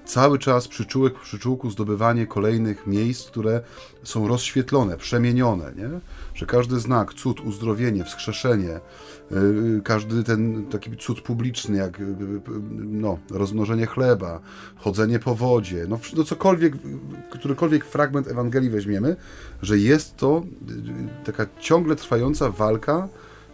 cały 0.10 0.40
czas 0.40 0.68
przyczółek 0.68 1.20
przyczółku 1.20 1.70
zdobywanie 1.70 2.28
kolejnych 2.28 2.88
miejsc, 2.88 3.28
które 3.28 3.62
są 4.04 4.28
rozświetlone, 4.28 4.98
przemienione, 4.98 5.72
nie? 5.76 5.90
że 6.34 6.46
każdy 6.46 6.80
znak, 6.80 7.14
cud, 7.14 7.42
uzdrowienie, 7.42 8.04
wskrzeszenie, 8.04 8.80
yy, 9.32 9.82
każdy 9.84 10.24
ten 10.24 10.66
taki 10.66 10.98
cud 10.98 11.22
publiczny, 11.22 11.78
jak 11.78 12.00
yy, 12.00 12.06
no, 12.76 13.18
rozmnożenie 13.32 13.86
chleba, 13.86 14.40
chodzenie 14.76 15.20
po 15.20 15.36
wodzie, 15.36 15.86
no, 15.90 16.00
no 16.16 16.24
cokolwiek, 16.24 16.74
którykolwiek 17.30 17.86
fragment 17.86 18.28
Ewangelii 18.28 18.70
weźmiemy, 18.70 19.16
że 19.62 19.78
jest 19.78 20.18
to 20.18 20.44
taka 21.26 21.46
ciągle 21.60 21.96
trwająca 21.96 22.50
walka 22.50 23.08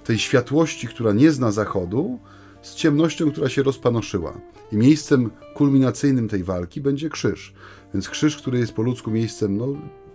tej 0.04 0.20
światłości, 0.20 0.88
która 0.88 1.12
nie 1.14 1.32
zna 1.32 1.52
zachodu, 1.52 2.20
z 2.62 2.76
ciemnością, 2.76 3.32
która 3.32 3.50
się 3.50 3.64
rozpanoszyła. 3.64 4.55
I 4.76 4.78
miejscem 4.78 5.32
kulminacyjnym 5.54 6.28
tej 6.28 6.44
walki 6.44 6.82
będzie 6.82 7.10
krzyż. 7.10 7.54
Więc 7.94 8.10
krzyż, 8.10 8.38
który 8.38 8.60
jest 8.60 8.74
po 8.74 8.82
ludzku 8.82 9.12
miejscem 9.12 9.58
no, 9.58 9.68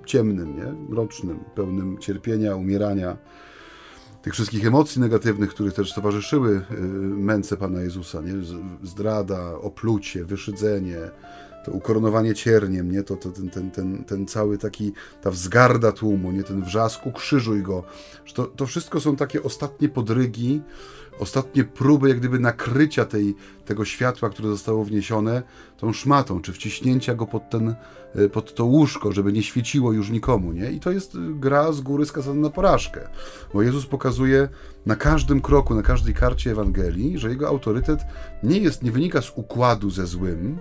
ciemnym, 0.06 0.56
nie? 0.56 0.72
mrocznym, 0.88 1.38
pełnym 1.54 1.98
cierpienia, 1.98 2.56
umierania, 2.56 3.16
tych 4.22 4.32
wszystkich 4.32 4.66
emocji 4.66 5.00
negatywnych, 5.00 5.50
które 5.50 5.70
też 5.70 5.94
towarzyszyły 5.94 6.62
y, 6.70 6.80
męce 7.00 7.56
Pana 7.56 7.80
Jezusa, 7.80 8.20
nie? 8.20 8.32
zdrada, 8.82 9.58
oplucie, 9.58 10.24
wyszydzenie, 10.24 10.98
to 11.64 11.72
ukoronowanie 11.72 12.34
cierniem, 12.34 12.92
nie? 12.92 13.02
To, 13.02 13.16
to 13.16 13.30
ten, 13.30 13.50
ten, 13.50 13.70
ten, 13.70 14.04
ten 14.04 14.26
cały 14.26 14.58
taki, 14.58 14.92
ta 15.22 15.30
wzgarda 15.30 15.92
tłumu, 15.92 16.32
nie? 16.32 16.44
ten 16.44 16.62
wrzask, 16.62 17.06
ukrzyżuj 17.06 17.62
go. 17.62 17.84
To, 18.34 18.46
to 18.46 18.66
wszystko 18.66 19.00
są 19.00 19.16
takie 19.16 19.42
ostatnie 19.42 19.88
podrygi, 19.88 20.62
ostatnie 21.18 21.64
próby 21.64 22.08
jak 22.08 22.18
gdyby 22.18 22.38
nakrycia 22.38 23.04
tej, 23.04 23.34
tego 23.64 23.84
światła, 23.84 24.30
które 24.30 24.48
zostało 24.48 24.84
wniesione 24.84 25.42
tą 25.76 25.92
szmatą, 25.92 26.42
czy 26.42 26.52
wciśnięcia 26.52 27.14
go 27.14 27.26
pod, 27.26 27.50
ten, 27.50 27.74
e, 28.14 28.28
pod 28.28 28.54
to 28.54 28.64
łóżko, 28.64 29.12
żeby 29.12 29.32
nie 29.32 29.42
świeciło 29.42 29.92
już 29.92 30.11
nikomu, 30.11 30.52
nie? 30.52 30.70
I 30.70 30.80
to 30.80 30.90
jest 30.90 31.16
gra 31.30 31.72
z 31.72 31.80
góry 31.80 32.06
skazana 32.06 32.40
na 32.40 32.50
porażkę, 32.50 33.08
bo 33.54 33.62
Jezus 33.62 33.86
pokazuje 33.86 34.48
na 34.86 34.96
każdym 34.96 35.40
kroku, 35.40 35.74
na 35.74 35.82
każdej 35.82 36.14
karcie 36.14 36.50
Ewangelii, 36.50 37.18
że 37.18 37.28
jego 37.28 37.48
autorytet 37.48 38.00
nie 38.42 38.58
jest, 38.58 38.82
nie 38.82 38.92
wynika 38.92 39.22
z 39.22 39.32
układu 39.34 39.90
ze 39.90 40.06
złym, 40.06 40.58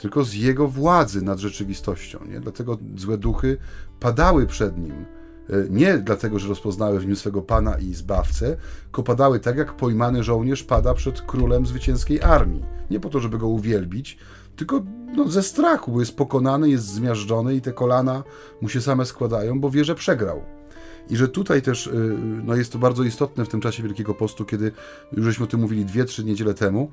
tylko 0.00 0.24
z 0.24 0.34
jego 0.34 0.68
władzy 0.68 1.22
nad 1.22 1.38
rzeczywistością, 1.38 2.18
nie? 2.28 2.40
Dlatego 2.40 2.78
złe 2.96 3.18
duchy 3.18 3.58
padały 4.00 4.46
przed 4.46 4.78
nim, 4.78 5.04
E, 5.50 5.68
nie 5.70 5.98
dlatego, 5.98 6.38
że 6.38 6.48
rozpoznały 6.48 7.00
w 7.00 7.06
nim 7.06 7.16
swego 7.16 7.42
Pana 7.42 7.78
i 7.78 7.94
Zbawcę, 7.94 8.56
tylko 8.84 9.02
padały 9.02 9.40
tak, 9.40 9.56
jak 9.56 9.76
pojmany 9.76 10.24
żołnierz 10.24 10.62
pada 10.62 10.94
przed 10.94 11.22
królem 11.22 11.66
zwycięskiej 11.66 12.22
armii. 12.22 12.64
Nie 12.90 13.00
po 13.00 13.08
to, 13.08 13.20
żeby 13.20 13.38
go 13.38 13.48
uwielbić, 13.48 14.18
tylko 14.56 14.82
no, 15.16 15.28
ze 15.28 15.42
strachu, 15.42 15.92
bo 15.92 16.00
jest 16.00 16.16
pokonany, 16.16 16.70
jest 16.70 16.86
zmiażdżony 16.86 17.54
i 17.54 17.60
te 17.60 17.72
kolana 17.72 18.22
mu 18.60 18.68
się 18.68 18.80
same 18.80 19.06
składają, 19.06 19.60
bo 19.60 19.70
wie, 19.70 19.84
że 19.84 19.94
przegrał. 19.94 20.42
I 21.10 21.16
że 21.16 21.28
tutaj 21.28 21.62
też 21.62 21.86
e, 21.86 21.90
no, 22.44 22.56
jest 22.56 22.72
to 22.72 22.78
bardzo 22.78 23.02
istotne 23.02 23.44
w 23.44 23.48
tym 23.48 23.60
czasie 23.60 23.82
Wielkiego 23.82 24.14
Postu, 24.14 24.44
kiedy 24.44 24.72
już 25.12 25.24
żeśmy 25.26 25.44
o 25.44 25.48
tym 25.48 25.60
mówili 25.60 25.84
dwie, 25.84 26.04
trzy 26.04 26.24
niedziele 26.24 26.54
temu, 26.54 26.90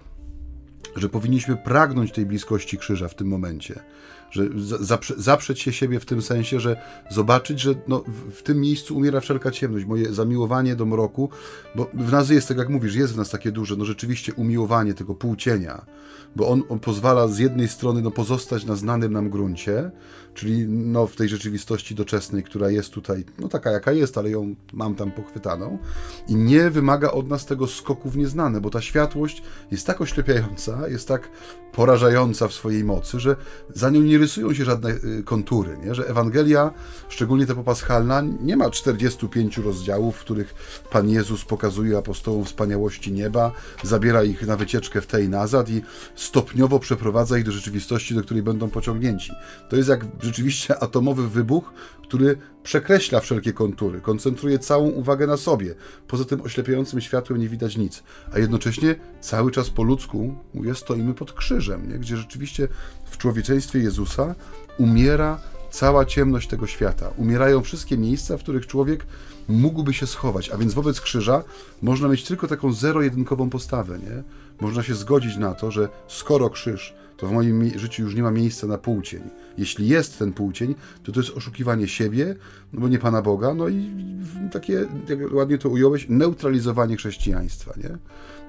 że 0.95 1.09
powinniśmy 1.09 1.57
pragnąć 1.57 2.11
tej 2.11 2.25
bliskości 2.25 2.77
krzyża 2.77 3.07
w 3.07 3.15
tym 3.15 3.27
momencie 3.27 3.79
że 4.31 4.43
zaprze, 4.79 5.13
zaprzeć 5.17 5.59
się 5.59 5.73
siebie 5.73 5.99
w 5.99 6.05
tym 6.05 6.21
sensie, 6.21 6.59
że 6.59 6.81
zobaczyć, 7.09 7.59
że 7.59 7.75
no, 7.87 8.03
w, 8.31 8.43
tym 8.43 8.61
miejscu 8.61 8.97
umiera 8.97 9.19
wszelka 9.19 9.51
ciemność, 9.51 9.85
moje 9.85 10.13
zamiłowanie 10.13 10.75
do 10.75 10.85
mroku, 10.85 11.29
bo 11.75 11.89
w 11.93 12.11
nas 12.11 12.29
jest, 12.29 12.47
tak 12.47 12.57
jak 12.57 12.69
mówisz, 12.69 12.95
jest 12.95 13.13
w 13.13 13.17
nas 13.17 13.29
takie 13.29 13.51
duże, 13.51 13.75
no 13.75 13.85
rzeczywiście 13.85 14.33
umiłowanie 14.33 14.93
tego 14.93 15.15
półcienia, 15.15 15.85
bo 16.35 16.47
on, 16.47 16.63
on 16.69 16.79
pozwala 16.79 17.27
z 17.27 17.37
jednej 17.37 17.67
strony 17.67 18.01
no, 18.01 18.11
pozostać 18.11 18.65
na 18.65 18.75
znanym 18.75 19.13
nam 19.13 19.29
gruncie, 19.29 19.91
czyli 20.37 20.67
no, 20.67 21.07
w 21.07 21.15
tej 21.15 21.29
rzeczywistości 21.29 21.95
doczesnej, 21.95 22.43
która 22.43 22.69
jest 22.69 22.89
tutaj, 22.89 23.25
no 23.39 23.47
taka 23.47 23.71
jaka 23.71 23.91
jest, 23.91 24.17
ale 24.17 24.29
ją 24.29 24.55
mam 24.73 24.95
tam 24.95 25.11
pochwytaną 25.11 25.77
i 26.27 26.35
nie 26.35 26.69
wymaga 26.69 27.11
od 27.11 27.29
nas 27.29 27.45
tego 27.45 27.67
skoku 27.67 28.09
w 28.09 28.17
nieznane, 28.17 28.61
bo 28.61 28.69
ta 28.69 28.81
światłość 28.81 29.43
jest 29.71 29.87
tak 29.87 30.01
oślepiająca 30.01 30.87
jest 30.87 31.07
tak 31.07 31.29
porażająca 31.71 32.47
w 32.47 32.53
swojej 32.53 32.83
mocy, 32.83 33.19
że 33.19 33.35
za 33.75 33.89
nią 33.89 34.01
nie 34.01 34.17
rysują 34.17 34.53
się 34.53 34.65
żadne 34.65 34.89
y, 34.89 35.23
kontury, 35.25 35.77
nie? 35.85 35.95
że 35.95 36.07
Ewangelia, 36.07 36.71
szczególnie 37.09 37.45
ta 37.45 37.55
popaschalna, 37.55 38.23
nie 38.41 38.57
ma 38.57 38.69
45 38.69 39.57
rozdziałów, 39.57 40.15
w 40.15 40.19
których 40.19 40.55
Pan 40.91 41.09
Jezus 41.09 41.45
pokazuje 41.45 41.97
apostołom 41.97 42.45
wspaniałości 42.45 43.11
nieba, 43.11 43.51
zabiera 43.83 44.23
ich 44.23 44.47
na 44.47 44.57
wycieczkę 44.57 45.01
w 45.01 45.07
tej 45.07 45.29
nazad 45.29 45.69
i 45.69 45.81
stopniowo 46.15 46.79
przeprowadza 46.79 47.37
ich 47.37 47.43
do 47.43 47.51
rzeczywistości, 47.51 48.15
do 48.15 48.21
której 48.21 48.43
będą 48.43 48.69
pociągnięci. 48.69 49.31
To 49.69 49.75
jest 49.75 49.89
jak 49.89 50.05
rzeczywiście 50.27 50.79
atomowy 50.79 51.27
wybuch, 51.29 51.73
który 52.03 52.37
przekreśla 52.63 53.19
wszelkie 53.19 53.53
kontury, 53.53 54.01
koncentruje 54.01 54.59
całą 54.59 54.87
uwagę 54.87 55.27
na 55.27 55.37
sobie. 55.37 55.75
Poza 56.07 56.25
tym 56.25 56.41
oślepiającym 56.41 57.01
światłem 57.01 57.39
nie 57.39 57.49
widać 57.49 57.77
nic, 57.77 58.03
a 58.33 58.39
jednocześnie 58.39 58.95
cały 59.21 59.51
czas 59.51 59.69
po 59.69 59.83
ludzku, 59.83 60.35
mówię, 60.53 60.75
stoimy 60.75 61.13
pod 61.13 61.33
krzyżem, 61.33 61.89
nie? 61.91 61.99
gdzie 61.99 62.17
rzeczywiście 62.17 62.67
w 63.05 63.17
człowieczeństwie 63.17 63.79
Jezusa 63.79 64.35
umiera 64.77 65.39
cała 65.71 66.05
ciemność 66.05 66.47
tego 66.47 66.67
świata. 66.67 67.09
Umierają 67.17 67.61
wszystkie 67.61 67.97
miejsca, 67.97 68.37
w 68.37 68.39
których 68.39 68.67
człowiek 68.67 69.05
mógłby 69.47 69.93
się 69.93 70.07
schować, 70.07 70.49
a 70.49 70.57
więc 70.57 70.73
wobec 70.73 71.01
krzyża 71.01 71.43
można 71.81 72.07
mieć 72.07 72.23
tylko 72.23 72.47
taką 72.47 72.73
zero-jedynkową 72.73 73.49
postawę, 73.49 73.99
nie? 73.99 74.23
Można 74.61 74.83
się 74.83 74.95
zgodzić 74.95 75.37
na 75.37 75.53
to, 75.53 75.71
że 75.71 75.89
skoro 76.07 76.49
krzyż 76.49 76.93
to 77.17 77.27
w 77.27 77.31
moim 77.31 77.79
życiu 77.79 78.03
już 78.03 78.15
nie 78.15 78.23
ma 78.23 78.31
miejsca 78.31 78.67
na 78.67 78.77
półcień. 78.77 79.21
Jeśli 79.57 79.87
jest 79.87 80.19
ten 80.19 80.33
półcień, 80.33 80.75
to 81.03 81.11
to 81.11 81.19
jest 81.19 81.37
oszukiwanie 81.37 81.87
siebie, 81.87 82.35
no 82.73 82.81
bo 82.81 82.87
nie 82.87 82.99
Pana 82.99 83.21
Boga, 83.21 83.53
no 83.53 83.67
i 83.67 83.91
takie, 84.51 84.73
jak 85.09 85.33
ładnie 85.33 85.57
to 85.57 85.69
ująłeś, 85.69 86.05
neutralizowanie 86.09 86.97
chrześcijaństwa, 86.97 87.73
nie? 87.77 87.97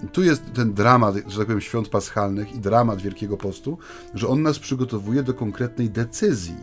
I 0.05 0.09
tu 0.09 0.23
jest 0.23 0.43
ten 0.55 0.75
dramat, 0.75 1.15
że 1.15 1.39
tak 1.39 1.47
powiem, 1.47 1.61
świąt 1.61 1.89
paschalnych 1.89 2.55
i 2.55 2.59
dramat 2.59 3.03
Wielkiego 3.03 3.37
Postu, 3.37 3.79
że 4.15 4.29
on 4.29 4.43
nas 4.43 4.59
przygotowuje 4.59 5.23
do 5.23 5.35
konkretnej 5.35 5.91
decyzji 5.91 6.57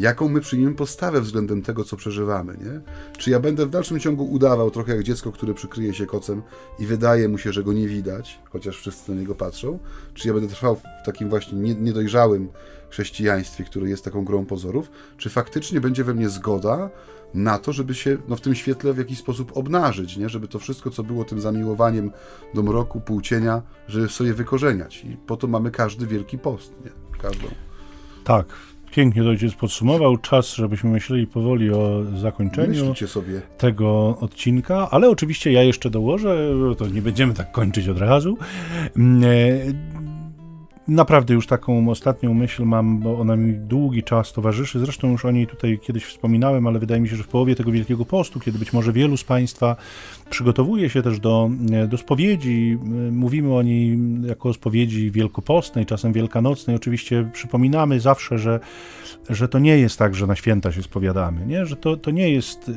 jaką 0.00 0.28
my 0.28 0.40
przyjmiemy 0.40 0.74
postawę 0.74 1.20
względem 1.20 1.62
tego, 1.62 1.84
co 1.84 1.96
przeżywamy, 1.96 2.52
nie? 2.52 2.80
Czy 3.18 3.30
ja 3.30 3.40
będę 3.40 3.66
w 3.66 3.70
dalszym 3.70 4.00
ciągu 4.00 4.24
udawał 4.24 4.70
trochę 4.70 4.96
jak 4.96 5.04
dziecko, 5.04 5.32
które 5.32 5.54
przykryje 5.54 5.94
się 5.94 6.06
kocem 6.06 6.42
i 6.78 6.86
wydaje 6.86 7.28
mu 7.28 7.38
się, 7.38 7.52
że 7.52 7.62
go 7.62 7.72
nie 7.72 7.88
widać, 7.88 8.38
chociaż 8.50 8.76
wszyscy 8.76 9.14
na 9.14 9.20
niego 9.20 9.34
patrzą? 9.34 9.78
Czy 10.14 10.28
ja 10.28 10.34
będę 10.34 10.48
trwał 10.48 10.76
w 10.76 11.06
takim 11.06 11.28
właśnie 11.28 11.58
niedojrzałym 11.74 12.48
chrześcijaństwie, 12.90 13.64
które 13.64 13.88
jest 13.88 14.04
taką 14.04 14.24
grą 14.24 14.46
pozorów? 14.46 14.90
Czy 15.16 15.30
faktycznie 15.30 15.80
będzie 15.80 16.04
we 16.04 16.14
mnie 16.14 16.28
zgoda 16.28 16.90
na 17.34 17.58
to, 17.58 17.72
żeby 17.72 17.94
się 17.94 18.18
no, 18.28 18.36
w 18.36 18.40
tym 18.40 18.54
świetle 18.54 18.92
w 18.92 18.98
jakiś 18.98 19.18
sposób 19.18 19.56
obnażyć, 19.56 20.16
nie? 20.16 20.28
żeby 20.28 20.48
to 20.48 20.58
wszystko, 20.58 20.90
co 20.90 21.02
było 21.02 21.24
tym 21.24 21.40
zamiłowaniem 21.40 22.10
do 22.54 22.62
mroku, 22.62 23.00
półcienia, 23.00 23.62
żeby 23.88 24.08
sobie 24.08 24.34
wykorzeniać. 24.34 25.04
I 25.04 25.16
po 25.26 25.36
to 25.36 25.46
mamy 25.46 25.70
każdy 25.70 26.06
wielki 26.06 26.38
post, 26.38 26.72
nie? 26.84 27.18
Każdą. 27.22 27.48
Tak, 28.24 28.46
pięknie 28.90 29.22
to 29.22 29.28
ojciec 29.28 29.54
podsumował. 29.54 30.16
Czas, 30.16 30.54
żebyśmy 30.54 30.90
myśleli 30.90 31.26
powoli 31.26 31.70
o 31.70 32.02
zakończeniu 32.16 32.94
tego 33.58 34.18
odcinka, 34.20 34.88
ale 34.90 35.10
oczywiście 35.10 35.52
ja 35.52 35.62
jeszcze 35.62 35.90
dołożę, 35.90 36.48
to 36.78 36.88
nie 36.88 37.02
będziemy 37.02 37.34
tak 37.34 37.52
kończyć 37.52 37.88
od 37.88 37.98
razu. 37.98 38.38
E, 40.88 40.92
naprawdę 40.92 41.34
już 41.34 41.46
taką 41.46 41.90
ostatnią 41.90 42.34
myśl 42.34 42.64
mam, 42.64 42.98
bo 42.98 43.18
ona 43.18 43.36
mi 43.36 43.54
długi 43.54 44.02
czas 44.02 44.32
towarzyszy. 44.32 44.78
Zresztą 44.78 45.10
już 45.10 45.24
o 45.24 45.30
niej 45.30 45.46
tutaj 45.46 45.78
kiedyś 45.78 46.04
wspominałem, 46.04 46.66
ale 46.66 46.78
wydaje 46.78 47.00
mi 47.00 47.08
się, 47.08 47.16
że 47.16 47.22
w 47.22 47.28
połowie 47.28 47.54
tego 47.54 47.72
Wielkiego 47.72 48.04
Postu, 48.04 48.40
kiedy 48.40 48.58
być 48.58 48.72
może 48.72 48.92
wielu 48.92 49.16
z 49.16 49.24
Państwa 49.24 49.76
przygotowuje 50.30 50.90
się 50.90 51.02
też 51.02 51.20
do, 51.20 51.50
do 51.88 51.98
spowiedzi, 51.98 52.78
mówimy 53.12 53.54
o 53.54 53.62
niej 53.62 53.98
jako 54.26 54.52
spowiedzi 54.52 55.10
wielkopostnej, 55.10 55.86
czasem 55.86 56.12
wielkanocnej. 56.12 56.76
Oczywiście 56.76 57.30
przypominamy 57.32 58.00
zawsze, 58.00 58.38
że, 58.38 58.60
że 59.30 59.48
to 59.48 59.58
nie 59.58 59.78
jest 59.78 59.98
tak, 59.98 60.14
że 60.14 60.26
na 60.26 60.36
święta 60.36 60.72
się 60.72 60.82
spowiadamy, 60.82 61.46
nie? 61.46 61.66
że 61.66 61.76
to, 61.76 61.96
to 61.96 62.10
nie 62.10 62.30
jest 62.30 62.68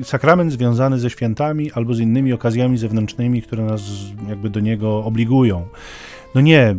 y, 0.00 0.04
sakrament 0.04 0.52
związany 0.52 0.98
ze 0.98 1.10
świętami 1.10 1.72
albo 1.72 1.94
z 1.94 2.00
innymi 2.00 2.32
okazjami 2.32 2.78
zewnętrznymi, 2.78 3.42
które 3.42 3.64
nas 3.64 3.82
jakby 4.28 4.50
do 4.50 4.60
niego 4.60 5.04
obligują. 5.04 5.66
No 6.34 6.40
nie, 6.40 6.76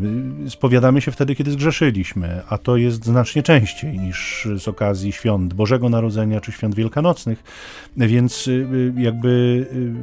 spowiadamy 0.49 1.01
się 1.01 1.11
wtedy, 1.11 1.35
kiedy 1.35 1.51
zgrzeszyliśmy, 1.51 2.41
a 2.49 2.57
to 2.57 2.77
jest 2.77 3.05
znacznie 3.05 3.43
częściej 3.43 3.99
niż 3.99 4.47
z 4.55 4.67
okazji 4.67 5.11
świąt 5.11 5.53
Bożego 5.53 5.89
Narodzenia 5.89 6.41
czy 6.41 6.51
świąt 6.51 6.75
wielkanocnych, 6.75 7.43
więc 7.97 8.47
y, 8.47 8.93
jakby 8.97 9.29
y, 9.73 9.93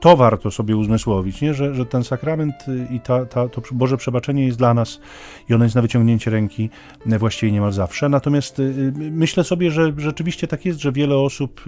to 0.00 0.16
warto 0.16 0.50
sobie 0.50 0.76
uzmysłowić, 0.76 1.40
nie? 1.40 1.54
Że, 1.54 1.74
że 1.74 1.86
ten 1.86 2.04
sakrament 2.04 2.54
i 2.90 3.00
ta, 3.00 3.26
ta, 3.26 3.48
to 3.48 3.62
Boże 3.72 3.96
przebaczenie 3.96 4.46
jest 4.46 4.58
dla 4.58 4.74
nas 4.74 5.00
i 5.48 5.54
ono 5.54 5.64
jest 5.64 5.76
na 5.76 5.82
wyciągnięcie 5.82 6.30
ręki 6.30 6.70
właściwie 7.06 7.52
niemal 7.52 7.72
zawsze. 7.72 8.08
Natomiast 8.08 8.58
y, 8.58 8.92
myślę 8.96 9.44
sobie, 9.44 9.70
że 9.70 9.92
rzeczywiście 9.96 10.48
tak 10.48 10.64
jest, 10.64 10.80
że 10.80 10.92
wiele 10.92 11.16
osób 11.16 11.60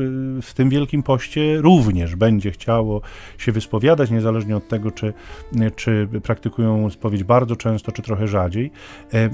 w 0.42 0.54
tym 0.54 0.68
Wielkim 0.68 1.02
Poście 1.02 1.56
również 1.60 2.16
będzie 2.16 2.50
chciało 2.50 3.00
się 3.38 3.52
wyspowiadać, 3.52 4.10
niezależnie 4.10 4.56
od 4.56 4.68
tego, 4.68 4.90
czy, 4.90 5.12
czy 5.76 6.03
praktykują 6.06 6.90
spowiedź 6.90 7.24
bardzo 7.24 7.56
często, 7.56 7.92
czy 7.92 8.02
trochę 8.02 8.28
rzadziej. 8.28 8.70
E, 9.12 9.30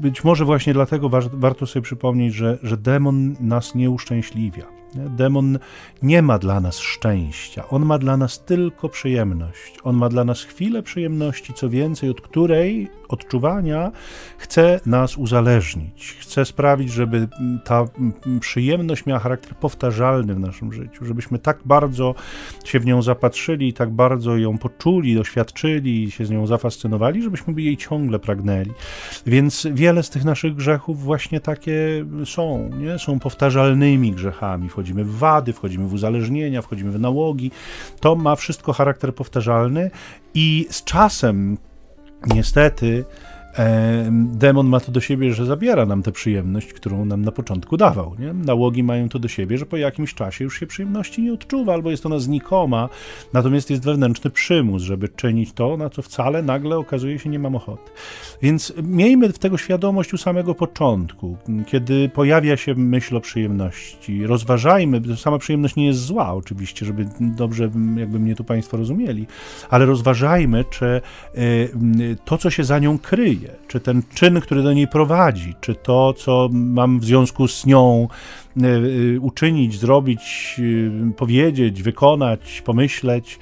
być 0.00 0.24
może 0.24 0.44
właśnie 0.44 0.72
dlatego 0.72 1.08
warto 1.32 1.66
sobie 1.66 1.82
przypomnieć, 1.82 2.34
że, 2.34 2.58
że 2.62 2.76
demon 2.76 3.36
nas 3.40 3.74
nie 3.74 3.90
uszczęśliwia. 3.90 4.83
Demon 4.94 5.58
nie 6.02 6.22
ma 6.22 6.38
dla 6.38 6.60
nas 6.60 6.78
szczęścia, 6.78 7.68
on 7.68 7.84
ma 7.84 7.98
dla 7.98 8.16
nas 8.16 8.44
tylko 8.44 8.88
przyjemność. 8.88 9.78
On 9.84 9.96
ma 9.96 10.08
dla 10.08 10.24
nas 10.24 10.42
chwilę 10.42 10.82
przyjemności, 10.82 11.54
co 11.54 11.68
więcej, 11.68 12.10
od 12.10 12.20
której 12.20 12.90
odczuwania 13.08 13.92
chce 14.38 14.80
nas 14.86 15.16
uzależnić. 15.16 16.16
Chce 16.20 16.44
sprawić, 16.44 16.92
żeby 16.92 17.28
ta 17.64 17.84
przyjemność 18.40 19.06
miała 19.06 19.20
charakter 19.20 19.56
powtarzalny 19.56 20.34
w 20.34 20.40
naszym 20.40 20.72
życiu, 20.72 21.04
żebyśmy 21.04 21.38
tak 21.38 21.58
bardzo 21.64 22.14
się 22.64 22.80
w 22.80 22.86
nią 22.86 23.02
zapatrzyli, 23.02 23.72
tak 23.72 23.90
bardzo 23.90 24.36
ją 24.36 24.58
poczuli, 24.58 25.14
doświadczyli 25.14 26.10
się 26.10 26.26
z 26.26 26.30
nią 26.30 26.46
zafascynowali, 26.46 27.22
żebyśmy 27.22 27.62
jej 27.62 27.76
ciągle 27.76 28.18
pragnęli. 28.18 28.70
Więc 29.26 29.66
wiele 29.72 30.02
z 30.02 30.10
tych 30.10 30.24
naszych 30.24 30.54
grzechów 30.54 31.02
właśnie 31.02 31.40
takie 31.40 32.04
są, 32.24 32.70
nie? 32.78 32.98
są 32.98 33.18
powtarzalnymi 33.18 34.12
grzechami. 34.12 34.68
Wchodzimy 34.84 35.04
w 35.04 35.18
wady, 35.18 35.52
wchodzimy 35.52 35.88
w 35.88 35.92
uzależnienia, 35.92 36.62
wchodzimy 36.62 36.92
w 36.92 37.00
nałogi. 37.00 37.50
To 38.00 38.16
ma 38.16 38.36
wszystko 38.36 38.72
charakter 38.72 39.14
powtarzalny 39.14 39.90
i 40.34 40.66
z 40.70 40.84
czasem 40.84 41.58
niestety 42.26 43.04
demon 44.32 44.66
ma 44.66 44.80
to 44.80 44.92
do 44.92 45.00
siebie, 45.00 45.34
że 45.34 45.46
zabiera 45.46 45.86
nam 45.86 46.02
tę 46.02 46.12
przyjemność, 46.12 46.72
którą 46.72 47.04
nam 47.04 47.22
na 47.22 47.32
początku 47.32 47.76
dawał. 47.76 48.16
Nie? 48.18 48.32
Nałogi 48.32 48.82
mają 48.82 49.08
to 49.08 49.18
do 49.18 49.28
siebie, 49.28 49.58
że 49.58 49.66
po 49.66 49.76
jakimś 49.76 50.14
czasie 50.14 50.44
już 50.44 50.60
się 50.60 50.66
przyjemności 50.66 51.22
nie 51.22 51.32
odczuwa, 51.32 51.74
albo 51.74 51.90
jest 51.90 52.06
ona 52.06 52.18
znikoma, 52.18 52.88
natomiast 53.32 53.70
jest 53.70 53.84
wewnętrzny 53.84 54.30
przymus, 54.30 54.82
żeby 54.82 55.08
czynić 55.08 55.52
to, 55.52 55.76
na 55.76 55.90
co 55.90 56.02
wcale 56.02 56.42
nagle 56.42 56.76
okazuje 56.78 57.18
się 57.18 57.30
nie 57.30 57.38
mam 57.38 57.56
ochoty. 57.56 57.90
Więc 58.42 58.72
miejmy 58.82 59.32
tego 59.32 59.58
świadomość 59.58 60.14
u 60.14 60.18
samego 60.18 60.54
początku, 60.54 61.36
kiedy 61.66 62.08
pojawia 62.08 62.56
się 62.56 62.74
myśl 62.74 63.16
o 63.16 63.20
przyjemności. 63.20 64.26
Rozważajmy, 64.26 65.16
sama 65.16 65.38
przyjemność 65.38 65.76
nie 65.76 65.86
jest 65.86 66.00
zła 66.00 66.34
oczywiście, 66.34 66.86
żeby 66.86 67.08
dobrze 67.20 67.70
jakby 67.96 68.18
mnie 68.18 68.34
tu 68.34 68.44
Państwo 68.44 68.76
rozumieli, 68.76 69.26
ale 69.70 69.86
rozważajmy, 69.86 70.64
czy 70.70 71.00
to, 72.24 72.38
co 72.38 72.50
się 72.50 72.64
za 72.64 72.78
nią 72.78 72.98
kryje, 72.98 73.43
czy 73.68 73.80
ten 73.80 74.02
czyn, 74.14 74.40
który 74.40 74.62
do 74.62 74.72
niej 74.72 74.88
prowadzi, 74.88 75.54
czy 75.60 75.74
to, 75.74 76.12
co 76.12 76.48
mam 76.52 77.00
w 77.00 77.04
związku 77.04 77.48
z 77.48 77.66
nią 77.66 78.08
E, 78.62 78.66
e, 78.66 79.20
uczynić, 79.20 79.78
zrobić, 79.78 80.56
e, 81.08 81.12
powiedzieć, 81.12 81.82
wykonać, 81.82 82.62
pomyśleć, 82.64 83.38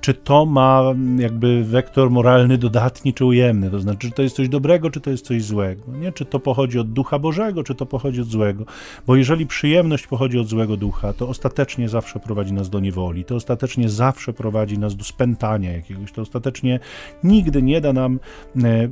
czy 0.00 0.14
to 0.14 0.46
ma 0.46 0.82
jakby 1.18 1.64
wektor 1.64 2.10
moralny 2.10 2.58
dodatni 2.58 3.14
czy 3.14 3.24
ujemny, 3.24 3.70
to 3.70 3.80
znaczy, 3.80 3.98
czy 3.98 4.10
to 4.10 4.22
jest 4.22 4.36
coś 4.36 4.48
dobrego, 4.48 4.90
czy 4.90 5.00
to 5.00 5.10
jest 5.10 5.26
coś 5.26 5.44
złego, 5.44 5.82
nie? 6.00 6.12
czy 6.12 6.24
to 6.24 6.40
pochodzi 6.40 6.78
od 6.78 6.92
ducha 6.92 7.18
Bożego, 7.18 7.64
czy 7.64 7.74
to 7.74 7.86
pochodzi 7.86 8.20
od 8.20 8.28
złego, 8.28 8.64
bo 9.06 9.16
jeżeli 9.16 9.46
przyjemność 9.46 10.06
pochodzi 10.06 10.38
od 10.38 10.46
złego 10.46 10.76
ducha, 10.76 11.12
to 11.12 11.28
ostatecznie 11.28 11.88
zawsze 11.88 12.20
prowadzi 12.20 12.52
nas 12.52 12.70
do 12.70 12.80
niewoli, 12.80 13.24
to 13.24 13.34
ostatecznie 13.34 13.88
zawsze 13.88 14.32
prowadzi 14.32 14.78
nas 14.78 14.96
do 14.96 15.04
spętania 15.04 15.72
jakiegoś, 15.72 16.12
to 16.12 16.22
ostatecznie 16.22 16.80
nigdy 17.24 17.62
nie 17.62 17.80
da 17.80 17.92
nam 17.92 18.20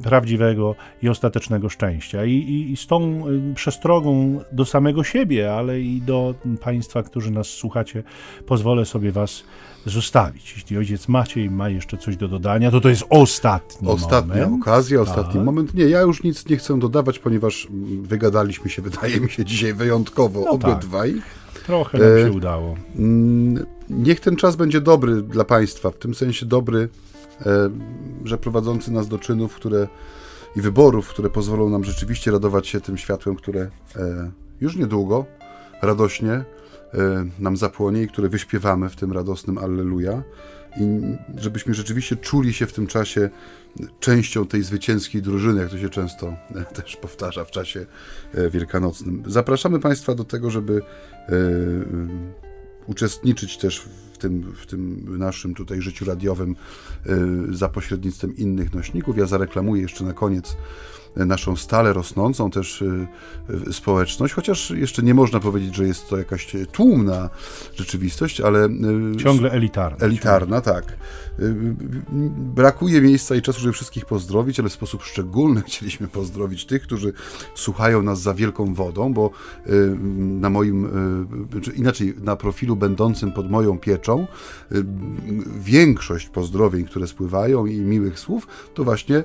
prawdziwego 0.02 0.74
i 1.02 1.08
ostatecznego 1.08 1.68
szczęścia. 1.68 2.24
I, 2.24 2.32
i, 2.32 2.72
i 2.72 2.76
z 2.76 2.86
tą 2.86 3.24
przestrogą 3.54 4.40
do 4.52 4.64
samego 4.64 5.04
siebie, 5.04 5.54
ale 5.54 5.80
i 5.80 6.00
do 6.00 6.34
Państwa, 6.60 7.02
którzy 7.02 7.30
nas 7.30 7.46
słuchacie, 7.46 8.02
pozwolę 8.46 8.84
sobie 8.84 9.12
Was 9.12 9.44
zostawić. 9.86 10.52
Jeśli 10.56 10.78
ojciec 10.78 11.08
Maciej 11.08 11.50
ma 11.50 11.68
jeszcze 11.68 11.96
coś 11.96 12.16
do 12.16 12.28
dodania, 12.28 12.70
to 12.70 12.80
to 12.80 12.88
jest 12.88 13.04
ostatni 13.10 13.88
Ostatnia 13.88 14.44
moment. 14.44 14.62
okazja, 14.62 15.00
ostatni 15.00 15.34
tak. 15.34 15.44
moment. 15.44 15.74
Nie, 15.74 15.84
ja 15.84 16.00
już 16.00 16.22
nic 16.22 16.48
nie 16.48 16.56
chcę 16.56 16.78
dodawać, 16.78 17.18
ponieważ 17.18 17.68
wygadaliśmy 18.02 18.70
się, 18.70 18.82
wydaje 18.90 19.20
mi 19.20 19.30
się, 19.30 19.44
dzisiaj 19.44 19.74
wyjątkowo 19.74 20.40
no 20.44 20.50
obydwaj. 20.50 21.14
Tak. 21.14 21.62
Trochę 21.66 21.98
nam 21.98 22.08
E, 22.08 22.20
się 22.26 22.32
udało. 22.32 22.76
Mm, 22.96 23.66
Niech 23.90 24.20
ten 24.20 24.36
czas 24.36 24.56
będzie 24.56 24.80
dobry 24.80 25.22
dla 25.22 25.44
Państwa, 25.44 25.90
w 25.90 25.98
tym 25.98 26.14
sensie 26.14 26.46
dobry, 26.46 26.88
e, 27.46 27.70
że 28.24 28.38
prowadzący 28.38 28.92
nas 28.92 29.08
do 29.08 29.18
czynów, 29.18 29.54
które 29.54 29.88
i 30.56 30.60
wyborów, 30.60 31.08
które 31.08 31.30
pozwolą 31.30 31.68
nam 31.68 31.84
rzeczywiście 31.84 32.30
radować 32.30 32.66
się 32.68 32.80
tym 32.80 32.98
światłem, 32.98 33.36
które 33.36 33.60
e, 33.96 34.30
już 34.60 34.76
niedługo 34.76 35.24
radośnie 35.82 36.32
e, 36.32 36.44
nam 37.38 37.56
zapłonie 37.56 38.02
i 38.02 38.08
które 38.08 38.28
wyśpiewamy 38.28 38.88
w 38.88 38.96
tym 38.96 39.12
radosnym 39.12 39.58
Alleluja. 39.58 40.22
I 40.80 41.00
żebyśmy 41.36 41.74
rzeczywiście 41.74 42.16
czuli 42.16 42.52
się 42.52 42.66
w 42.66 42.72
tym 42.72 42.86
czasie 42.86 43.30
częścią 44.00 44.46
tej 44.46 44.62
zwycięskiej 44.62 45.22
drużyny, 45.22 45.60
jak 45.60 45.70
to 45.70 45.78
się 45.78 45.88
często 45.88 46.26
e, 46.54 46.64
też 46.82 46.96
powtarza 46.96 47.44
w 47.44 47.50
czasie 47.50 47.86
e, 48.34 48.50
wielkanocnym. 48.50 49.22
Zapraszamy 49.26 49.80
Państwa 49.80 50.14
do 50.14 50.24
tego, 50.24 50.50
żeby 50.50 50.82
e, 51.28 51.32
uczestniczyć 52.86 53.58
też 53.58 53.80
w 54.12 54.18
tym, 54.18 54.52
w 54.56 54.66
tym 54.66 55.04
naszym 55.18 55.54
tutaj 55.54 55.82
życiu 55.82 56.04
radiowym 56.04 56.56
y, 57.50 57.56
za 57.56 57.68
pośrednictwem 57.68 58.36
innych 58.36 58.74
nośników. 58.74 59.18
Ja 59.18 59.26
zareklamuję 59.26 59.82
jeszcze 59.82 60.04
na 60.04 60.12
koniec 60.12 60.50
y, 60.50 60.56
naszą 61.16 61.56
stale 61.56 61.92
rosnącą 61.92 62.50
też 62.50 62.82
y, 62.82 63.06
społeczność, 63.72 64.34
chociaż 64.34 64.70
jeszcze 64.70 65.02
nie 65.02 65.14
można 65.14 65.40
powiedzieć, 65.40 65.74
że 65.74 65.86
jest 65.86 66.08
to 66.08 66.18
jakaś 66.18 66.56
tłumna 66.72 67.30
rzeczywistość, 67.76 68.40
ale 68.40 68.66
y, 68.66 69.16
Ciągle 69.16 69.50
elitarne. 69.50 70.06
Elitarna, 70.06 70.60
tak. 70.60 70.84
Y, 71.40 71.54
Brakuje 72.54 73.00
miejsca 73.00 73.34
i 73.34 73.42
czasu, 73.42 73.60
żeby 73.60 73.72
wszystkich 73.72 74.06
pozdrowić, 74.06 74.60
ale 74.60 74.68
w 74.68 74.72
sposób 74.72 75.02
szczególny 75.02 75.62
chcieliśmy 75.66 76.08
pozdrowić 76.08 76.66
tych, 76.66 76.82
którzy 76.82 77.12
słuchają 77.54 78.02
nas 78.02 78.22
za 78.22 78.34
wielką 78.34 78.74
wodą, 78.74 79.12
bo 79.12 79.30
na 80.18 80.50
moim, 80.50 80.88
czy 81.62 81.70
inaczej, 81.70 82.14
na 82.22 82.36
profilu 82.36 82.76
będącym 82.76 83.32
pod 83.32 83.50
moją 83.50 83.78
pieczą, 83.78 84.26
większość 85.60 86.28
pozdrowień, 86.28 86.84
które 86.84 87.06
spływają 87.06 87.66
i 87.66 87.80
miłych 87.80 88.18
słów, 88.18 88.46
to 88.74 88.84
właśnie 88.84 89.24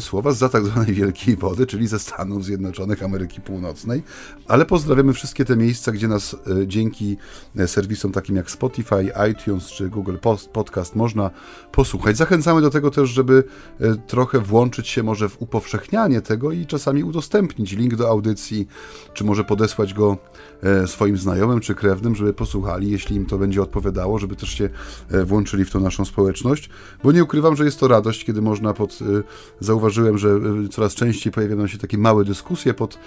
słowa 0.00 0.32
z 0.32 0.52
tak 0.52 0.64
zwanej 0.64 0.94
wielkiej 0.94 1.19
wody, 1.38 1.66
czyli 1.66 1.86
ze 1.86 1.98
Stanów 1.98 2.44
Zjednoczonych 2.44 3.02
Ameryki 3.02 3.40
Północnej. 3.40 4.02
Ale 4.46 4.66
pozdrawiamy 4.66 5.12
wszystkie 5.12 5.44
te 5.44 5.56
miejsca, 5.56 5.92
gdzie 5.92 6.08
nas 6.08 6.36
y, 6.62 6.66
dzięki 6.66 7.16
y, 7.60 7.68
serwisom 7.68 8.12
takim 8.12 8.36
jak 8.36 8.50
Spotify, 8.50 9.12
iTunes 9.30 9.66
czy 9.66 9.88
Google 9.88 10.16
Podcast 10.52 10.96
można 10.96 11.30
posłuchać. 11.72 12.16
Zachęcamy 12.16 12.60
do 12.60 12.70
tego 12.70 12.90
też, 12.90 13.10
żeby 13.10 13.44
y, 13.80 13.96
trochę 14.06 14.38
włączyć 14.38 14.88
się 14.88 15.02
może 15.02 15.28
w 15.28 15.42
upowszechnianie 15.42 16.20
tego 16.20 16.52
i 16.52 16.66
czasami 16.66 17.04
udostępnić 17.04 17.72
link 17.72 17.96
do 17.96 18.08
audycji, 18.08 18.68
czy 19.14 19.24
może 19.24 19.44
podesłać 19.44 19.94
go 19.94 20.16
e, 20.62 20.86
swoim 20.86 21.16
znajomym 21.16 21.60
czy 21.60 21.74
krewnym, 21.74 22.14
żeby 22.14 22.34
posłuchali, 22.34 22.90
jeśli 22.90 23.16
im 23.16 23.26
to 23.26 23.38
będzie 23.38 23.62
odpowiadało, 23.62 24.18
żeby 24.18 24.36
też 24.36 24.50
się 24.50 24.68
e, 25.10 25.24
włączyli 25.24 25.64
w 25.64 25.70
tą 25.70 25.80
naszą 25.80 26.04
społeczność, 26.04 26.70
bo 27.04 27.12
nie 27.12 27.24
ukrywam, 27.24 27.56
że 27.56 27.64
jest 27.64 27.80
to 27.80 27.88
radość, 27.88 28.24
kiedy 28.24 28.42
można 28.42 28.74
pod... 28.74 28.98
e, 29.02 29.22
Zauważyłem, 29.60 30.18
że 30.18 30.28
e, 30.28 30.68
coraz 30.68 30.94
częściej 30.94 31.09
pojawiają 31.32 31.66
się 31.66 31.78
takie 31.78 31.98
małe 31.98 32.24
dyskusje 32.24 32.74
pod 32.74 32.98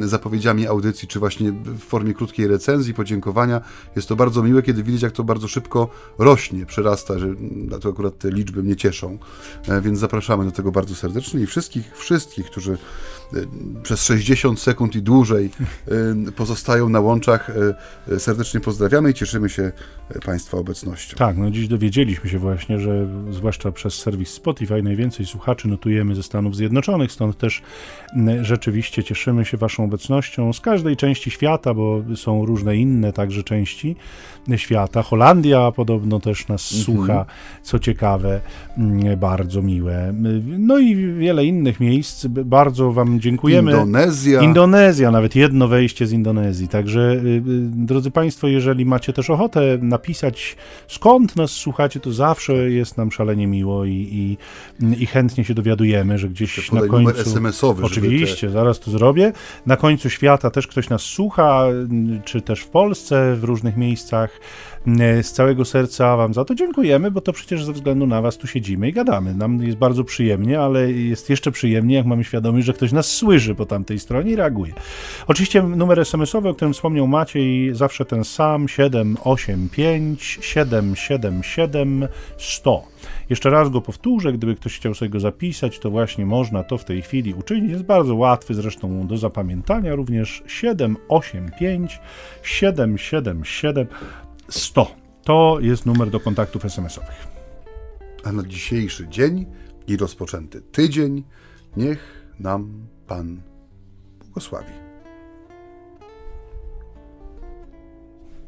zapowiedziami 0.00 0.66
audycji, 0.66 1.08
czy 1.08 1.18
właśnie 1.18 1.52
w 1.52 1.78
formie 1.78 2.14
krótkiej 2.14 2.46
recenzji, 2.46 2.94
podziękowania. 2.94 3.60
Jest 3.96 4.08
to 4.08 4.16
bardzo 4.16 4.42
miłe, 4.42 4.62
kiedy 4.62 4.82
widać, 4.82 5.02
jak 5.02 5.12
to 5.12 5.24
bardzo 5.24 5.48
szybko 5.48 5.88
rośnie, 6.18 6.66
przerasta, 6.66 7.18
że 7.18 7.34
to 7.80 7.88
akurat 7.88 8.18
te 8.18 8.30
liczby 8.30 8.62
mnie 8.62 8.76
cieszą. 8.76 9.18
E, 9.68 9.80
Więc 9.80 9.98
zapraszamy 9.98 10.44
do 10.44 10.50
tego 10.50 10.72
bardzo 10.72 10.94
serdecznie 10.94 11.40
i 11.40 11.46
wszystkich, 11.46 11.96
wszystkich, 11.96 12.46
którzy 12.46 12.78
przez 13.82 14.02
60 14.02 14.60
sekund 14.60 14.96
i 14.96 15.02
dłużej 15.02 15.50
e, 16.26 16.32
pozostają 16.32 16.88
na 16.88 17.00
łączach, 17.00 17.50
e, 18.10 18.20
serdecznie 18.20 18.60
pozdrawiamy 18.60 19.10
i 19.10 19.14
cieszymy 19.14 19.48
się 19.48 19.72
Państwa 20.24 20.58
obecnością. 20.58 21.16
Tak, 21.16 21.36
no 21.36 21.50
dziś 21.50 21.68
dowiedzieliśmy 21.68 22.30
się 22.30 22.38
właśnie, 22.38 22.78
że 22.78 23.08
zwłaszcza 23.30 23.72
przez 23.72 23.94
serwis 23.94 24.30
Spotify 24.30 24.82
najwięcej 24.82 25.26
słuchaczy 25.26 25.68
notujemy 25.68 26.14
ze 26.14 26.22
Stanów 26.22 26.56
Zjednoczonych, 26.56 27.12
stąd 27.12 27.38
też 27.38 27.62
rzeczywiście 28.42 29.04
cieszymy 29.04 29.44
się 29.44 29.56
Waszą 29.56 29.84
obecnością 29.84 30.52
z 30.52 30.60
każdej 30.60 30.96
części 30.96 31.30
świata, 31.30 31.74
bo 31.74 32.02
są 32.16 32.46
różne 32.46 32.76
inne 32.76 33.12
także 33.12 33.42
części 33.42 33.96
świata. 34.56 35.02
Holandia 35.02 35.72
podobno 35.72 36.20
też 36.20 36.48
nas 36.48 36.60
słucha, 36.60 37.24
co 37.62 37.78
ciekawe, 37.78 38.40
m, 38.78 39.00
bardzo 39.16 39.62
miłe. 39.62 40.14
No 40.58 40.78
i 40.78 40.96
wiele 40.96 41.44
innych 41.44 41.80
miejsc. 41.80 42.26
Bardzo 42.26 42.92
Wam 42.92 43.20
dziękujemy. 43.20 43.70
Indonezja. 43.70 44.40
Indonezja, 44.42 45.10
nawet 45.10 45.36
jedno 45.36 45.68
wejście 45.68 46.06
z 46.06 46.12
Indonezji. 46.12 46.68
Także, 46.68 47.00
y, 47.00 47.28
y, 47.28 47.42
drodzy 47.70 48.10
Państwo, 48.10 48.48
jeżeli 48.48 48.84
macie 48.84 49.12
też 49.12 49.30
ochotę 49.30 49.78
napisać, 49.82 50.56
skąd 50.88 51.36
nas 51.36 51.50
słuchacie, 51.50 52.00
to 52.00 52.12
zawsze 52.12 52.70
jest 52.70 52.96
nam 52.96 53.12
szalenie 53.12 53.46
miło 53.46 53.84
i, 53.84 53.92
i, 53.92 54.36
i 55.02 55.06
chętnie 55.06 55.44
się 55.44 55.54
dowiadujemy, 55.54 56.18
że 56.18 56.28
gdzieś 56.28 56.72
na 56.72 56.80
końcu. 56.80 57.20
SMS-owy, 57.20 57.84
Oczywiście, 57.84 58.50
zaraz 58.50 58.80
to 58.80 58.90
zrobię. 58.90 59.32
Na 59.66 59.76
końcu 59.76 60.10
świata 60.10 60.50
też 60.50 60.66
ktoś 60.66 60.88
nas 60.88 61.02
słucha, 61.02 61.64
y, 62.16 62.20
czy 62.24 62.40
też 62.42 62.60
w 62.60 62.68
Polsce, 62.68 63.36
w 63.36 63.44
różnych 63.44 63.76
miejscach. 63.76 64.37
Y, 64.86 65.22
Z 65.22 65.32
całego 65.32 65.64
serca 65.64 66.16
Wam 66.16 66.34
za 66.34 66.44
to 66.44 66.54
dziękujemy, 66.54 67.10
bo 67.10 67.20
to 67.20 67.32
przecież 67.32 67.64
ze 67.64 67.72
względu 67.72 68.06
na 68.06 68.22
Was 68.22 68.38
tu 68.38 68.46
siedzimy 68.46 68.88
i 68.88 68.92
gadamy. 68.92 69.34
Nam 69.34 69.62
jest 69.62 69.78
bardzo 69.78 70.04
przyjemnie, 70.04 70.60
ale 70.60 70.92
jest 70.92 71.30
jeszcze 71.30 71.52
przyjemnie, 71.52 71.94
jak 71.94 72.06
mamy 72.06 72.24
świadomość, 72.24 72.66
że 72.66 72.72
ktoś 72.72 72.92
nas 72.92 73.06
słyszy 73.06 73.54
po 73.54 73.66
tamtej 73.66 73.98
stronie 73.98 74.30
i 74.30 74.36
reaguje. 74.36 74.72
Oczywiście 75.26 75.62
numer 75.62 76.00
SMS-owy, 76.00 76.48
o 76.48 76.54
którym 76.54 76.74
wspomniał 76.74 77.06
Maciej, 77.06 77.74
zawsze 77.74 78.04
ten 78.04 78.24
sam 78.24 78.68
785 78.68 80.38
777 80.40 82.08
100. 82.38 82.82
Jeszcze 83.30 83.50
raz 83.50 83.70
go 83.70 83.80
powtórzę, 83.80 84.32
gdyby 84.32 84.54
ktoś 84.54 84.76
chciał 84.76 84.94
sobie 84.94 85.08
go 85.08 85.20
zapisać, 85.20 85.78
to 85.78 85.90
właśnie 85.90 86.26
można 86.26 86.64
to 86.64 86.78
w 86.78 86.84
tej 86.84 87.02
chwili 87.02 87.34
uczynić. 87.34 87.70
Jest 87.70 87.84
bardzo 87.84 88.14
łatwy 88.14 88.54
zresztą 88.54 89.06
do 89.06 89.16
zapamiętania, 89.16 89.94
również 89.94 90.42
785 90.46 92.00
777 92.42 93.44
100. 94.48 94.90
To 95.24 95.58
jest 95.60 95.86
numer 95.86 96.10
do 96.10 96.20
kontaktów 96.20 96.64
SMS-owych. 96.64 97.26
A 98.24 98.32
na 98.32 98.42
dzisiejszy 98.42 99.08
dzień 99.08 99.46
i 99.86 99.96
rozpoczęty 99.96 100.60
tydzień 100.60 101.24
niech 101.76 102.28
nam 102.40 102.86
Pan 103.06 103.40
błogosławi. 104.24 104.72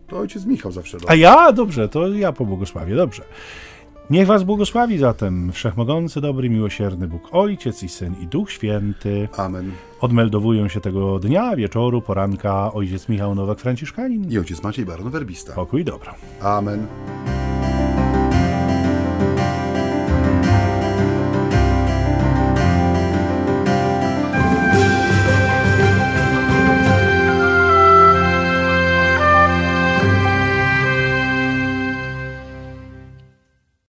To 0.07 0.19
ojciec 0.19 0.45
Michał 0.45 0.73
zawsze 0.73 0.99
robi. 0.99 1.09
A 1.09 1.15
ja? 1.15 1.53
Dobrze, 1.53 1.89
to 1.89 2.09
ja 2.09 2.33
pobłogosławię, 2.33 2.95
dobrze. 2.95 3.23
Niech 4.11 4.27
was 4.27 4.43
błogosławi 4.43 4.99
zatem 4.99 5.53
Wszechmogący, 5.53 6.21
dobry, 6.21 6.51
miłosierny 6.51 7.09
Bóg, 7.09 7.29
Ojciec 7.33 7.83
i 7.83 7.89
Syn 7.89 8.15
i 8.23 8.27
Duch 8.27 8.51
Święty. 8.51 9.29
Amen. 9.37 9.73
Odmeldowują 10.01 10.69
się 10.69 10.81
tego 10.81 11.19
dnia, 11.19 11.57
wieczoru, 11.57 12.03
poranka 12.03 12.73
ojciec 12.73 13.09
Michał 13.09 13.35
Nowak-Franciszkanin. 13.35 14.33
I 14.33 14.39
ojciec 14.39 14.63
Maciej 14.63 14.87
Baron 14.87 15.11
Werbista. 15.11 15.53
Pokój, 15.53 15.85
dobro. 15.85 16.15
Amen. 16.41 16.87